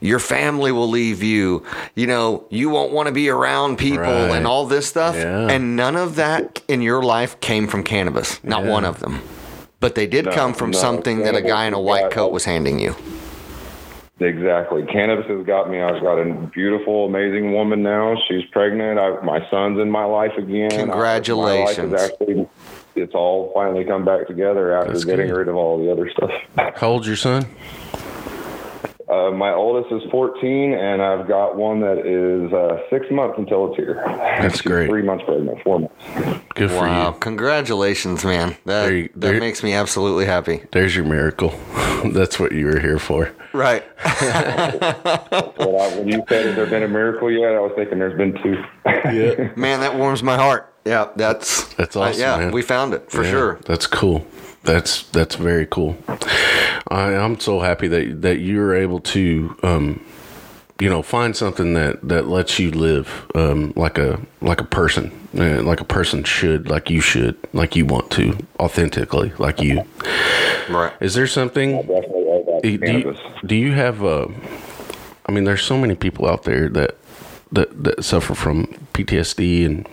Your 0.00 0.18
family 0.18 0.72
will 0.72 0.88
leave 0.88 1.22
you. 1.22 1.64
You 1.94 2.06
know, 2.06 2.46
you 2.50 2.70
won't 2.70 2.92
want 2.92 3.06
to 3.06 3.12
be 3.12 3.28
around 3.28 3.78
people 3.78 4.02
right. 4.02 4.30
and 4.30 4.46
all 4.46 4.66
this 4.66 4.86
stuff. 4.86 5.14
Yeah. 5.14 5.48
And 5.48 5.76
none 5.76 5.96
of 5.96 6.16
that 6.16 6.62
in 6.68 6.82
your 6.82 7.02
life 7.02 7.40
came 7.40 7.66
from 7.66 7.82
cannabis. 7.82 8.42
Not 8.44 8.64
yeah. 8.64 8.70
one 8.70 8.84
of 8.84 9.00
them 9.00 9.20
but 9.82 9.96
they 9.96 10.06
did 10.06 10.26
no, 10.26 10.30
come 10.30 10.54
from 10.54 10.70
no, 10.70 10.78
something 10.78 11.24
that 11.24 11.34
a 11.34 11.42
guy 11.42 11.66
in 11.66 11.74
a 11.74 11.80
white 11.80 12.12
coat 12.12 12.32
was 12.32 12.44
handing 12.44 12.78
you. 12.78 12.94
Exactly. 14.20 14.86
Cannabis 14.86 15.26
has 15.26 15.44
got 15.44 15.68
me. 15.68 15.82
I've 15.82 16.00
got 16.00 16.18
a 16.18 16.32
beautiful, 16.54 17.06
amazing 17.06 17.52
woman 17.52 17.82
now. 17.82 18.16
She's 18.28 18.44
pregnant. 18.52 19.00
I, 19.00 19.20
my 19.22 19.44
son's 19.50 19.80
in 19.80 19.90
my 19.90 20.04
life 20.04 20.38
again. 20.38 20.70
Congratulations. 20.70 21.78
I, 21.78 21.82
my 21.82 21.94
life 21.94 22.10
is 22.12 22.12
actually, 22.12 22.48
it's 22.96 23.14
all 23.14 23.50
finally 23.54 23.84
come 23.84 24.04
back 24.04 24.26
together 24.26 24.72
after 24.76 24.92
That's 24.92 25.04
getting 25.04 25.28
good. 25.28 25.36
rid 25.36 25.48
of 25.48 25.56
all 25.56 25.78
the 25.82 25.90
other 25.90 26.10
stuff. 26.10 26.30
How 26.76 26.88
old's 26.88 27.06
your 27.06 27.16
son? 27.16 27.46
Uh, 29.08 29.30
my 29.30 29.52
oldest 29.52 29.92
is 29.92 30.10
14, 30.10 30.72
and 30.72 31.02
I've 31.02 31.28
got 31.28 31.54
one 31.54 31.80
that 31.80 31.98
is 32.06 32.50
uh, 32.50 32.80
six 32.88 33.04
months 33.10 33.34
until 33.36 33.68
it's 33.68 33.76
here. 33.76 34.02
That's 34.06 34.54
She's 34.54 34.62
great. 34.62 34.88
Three 34.88 35.02
months 35.02 35.24
pregnant, 35.26 35.62
four 35.62 35.80
months. 35.80 35.94
Good 36.54 36.70
for 36.70 36.76
Wow, 36.76 37.08
you. 37.12 37.18
congratulations, 37.20 38.24
man. 38.24 38.56
That 38.64 38.84
There 38.86 38.96
you- 38.96 39.08
that 39.16 39.38
makes 39.38 39.62
me 39.62 39.74
absolutely 39.74 40.24
happy. 40.24 40.62
There's 40.72 40.96
your 40.96 41.04
miracle. 41.04 41.50
That's 42.06 42.40
what 42.40 42.52
you 42.52 42.64
were 42.66 42.80
here 42.80 42.98
for. 42.98 43.30
Right. 43.52 43.84
Well, 45.58 45.80
I, 45.80 45.96
when 45.98 46.08
you 46.08 46.22
said, 46.28 46.46
has 46.46 46.56
there 46.56 46.66
been 46.66 46.82
a 46.82 46.88
miracle 46.88 47.30
yet? 47.30 47.52
I 47.54 47.60
was 47.60 47.72
thinking 47.76 47.98
there's 47.98 48.16
been 48.16 48.34
two. 48.42 48.56
Yeah. 48.84 49.52
man, 49.56 49.80
that 49.80 49.96
warms 49.96 50.22
my 50.22 50.36
heart. 50.36 50.71
Yeah, 50.84 51.08
that's 51.16 51.72
That's 51.74 51.96
uh, 51.96 52.00
awesome, 52.00 52.20
yeah, 52.20 52.36
man. 52.38 52.52
we 52.52 52.62
found 52.62 52.94
it 52.94 53.10
for 53.10 53.22
Yeah, 53.24 53.30
sure. 53.30 53.60
That's 53.66 53.86
cool. 53.86 54.26
That's 54.64 55.04
that's 55.10 55.34
very 55.36 55.66
cool. 55.66 55.96
I, 56.88 57.14
I'm 57.16 57.38
so 57.40 57.60
happy 57.60 57.88
that 57.88 58.22
that 58.22 58.38
you're 58.38 58.74
able 58.74 59.00
to, 59.00 59.56
um, 59.62 60.04
you 60.80 60.88
know, 60.88 61.02
find 61.02 61.36
something 61.36 61.74
that 61.74 62.06
that 62.08 62.26
lets 62.28 62.58
you 62.58 62.70
live 62.70 63.26
um, 63.34 63.72
like 63.76 63.98
a 63.98 64.20
like 64.40 64.60
a 64.60 64.64
person, 64.64 65.10
uh, 65.36 65.62
like 65.62 65.80
a 65.80 65.84
person 65.84 66.22
should, 66.24 66.68
like 66.68 66.90
you 66.90 67.00
should, 67.00 67.36
like 67.52 67.74
you 67.74 67.86
want 67.86 68.10
to, 68.12 68.36
authentically, 68.60 69.32
like 69.38 69.60
you. 69.60 69.82
Right. 70.68 70.92
Is 71.00 71.14
there 71.14 71.26
something? 71.26 71.76
Definitely 71.78 72.24
owe 72.28 72.44
that 72.46 72.62
Do 72.62 72.98
you, 72.98 73.16
do 73.44 73.54
you 73.56 73.72
have? 73.72 74.04
Uh, 74.04 74.28
I 75.26 75.32
mean, 75.32 75.44
there's 75.44 75.62
so 75.64 75.76
many 75.76 75.94
people 75.96 76.28
out 76.28 76.44
there 76.44 76.68
that 76.68 76.96
that 77.50 77.82
that 77.82 78.04
suffer 78.04 78.34
from 78.34 78.66
PTSD 78.94 79.66
and, 79.66 79.88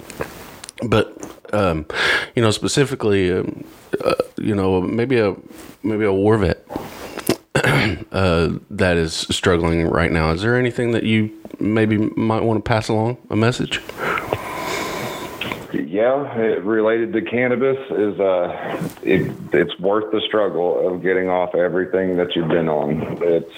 but 0.88 1.16
um, 1.54 1.86
you 2.36 2.42
know, 2.42 2.52
specifically, 2.52 3.32
um, 3.32 3.64
uh, 4.04 4.16
you 4.38 4.56
know, 4.56 4.82
maybe 4.82 5.20
a 5.20 5.36
maybe 5.84 6.06
a 6.06 6.14
war 6.14 6.38
vet 6.38 6.66
uh, 8.12 8.50
that 8.70 8.98
is 8.98 9.14
struggling 9.14 9.88
right 9.88 10.12
now. 10.12 10.32
Is 10.32 10.42
there 10.42 10.56
anything 10.56 10.92
that 10.92 11.04
you 11.04 11.32
maybe 11.60 11.98
might 11.98 12.44
want 12.44 12.64
to 12.64 12.68
pass 12.68 12.88
along 12.88 13.18
a 13.30 13.36
message? 13.36 13.82
Yeah, 15.74 16.28
related 16.62 17.14
to 17.14 17.22
cannabis 17.22 17.78
is 17.92 18.20
uh, 18.20 18.90
it, 19.04 19.32
it's 19.54 19.78
worth 19.80 20.12
the 20.12 20.22
struggle 20.22 20.88
of 20.88 21.02
getting 21.02 21.30
off 21.30 21.54
everything 21.56 22.18
that 22.18 22.36
you've 22.36 22.48
been 22.48 22.70
on. 22.70 23.18
It's 23.22 23.54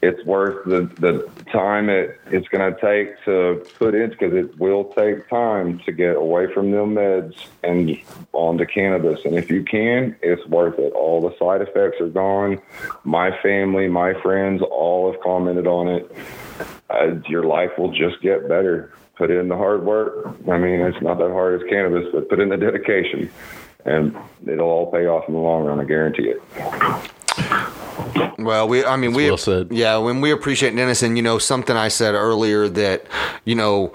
it's 0.00 0.24
worth 0.24 0.64
the 0.64 0.82
the 1.00 1.28
time 1.50 1.88
it 1.88 2.20
it's 2.30 2.48
going 2.48 2.74
to 2.74 2.80
take 2.80 3.22
to 3.24 3.64
put 3.78 3.94
in 3.94 4.10
because 4.10 4.34
it 4.34 4.58
will 4.58 4.84
take 4.96 5.28
time 5.28 5.78
to 5.80 5.92
get 5.92 6.16
away 6.16 6.52
from 6.52 6.70
them 6.70 6.94
meds 6.94 7.46
and 7.62 7.96
onto 8.32 8.66
cannabis. 8.66 9.24
And 9.24 9.34
if 9.34 9.50
you 9.50 9.64
can, 9.64 10.16
it's 10.22 10.44
worth 10.46 10.78
it. 10.78 10.92
All 10.92 11.20
the 11.20 11.36
side 11.38 11.62
effects 11.62 12.00
are 12.00 12.08
gone. 12.08 12.60
My 13.04 13.36
family, 13.42 13.88
my 13.88 14.14
friends, 14.22 14.62
all 14.62 15.10
have 15.10 15.20
commented 15.20 15.66
on 15.66 15.88
it. 15.88 16.10
Uh, 16.90 17.16
your 17.28 17.44
life 17.44 17.70
will 17.78 17.92
just 17.92 18.20
get 18.22 18.48
better. 18.48 18.92
Put 19.16 19.30
in 19.30 19.48
the 19.48 19.56
hard 19.56 19.84
work. 19.84 20.26
I 20.48 20.58
mean, 20.58 20.80
it's 20.80 21.02
not 21.02 21.18
that 21.18 21.30
hard 21.30 21.60
as 21.60 21.68
cannabis, 21.68 22.06
but 22.12 22.28
put 22.28 22.38
in 22.38 22.50
the 22.50 22.56
dedication, 22.56 23.30
and 23.84 24.16
it'll 24.46 24.68
all 24.68 24.92
pay 24.92 25.06
off 25.06 25.26
in 25.28 25.34
the 25.34 25.40
long 25.40 25.64
run. 25.64 25.80
I 25.80 25.84
guarantee 25.84 26.28
it. 26.28 26.42
Well, 28.38 28.68
we, 28.68 28.84
I 28.84 28.94
mean, 28.96 29.14
we, 29.14 29.26
well 29.26 29.36
said. 29.36 29.72
yeah, 29.72 29.96
when 29.96 30.20
we 30.20 30.30
appreciate 30.30 30.74
Dennis, 30.76 31.02
and 31.02 31.16
you 31.16 31.22
know, 31.22 31.38
something 31.38 31.76
I 31.76 31.88
said 31.88 32.14
earlier 32.14 32.68
that, 32.68 33.04
you 33.44 33.56
know, 33.56 33.92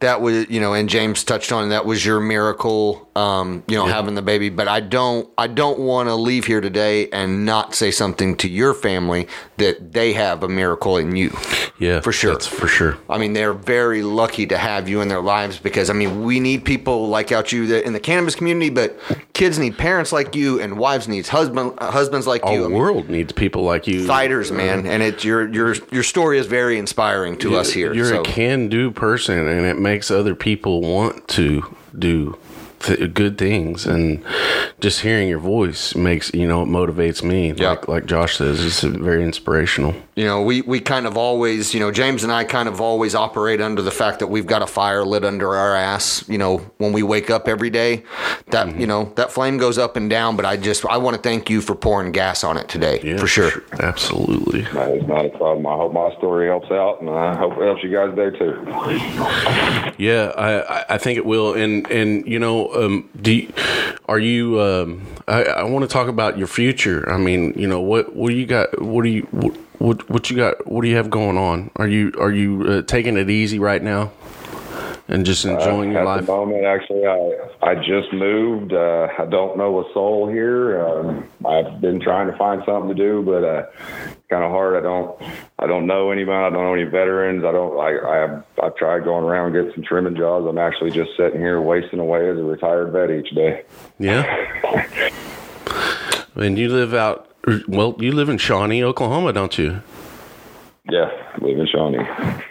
that 0.00 0.20
was, 0.20 0.48
you 0.50 0.60
know, 0.60 0.74
and 0.74 0.88
James 0.88 1.24
touched 1.24 1.50
on 1.50 1.70
that 1.70 1.86
was 1.86 2.04
your 2.04 2.20
miracle, 2.20 3.05
um, 3.16 3.64
you 3.66 3.76
know, 3.76 3.86
having 3.86 4.14
the 4.14 4.22
baby. 4.22 4.50
But 4.50 4.68
I 4.68 4.80
don't, 4.80 5.28
I 5.38 5.46
don't 5.46 5.78
want 5.78 6.08
to 6.08 6.14
leave 6.14 6.44
here 6.44 6.60
today 6.60 7.08
and 7.10 7.46
not 7.46 7.74
say 7.74 7.90
something 7.90 8.36
to 8.36 8.48
your 8.48 8.74
family 8.74 9.26
that 9.56 9.92
they 9.92 10.12
have 10.12 10.42
a 10.42 10.48
miracle 10.48 10.98
in 10.98 11.16
you. 11.16 11.36
Yeah, 11.78 12.00
For 12.00 12.12
sure. 12.12 12.32
That's 12.32 12.46
for 12.46 12.68
sure. 12.68 12.98
I 13.08 13.18
mean, 13.18 13.32
they're 13.32 13.52
very 13.52 14.02
lucky 14.02 14.46
to 14.46 14.58
have 14.58 14.88
you 14.88 15.00
in 15.00 15.08
their 15.08 15.20
lives 15.20 15.58
because 15.58 15.88
I 15.90 15.94
mean, 15.94 16.22
we 16.24 16.40
need 16.40 16.64
people 16.64 17.08
like 17.08 17.32
out 17.32 17.52
you 17.52 17.66
that 17.68 17.84
in 17.86 17.92
the 17.92 18.00
cannabis 18.00 18.34
community, 18.34 18.70
but 18.70 18.98
kids 19.32 19.58
need 19.58 19.76
parents 19.78 20.12
like 20.12 20.34
you, 20.34 20.60
and 20.60 20.78
wives 20.78 21.08
needs 21.08 21.28
husband 21.28 21.74
uh, 21.78 21.90
husbands 21.90 22.26
like 22.26 22.42
you. 22.42 22.48
I 22.48 22.64
Our 22.64 22.68
mean, 22.68 22.78
world 22.78 23.08
needs 23.08 23.32
people 23.32 23.62
like 23.62 23.86
you. 23.86 24.06
fighters, 24.06 24.50
man, 24.50 24.86
and 24.86 25.02
it's 25.02 25.24
your 25.24 25.48
your 25.52 25.74
your 25.90 26.02
story 26.02 26.38
is 26.38 26.46
very 26.46 26.78
inspiring 26.78 27.36
to 27.38 27.56
us 27.56 27.70
here. 27.72 27.92
You're 27.94 28.06
so. 28.06 28.20
a 28.20 28.24
can-do 28.24 28.90
person, 28.90 29.46
and 29.46 29.66
it 29.66 29.78
makes 29.78 30.10
other 30.10 30.34
people 30.34 30.80
want 30.80 31.28
to 31.28 31.74
do 31.98 32.38
th- 32.86 33.12
good 33.14 33.36
things. 33.38 33.86
And 33.86 34.22
just 34.80 35.00
hearing 35.00 35.28
your 35.28 35.38
voice 35.38 35.94
makes 35.94 36.32
you 36.34 36.46
know 36.48 36.62
it 36.62 36.66
motivates 36.66 37.22
me. 37.22 37.52
Yeah. 37.52 37.70
Like 37.70 37.88
like 37.88 38.06
Josh 38.06 38.36
says, 38.36 38.64
it's 38.64 38.82
very 38.82 39.22
inspirational. 39.22 39.94
you 40.14 40.24
know, 40.24 40.42
we 40.42 40.62
we 40.62 40.80
kind 40.80 41.06
of 41.06 41.16
always, 41.16 41.74
you 41.74 41.80
know, 41.80 41.90
James 41.90 42.22
and 42.24 42.32
I 42.32 42.44
kind 42.44 42.68
of 42.68 42.80
always 42.80 43.14
operate 43.14 43.60
under 43.60 43.82
the 43.82 43.90
fact 43.90 44.18
that 44.20 44.28
we've 44.28 44.46
got 44.46 44.62
a 44.62 44.66
fire 44.66 45.04
lit 45.04 45.24
under 45.24 45.54
our 45.54 45.74
ass. 45.74 46.24
You 46.28 46.38
know, 46.38 46.58
when 46.78 46.92
we 46.92 47.02
wake 47.02 47.30
up 47.30 47.48
every 47.48 47.70
day, 47.70 48.04
that 48.50 48.66
Mm-hmm. 48.66 48.80
you 48.80 48.86
know 48.86 49.12
that 49.16 49.30
flame 49.32 49.58
goes 49.58 49.78
up 49.78 49.96
and 49.96 50.08
down. 50.10 50.36
But 50.36 50.44
I 50.46 50.56
just 50.56 50.84
I 50.86 50.96
want 50.96 51.16
to 51.16 51.22
thank 51.22 51.50
you 51.50 51.60
for 51.60 51.74
pouring 51.74 52.12
gas 52.12 52.42
on 52.44 52.56
it 52.56 52.68
today, 52.68 53.00
Yeah, 53.02 53.18
for 53.18 53.26
sure. 53.26 53.52
absolutely. 53.80 54.62
That 54.72 54.90
is 54.96 55.06
not 55.06 55.26
a 55.26 55.28
problem. 55.30 55.66
I 55.66 55.76
hope 55.76 55.92
my 55.92 56.14
story 56.18 56.46
helps 56.48 56.70
out, 56.70 57.00
and 57.00 57.10
I 57.10 57.36
hope 57.36 57.52
it 57.58 57.62
helps 57.64 57.82
you 57.82 57.90
guys 57.92 58.14
there 58.16 58.30
too. 58.30 58.54
Yeah, 59.98 60.32
I, 60.36 60.60
I- 60.80 60.84
I 60.88 60.98
think 60.98 61.16
it 61.18 61.26
will. 61.26 61.54
And 61.54 61.86
and 61.90 62.26
you 62.26 62.38
know, 62.38 62.68
um, 62.76 63.08
do 63.20 63.32
you, 63.32 63.52
are 64.08 64.18
you? 64.18 64.60
Um, 64.60 65.06
I, 65.28 65.44
I 65.44 65.62
want 65.64 65.82
to 65.84 65.88
talk 65.88 66.08
about 66.08 66.38
your 66.38 66.46
future. 66.46 67.10
I 67.10 67.16
mean, 67.18 67.52
you 67.56 67.66
know, 67.66 67.80
what 67.80 68.14
what 68.14 68.34
you 68.34 68.46
got? 68.46 68.80
What 68.80 69.02
do 69.02 69.08
you 69.10 69.22
what 69.30 69.56
what, 69.78 70.08
what 70.10 70.30
you 70.30 70.36
got? 70.36 70.66
What 70.66 70.82
do 70.82 70.88
you 70.88 70.96
have 70.96 71.10
going 71.10 71.36
on? 71.36 71.70
Are 71.76 71.88
you 71.88 72.12
are 72.18 72.30
you 72.30 72.62
uh, 72.62 72.82
taking 72.82 73.16
it 73.16 73.30
easy 73.30 73.58
right 73.58 73.82
now? 73.82 74.12
And 75.08 75.24
just 75.24 75.44
enjoying 75.44 75.92
your 75.92 76.00
At 76.00 76.06
life. 76.06 76.20
the 76.26 76.32
moment, 76.32 76.64
actually, 76.64 77.06
I 77.06 77.48
I 77.62 77.74
just 77.76 78.12
moved. 78.12 78.72
Uh, 78.72 79.06
I 79.16 79.24
don't 79.26 79.56
know 79.56 79.78
a 79.80 79.92
soul 79.94 80.28
here. 80.28 80.84
Um, 80.84 81.28
I've 81.46 81.80
been 81.80 82.00
trying 82.00 82.28
to 82.28 82.36
find 82.36 82.60
something 82.66 82.88
to 82.88 82.94
do, 82.94 83.22
but 83.22 83.44
uh, 83.44 83.66
kind 84.28 84.42
of 84.42 84.50
hard. 84.50 84.74
I 84.76 84.80
don't 84.80 85.16
I 85.60 85.68
don't 85.68 85.86
know 85.86 86.10
anybody. 86.10 86.36
I 86.36 86.50
don't 86.50 86.64
know 86.64 86.74
any 86.74 86.84
veterans. 86.84 87.44
I 87.44 87.52
don't. 87.52 87.78
I 87.78 87.96
I 87.98 88.42
I've 88.66 88.74
tried 88.74 89.04
going 89.04 89.22
around 89.24 89.52
getting 89.52 89.72
some 89.74 89.84
trimming 89.84 90.16
jobs. 90.16 90.44
I'm 90.48 90.58
actually 90.58 90.90
just 90.90 91.10
sitting 91.16 91.38
here 91.38 91.60
wasting 91.60 92.00
away 92.00 92.28
as 92.28 92.36
a 92.36 92.42
retired 92.42 92.90
vet 92.90 93.12
each 93.12 93.30
day. 93.32 93.62
Yeah. 94.00 94.24
and 96.34 96.58
you 96.58 96.68
live 96.68 96.94
out. 96.94 97.30
Well, 97.68 97.94
you 98.00 98.10
live 98.10 98.28
in 98.28 98.38
Shawnee, 98.38 98.82
Oklahoma, 98.82 99.32
don't 99.32 99.56
you? 99.56 99.82
Yeah, 100.90 101.10
live 101.40 101.58
in 101.58 101.66
Shawnee. 101.66 101.98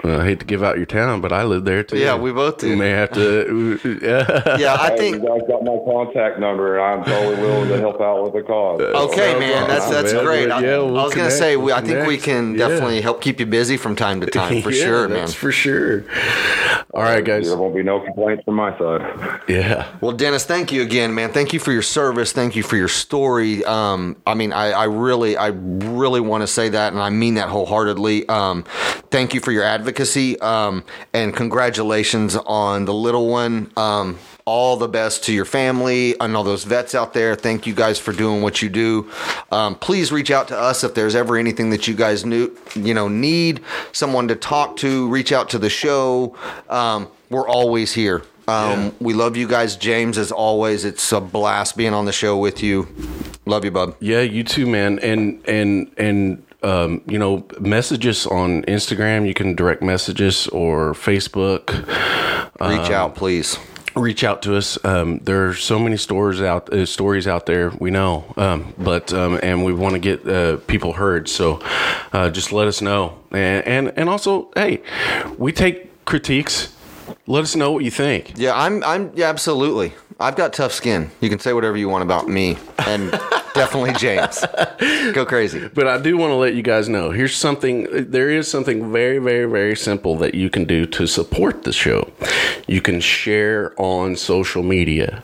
Uh, 0.03 0.19
I 0.19 0.25
hate 0.25 0.39
to 0.39 0.45
give 0.45 0.63
out 0.63 0.77
your 0.77 0.85
town, 0.85 1.21
but 1.21 1.31
I 1.31 1.43
live 1.43 1.65
there 1.65 1.83
too. 1.83 1.97
Yeah, 1.97 2.15
we 2.17 2.31
both 2.31 2.59
do. 2.59 2.69
We 2.69 2.75
may 2.75 2.89
have 2.91 3.11
to. 3.13 3.79
Yeah. 4.01 4.57
Yeah, 4.57 4.73
I 4.79 4.89
Hey, 4.91 4.97
think. 4.97 5.15
you 5.23 5.27
guys 5.29 5.41
got 5.47 5.63
my 5.63 5.77
contact 5.85 6.39
number. 6.39 6.77
And 6.77 6.99
I'm 7.01 7.03
totally 7.05 7.35
willing 7.41 7.69
to 7.69 7.79
help 7.79 7.99
out 8.01 8.23
with 8.23 8.33
the 8.33 8.41
cause. 8.43 8.79
Okay, 8.81 9.31
Well, 9.31 9.39
man, 9.39 9.67
that's 9.67 9.89
that's 9.89 10.13
well, 10.13 10.23
great. 10.23 10.51
I, 10.51 10.59
yeah, 10.61 10.77
we'll 10.77 10.99
I 10.99 11.03
was 11.03 11.13
gonna 11.15 11.31
say, 11.31 11.55
we'll 11.55 11.75
I 11.75 11.81
think 11.81 12.07
we 12.07 12.17
connect. 12.17 12.23
can 12.23 12.51
Yeah. 12.53 12.67
definitely 12.67 13.01
help 13.01 13.21
keep 13.21 13.39
you 13.39 13.45
busy 13.45 13.77
from 13.77 13.95
time 13.95 14.21
to 14.21 14.27
time, 14.27 14.61
for 14.63 14.71
Yeah, 14.71 14.83
sure, 14.85 15.07
man. 15.07 15.17
That's 15.19 15.33
for 15.33 15.51
sure. 15.51 16.03
All 16.93 17.01
right, 17.03 17.23
guys. 17.23 17.47
There 17.47 17.57
won't 17.57 17.75
be 17.75 17.83
no 17.83 17.99
complaints 17.99 18.43
from 18.45 18.55
my 18.55 18.77
side. 18.77 19.41
Yeah. 19.47 19.87
Well, 20.01 20.11
Dennis, 20.13 20.45
thank 20.45 20.71
you 20.71 20.81
again, 20.81 21.13
man. 21.13 21.31
Thank 21.31 21.51
you 21.53 21.59
for 21.59 21.71
your 21.71 21.81
service. 21.81 22.31
Thank 22.31 22.55
you 22.55 22.63
for 22.63 22.77
your 22.77 22.87
story. 22.87 23.63
Um, 23.65 24.15
I 24.25 24.33
mean, 24.33 24.53
I, 24.53 24.71
I 24.71 24.83
really, 24.85 25.35
I 25.37 25.47
really 25.47 26.21
want 26.21 26.41
to 26.43 26.47
say 26.47 26.69
that, 26.69 26.93
and 26.93 27.01
I 27.01 27.09
mean 27.09 27.35
that 27.35 27.49
wholeheartedly. 27.49 28.27
Um, 28.29 28.63
thank 29.11 29.33
you 29.33 29.39
for 29.39 29.51
your 29.51 29.63
advocacy, 29.63 30.39
um, 30.39 30.83
and 31.13 31.35
congratulations 31.35 32.35
on 32.35 32.85
the 32.85 32.93
little 32.93 33.27
one. 33.29 33.71
Um, 33.77 34.17
all 34.45 34.77
the 34.77 34.87
best 34.87 35.23
to 35.23 35.33
your 35.33 35.45
family 35.45 36.13
and 36.19 36.37
all 36.37 36.43
those 36.43 36.65
vets 36.65 36.93
out 36.93 37.13
there. 37.13 37.33
Thank 37.33 37.65
you 37.65 37.73
guys 37.73 37.97
for 37.97 38.13
doing 38.13 38.43
what 38.43 38.61
you 38.61 38.69
do. 38.69 39.09
Um, 39.51 39.73
please 39.73 40.11
reach 40.11 40.29
out 40.29 40.47
to 40.49 40.57
us 40.57 40.83
if 40.83 40.93
there's 40.93 41.15
ever 41.15 41.35
anything 41.35 41.71
that 41.71 41.87
you 41.87 41.95
guys 41.95 42.25
knew, 42.25 42.55
you 42.75 42.93
know, 42.93 43.07
need 43.07 43.63
someone 43.91 44.27
to 44.27 44.35
talk 44.35 44.77
to. 44.77 45.07
Reach 45.09 45.31
out 45.31 45.49
to 45.49 45.57
the 45.57 45.69
show. 45.69 46.35
Um, 46.69 47.07
we're 47.31 47.47
always 47.47 47.93
here. 47.93 48.21
Um, 48.47 48.83
Yeah. 48.83 48.91
We 48.99 49.13
love 49.15 49.35
you 49.35 49.47
guys, 49.47 49.75
James. 49.75 50.19
As 50.19 50.31
always, 50.31 50.85
it's 50.85 51.11
a 51.11 51.19
blast 51.19 51.75
being 51.75 51.95
on 51.95 52.05
the 52.05 52.11
show 52.13 52.37
with 52.37 52.61
you. 52.61 52.87
Love 53.47 53.65
you, 53.65 53.71
bub. 53.71 53.95
Yeah, 53.99 54.21
you 54.21 54.43
too, 54.43 54.67
man. 54.67 54.99
And 54.99 55.41
and 55.47 55.91
and 55.97 56.43
um, 56.65 57.01
you 57.07 57.19
know, 57.19 57.45
messages 57.59 58.27
on 58.27 58.63
Instagram. 58.63 59.27
You 59.27 59.33
can 59.33 59.55
direct 59.55 59.81
messages 59.81 60.47
or 60.47 60.93
Facebook. 60.93 61.69
Reach 62.59 62.91
out, 62.91 63.15
please. 63.15 63.57
reach 63.95 64.23
out 64.23 64.41
to 64.43 64.55
us. 64.55 64.83
Um, 64.83 65.19
there 65.19 65.47
are 65.47 65.53
so 65.53 65.79
many 65.79 65.97
stories 65.97 66.41
out 66.41 66.71
uh, 66.71 66.85
stories 66.85 67.27
out 67.27 67.45
there. 67.45 67.71
We 67.79 67.91
know, 67.91 68.33
um, 68.37 68.73
but 68.77 69.13
um, 69.13 69.39
and 69.41 69.63
we 69.63 69.73
want 69.73 69.93
to 69.93 69.99
get 69.99 70.27
uh, 70.27 70.57
people 70.67 70.93
heard. 70.93 71.29
So 71.29 71.61
uh, 72.13 72.29
just 72.29 72.51
let 72.51 72.67
us 72.67 72.81
know, 72.81 73.17
and, 73.31 73.65
and 73.65 73.93
and 73.97 74.09
also, 74.09 74.51
hey, 74.55 74.81
we 75.37 75.51
take 75.51 76.05
critiques. 76.05 76.74
Let 77.27 77.43
us 77.43 77.55
know 77.55 77.71
what 77.71 77.83
you 77.83 77.89
think. 77.89 78.33
Yeah, 78.35 78.55
I'm. 78.55 78.83
I'm. 78.83 79.11
Yeah, 79.15 79.29
absolutely. 79.29 79.93
I've 80.19 80.35
got 80.35 80.53
tough 80.53 80.71
skin. 80.71 81.09
You 81.21 81.29
can 81.29 81.39
say 81.39 81.53
whatever 81.53 81.75
you 81.75 81.89
want 81.89 82.03
about 82.03 82.29
me, 82.29 82.57
and 82.77 83.11
definitely 83.55 83.93
James. 83.93 84.45
Go 85.13 85.25
crazy. 85.25 85.67
But 85.73 85.87
I 85.87 85.97
do 85.97 86.17
want 86.17 86.31
to 86.31 86.35
let 86.35 86.53
you 86.53 86.61
guys 86.61 86.87
know. 86.87 87.09
Here's 87.09 87.35
something. 87.35 88.11
There 88.11 88.29
is 88.29 88.49
something 88.49 88.91
very, 88.91 89.17
very, 89.17 89.49
very 89.49 89.75
simple 89.75 90.15
that 90.17 90.35
you 90.35 90.51
can 90.51 90.65
do 90.65 90.85
to 90.85 91.07
support 91.07 91.63
the 91.63 91.73
show. 91.73 92.11
You 92.67 92.81
can 92.81 92.99
share 92.99 93.73
on 93.81 94.15
social 94.15 94.61
media. 94.61 95.23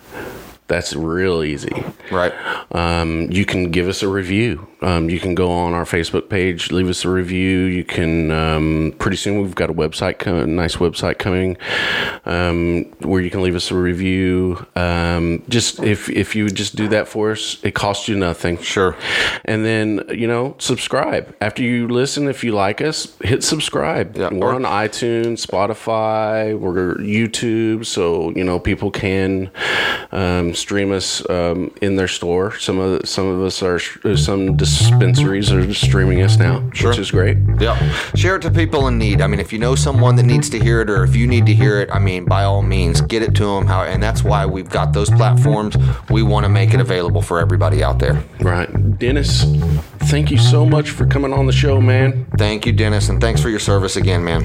That's 0.72 0.96
real 0.96 1.44
easy. 1.44 1.84
Right. 2.10 2.32
Um, 2.72 3.30
you 3.30 3.44
can 3.46 3.72
give 3.72 3.90
us 3.90 4.02
a 4.04 4.08
review. 4.08 4.70
Um, 4.82 5.10
you 5.10 5.20
can 5.20 5.36
go 5.36 5.52
on 5.52 5.74
our 5.74 5.84
Facebook 5.84 6.30
page, 6.30 6.72
leave 6.72 6.88
us 6.90 7.04
a 7.04 7.10
review. 7.10 7.60
You 7.64 7.84
can. 7.84 8.32
Um, 8.32 8.96
pretty 8.98 9.18
soon 9.18 9.42
we've 9.42 9.54
got 9.54 9.70
a 9.70 9.74
website, 9.74 10.18
co- 10.20 10.46
nice 10.46 10.78
website 10.78 11.20
coming, 11.20 11.58
um, 12.26 12.86
where 13.02 13.22
you 13.22 13.30
can 13.30 13.42
leave 13.42 13.56
us 13.56 13.70
a 13.70 13.76
review. 13.76 14.66
Um, 14.78 15.44
just 15.50 15.84
if 15.84 16.10
if 16.10 16.38
you 16.38 16.50
just 16.50 16.78
do 16.78 16.88
that 16.88 17.10
for 17.10 17.32
us, 17.32 17.58
it 17.64 17.76
costs 17.76 18.08
you 18.08 18.16
nothing. 18.18 18.58
Sure. 18.62 18.96
And 19.44 19.66
then 19.66 20.04
you 20.10 20.26
know, 20.26 20.56
subscribe 20.58 21.36
after 21.42 21.62
you 21.62 21.90
listen. 21.90 22.30
If 22.30 22.44
you 22.46 22.54
like 22.54 22.80
us, 22.80 23.14
hit 23.22 23.44
subscribe. 23.44 24.16
Yeah, 24.16 24.30
We're 24.32 24.54
or- 24.54 24.56
on 24.56 24.64
iTunes, 24.64 25.46
Spotify, 25.46 26.58
we're 26.58 26.96
YouTube, 26.96 27.86
so 27.86 28.32
you 28.32 28.44
know 28.46 28.58
people 28.58 28.90
can 28.90 29.52
um, 30.14 30.54
stream 30.62 30.92
us 30.92 31.28
um, 31.30 31.74
in 31.82 31.96
their 31.96 32.08
store. 32.08 32.58
Some 32.58 32.80
of 32.80 33.08
some 33.08 33.28
of 33.28 33.42
us 33.42 33.62
are 33.64 33.80
some 33.80 34.56
dispensaries 34.56 35.52
are 35.52 35.74
streaming 35.74 36.22
us 36.22 36.38
now, 36.38 36.70
sure. 36.72 36.92
which 36.92 37.00
is 37.00 37.12
great. 37.12 37.38
Yeah. 37.60 37.78
Share 38.16 38.36
it 38.36 38.42
to 38.44 38.52
people 38.52 38.88
in 38.88 38.98
need. 38.98 39.22
I 39.22 39.28
mean, 39.28 39.40
if 39.40 39.52
you 39.52 39.60
know 39.60 39.76
someone 39.76 40.16
that 40.18 40.24
needs 40.24 40.50
to 40.52 40.60
hear 40.60 40.82
it, 40.82 40.90
or 40.90 41.04
if 41.04 41.16
you 41.16 41.28
need 41.28 41.46
to 41.48 41.54
hear 41.54 41.80
it, 41.80 41.90
I 41.92 42.00
mean, 42.00 42.26
by 42.26 42.44
all 42.44 42.62
means, 42.62 43.02
get 43.02 43.24
it 43.24 43.36
to 43.36 43.46
them. 43.46 43.66
How, 43.66 43.84
and 43.84 44.02
that's 44.02 44.24
why 44.24 44.46
we've 44.46 44.70
got 44.70 44.94
those 44.94 45.10
platforms. 45.10 45.76
We 46.10 46.24
want 46.24 46.46
to 46.46 46.50
make 46.50 46.74
it 46.74 46.80
available 46.80 47.22
for 47.22 47.40
everybody 47.40 47.84
out 47.84 48.00
there. 48.00 48.24
Right, 48.40 48.70
Dennis. 49.00 49.44
Thank 50.06 50.32
you 50.32 50.38
so 50.38 50.66
much 50.66 50.90
for 50.90 51.06
coming 51.06 51.34
on 51.34 51.46
the 51.46 51.54
show, 51.54 51.80
man. 51.80 52.28
Thank 52.38 52.66
you, 52.66 52.74
Dennis, 52.74 53.10
and 53.10 53.20
thanks 53.22 53.42
for 53.42 53.50
your 53.50 53.60
service 53.60 53.96
again, 53.96 54.24
man. 54.24 54.44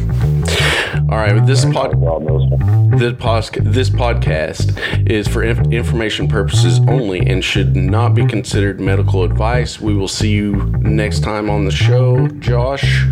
All 1.11 1.19
right, 1.19 1.45
this 1.47 1.65
pod. 1.65 1.93
This, 2.97 3.91
podcast 3.91 5.11
is 5.11 5.29
for 5.29 5.43
inf- 5.43 5.67
information 6.07 6.29
purposes 6.29 6.79
only 6.87 7.19
and 7.27 7.43
should 7.43 7.75
not 7.75 8.15
be 8.15 8.25
considered 8.27 8.81
medical 8.81 9.25
advice. 9.25 9.81
We 9.81 9.93
will 9.93 10.07
see 10.07 10.31
you 10.31 10.55
next 10.79 11.25
time 11.25 11.51
on 11.51 11.65
the 11.65 11.73
show. 11.73 12.29
Josh, 12.39 13.05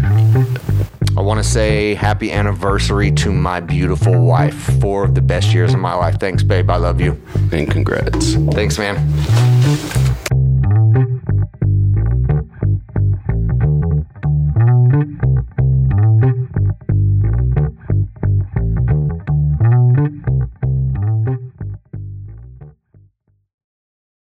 I 1.16 1.20
want 1.20 1.42
to 1.42 1.45
say 1.45 1.95
happy 1.95 2.30
anniversary 2.30 3.11
to 3.11 3.32
my 3.32 3.59
beautiful 3.59 4.24
wife. 4.24 4.55
Four 4.80 5.05
of 5.05 5.16
the 5.16 5.22
best 5.22 5.53
years 5.53 5.74
of 5.74 5.80
my 5.80 5.95
life. 5.95 6.20
Thanks, 6.20 6.45
babe. 6.45 6.70
I 6.70 6.76
love 6.76 7.01
you. 7.01 7.20
and 7.51 7.68
congrats. 7.68 8.34
Thanks, 8.55 8.78
man. 8.78 10.14